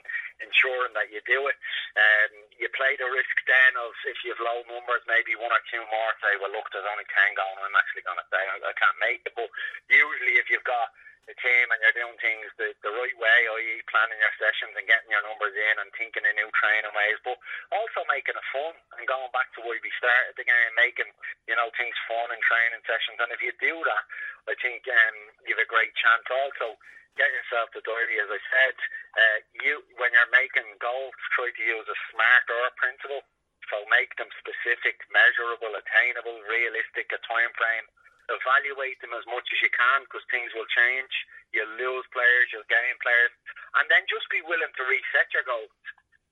[0.41, 1.55] ensuring that you do it.
[1.93, 5.61] Um, you play the risk then of if you have low numbers, maybe one or
[5.69, 8.73] two more say, well, look, there's only 10 going, I'm actually going to say I
[8.81, 9.37] can't make it.
[9.37, 9.53] But
[9.93, 10.89] usually, if you've got
[11.23, 14.83] the team and you're doing things the, the right way, i.e., planning your sessions and
[14.83, 17.39] getting your numbers in and thinking in new training ways, but
[17.71, 21.07] also making it fun and going back to where we started the game, making
[21.47, 23.19] you know things fun in training sessions.
[23.23, 24.03] And if you do that,
[24.51, 25.17] I think um,
[25.47, 26.27] you have a great chance.
[26.27, 26.75] Also,
[27.15, 28.75] get yourself the diary, as I said.
[29.15, 33.23] Uh, you when you're making goals, try to use a smart or principle.
[33.71, 37.87] So make them specific, measurable, attainable, realistic, a time frame
[38.31, 41.11] evaluate them as much as you can because things will change.
[41.51, 43.33] You'll lose players, you'll gain players,
[43.77, 45.71] and then just be willing to reset your goals.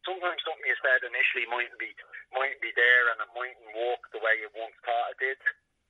[0.01, 1.93] Sometimes something you said initially mightn't be
[2.33, 5.39] mightn't be there, and it mightn't work the way you once thought it did.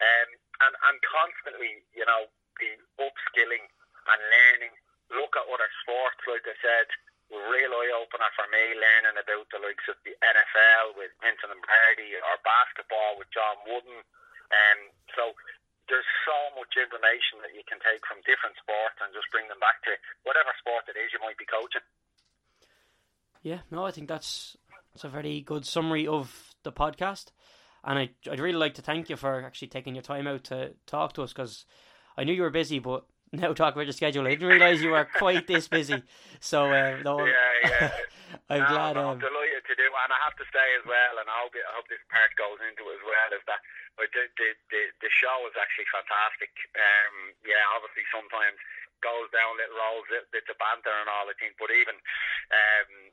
[0.03, 0.29] Um,
[0.67, 2.27] and and constantly, you know,
[2.59, 3.63] be upskilling
[4.11, 4.75] and learning.
[5.11, 6.87] Look at other sports, like I said,
[7.31, 12.15] real eye opener for me learning about the likes of the NFL with Vincent Lombardi
[12.19, 14.03] or basketball with John Wooden.
[14.51, 14.79] Um,
[15.15, 15.31] so
[15.91, 19.59] there's so much information that you can take from different sports and just bring them
[19.59, 19.91] back to
[20.23, 21.84] whatever sport it is you might be coaching.
[23.43, 24.55] Yeah, no, I think that's
[24.95, 27.35] that's a very good summary of the podcast,
[27.84, 30.73] and I I'd really like to thank you for actually taking your time out to
[30.88, 31.65] talk to us because
[32.15, 33.03] I knew you were busy, but
[33.34, 34.27] now talk about your schedule.
[34.27, 36.03] I didn't realise you were quite this busy.
[36.39, 37.91] So uh, no, yeah, yeah.
[38.49, 38.93] I'm no, glad.
[38.95, 41.35] No, I'm um, delighted to do, and I have to say as well, and I
[41.41, 43.30] hope I hope this part goes into it as well.
[43.35, 43.61] Is that
[43.99, 46.51] but the, the, the, the show is actually fantastic.
[46.76, 48.57] Um, yeah, obviously sometimes
[49.01, 51.97] goes down little rolls, bits of banter and all, I think, but even
[52.53, 53.11] um,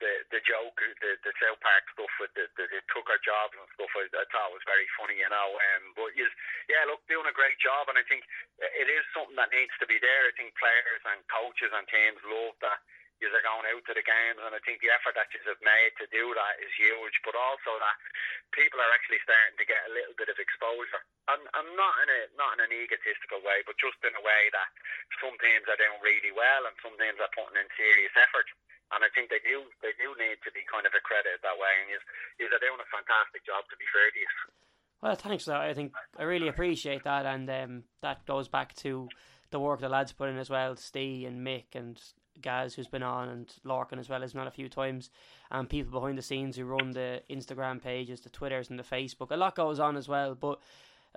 [0.00, 3.68] the the joke, the the South Park stuff with the, the, the Tucker jobs and
[3.76, 5.56] stuff, I, I thought was very funny, you know.
[5.56, 6.28] Um, but yes,
[6.68, 8.24] yeah, look, doing a great job, and I think
[8.60, 10.28] it is something that needs to be there.
[10.28, 12.80] I think players and coaches and teams love that
[13.20, 15.60] you are going out to the games, and I think the effort that you have
[15.64, 17.16] made to do that is huge.
[17.24, 17.96] But also that
[18.52, 21.00] people are actually starting to get a little bit of exposure,
[21.32, 24.52] and, and not in a not in an egotistical way, but just in a way
[24.52, 24.68] that
[25.20, 28.48] some teams are doing really well, and some teams are putting in serious effort.
[28.94, 31.74] And I think they do they do need to be kind of accredited that way,
[31.82, 31.88] and
[32.36, 33.64] you are doing a fantastic job.
[33.72, 34.32] To be fair to you.
[35.00, 35.48] Well, thanks.
[35.48, 39.08] That I think I really appreciate that, and um, that goes back to
[39.50, 42.00] the work the lads put in as well, Steve and Mick and
[42.40, 45.10] Gaz, who's been on, and Larkin as well, has on a few times,
[45.50, 49.30] and people behind the scenes who run the Instagram pages, the Twitters, and the Facebook.
[49.30, 50.60] A lot goes on as well, but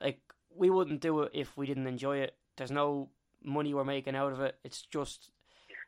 [0.01, 0.19] like
[0.55, 2.35] we wouldn't do it if we didn't enjoy it.
[2.57, 3.09] There's no
[3.43, 4.57] money we're making out of it.
[4.63, 5.31] It's just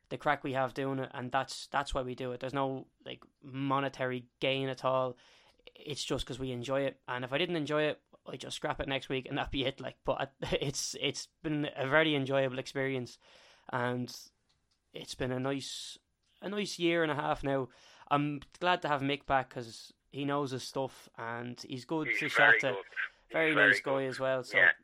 [0.09, 2.39] the crack we have doing it, and that's that's why we do it.
[2.39, 5.17] There's no like monetary gain at all.
[5.75, 8.79] It's just because we enjoy it, and if I didn't enjoy it, I just scrap
[8.79, 9.79] it next week, and that'd be it.
[9.79, 13.17] Like, but it's it's been a very enjoyable experience,
[13.71, 14.13] and
[14.93, 15.97] it's been a nice
[16.41, 17.69] a nice year and a half now.
[18.09, 22.19] I'm glad to have Mick back because he knows his stuff and he's good he's
[22.19, 22.75] to chat to.
[23.31, 23.91] Very, very nice good.
[23.91, 24.43] guy as well.
[24.43, 24.75] So yeah.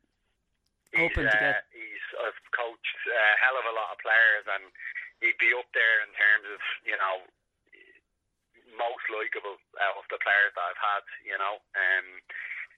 [0.95, 1.55] hoping to get.
[1.59, 4.63] Uh, he's I've coached a hell of a lot of players and
[5.19, 7.27] he'd be up there in terms of you know
[8.79, 11.03] most likable out of the players that I've had.
[11.27, 11.59] You know.
[11.75, 12.07] Um,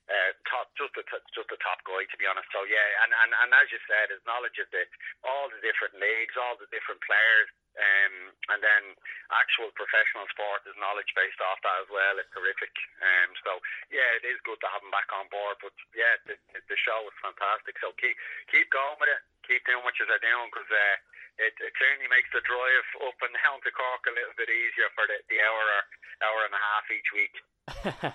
[0.10, 2.50] uh, top, just a just a top guy to be honest.
[2.50, 4.84] So yeah, and, and, and as you said, his knowledge of the
[5.22, 8.84] all the different leagues, all the different players, um, and then
[9.30, 12.74] actual professional sport, his knowledge based off that as well is terrific.
[13.06, 13.62] Um, so
[13.94, 15.62] yeah, it is good to have him back on board.
[15.62, 17.78] But yeah, the, the show was fantastic.
[17.78, 18.18] So keep
[18.50, 19.22] keep going with it.
[19.46, 20.98] keep doing what you're doing because uh,
[21.40, 24.92] it, it certainly makes the drive up and down to Cork a little bit easier
[24.98, 25.84] for the, the hour or
[26.28, 27.34] hour and a half each week.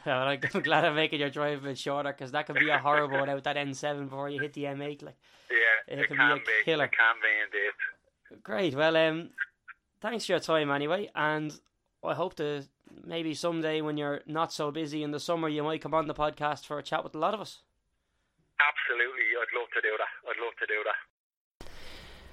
[0.06, 3.20] I'm glad I'm making your drive a bit shorter because that could be a horrible
[3.20, 5.02] without that N7 before you hit the M8.
[5.02, 5.16] Like,
[5.50, 6.84] yeah, it, it can, can, be a killer.
[6.84, 8.42] It can be indeed.
[8.42, 8.74] Great.
[8.74, 9.30] Well, um,
[10.00, 11.58] thanks for your time anyway, and
[12.02, 12.64] I hope to
[13.04, 16.14] maybe someday when you're not so busy in the summer, you might come on the
[16.14, 17.62] podcast for a chat with a lot of us.
[18.60, 20.30] Absolutely, I'd love to do that.
[20.30, 21.68] I'd love to do that.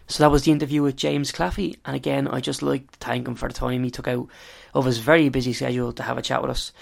[0.07, 3.27] So that was the interview with James Claffey, and again, I just like to thank
[3.27, 4.27] him for the time he took out
[4.73, 6.73] of his very busy schedule to have a chat with us.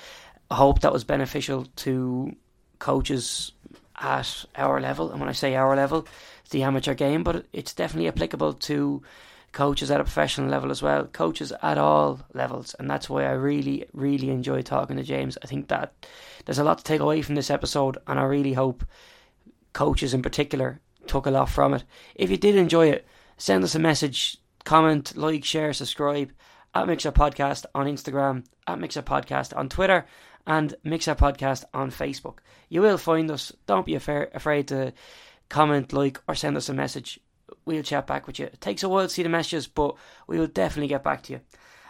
[0.52, 2.36] I hope that was beneficial to
[2.80, 3.52] coaches
[4.00, 6.08] at our level, and when I say our level,
[6.42, 9.04] it's the amateur game, but it's definitely applicable to
[9.52, 13.32] coaches at a professional level as well, coaches at all levels, and that's why I
[13.32, 15.38] really, really enjoy talking to James.
[15.44, 15.94] I think that
[16.46, 18.86] there's a lot to take away from this episode, and I really hope
[19.74, 21.84] coaches in particular took a lot from it.
[22.16, 23.08] If you did enjoy it,
[23.38, 26.32] send us a message, comment, like, share, subscribe
[26.74, 30.06] at Mixer Podcast on Instagram, at Mixer Podcast on Twitter,
[30.50, 32.40] and Mixer Podcast on Facebook.
[32.68, 33.54] You will find us.
[33.68, 34.94] Don't be afraid to
[35.48, 37.22] comment, like, or send us a message
[37.66, 38.46] we'll chat back with you.
[38.46, 39.96] It takes a while to see the messages, but
[40.28, 41.42] we will definitely get back to you.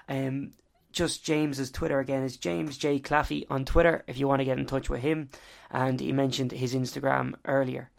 [0.07, 0.51] Um,
[0.91, 4.57] just James's Twitter again is James J Claffey on Twitter if you want to get
[4.57, 5.29] in touch with him,
[5.69, 7.89] and he mentioned his Instagram earlier.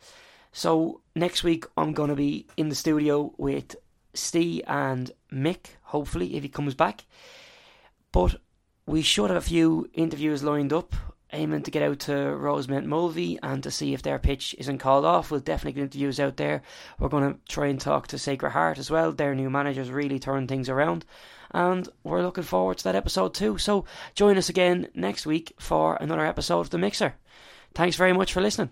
[0.53, 3.77] So next week I'm gonna be in the studio with
[4.15, 7.05] Steve and Mick, hopefully if he comes back.
[8.13, 8.37] But
[8.91, 10.95] we should have a few interviews lined up
[11.33, 15.05] aiming to get out to Rosemount Mulvey and to see if their pitch isn't called
[15.05, 15.31] off.
[15.31, 16.63] We'll definitely get interviews out there.
[16.99, 19.13] We're going to try and talk to Sacred Heart as well.
[19.13, 21.05] Their new managers really turned things around.
[21.53, 23.59] And we're looking forward to that episode too.
[23.59, 23.85] So
[24.17, 27.15] join us again next week for another episode of The Mixer.
[27.75, 28.71] Thanks very much for listening.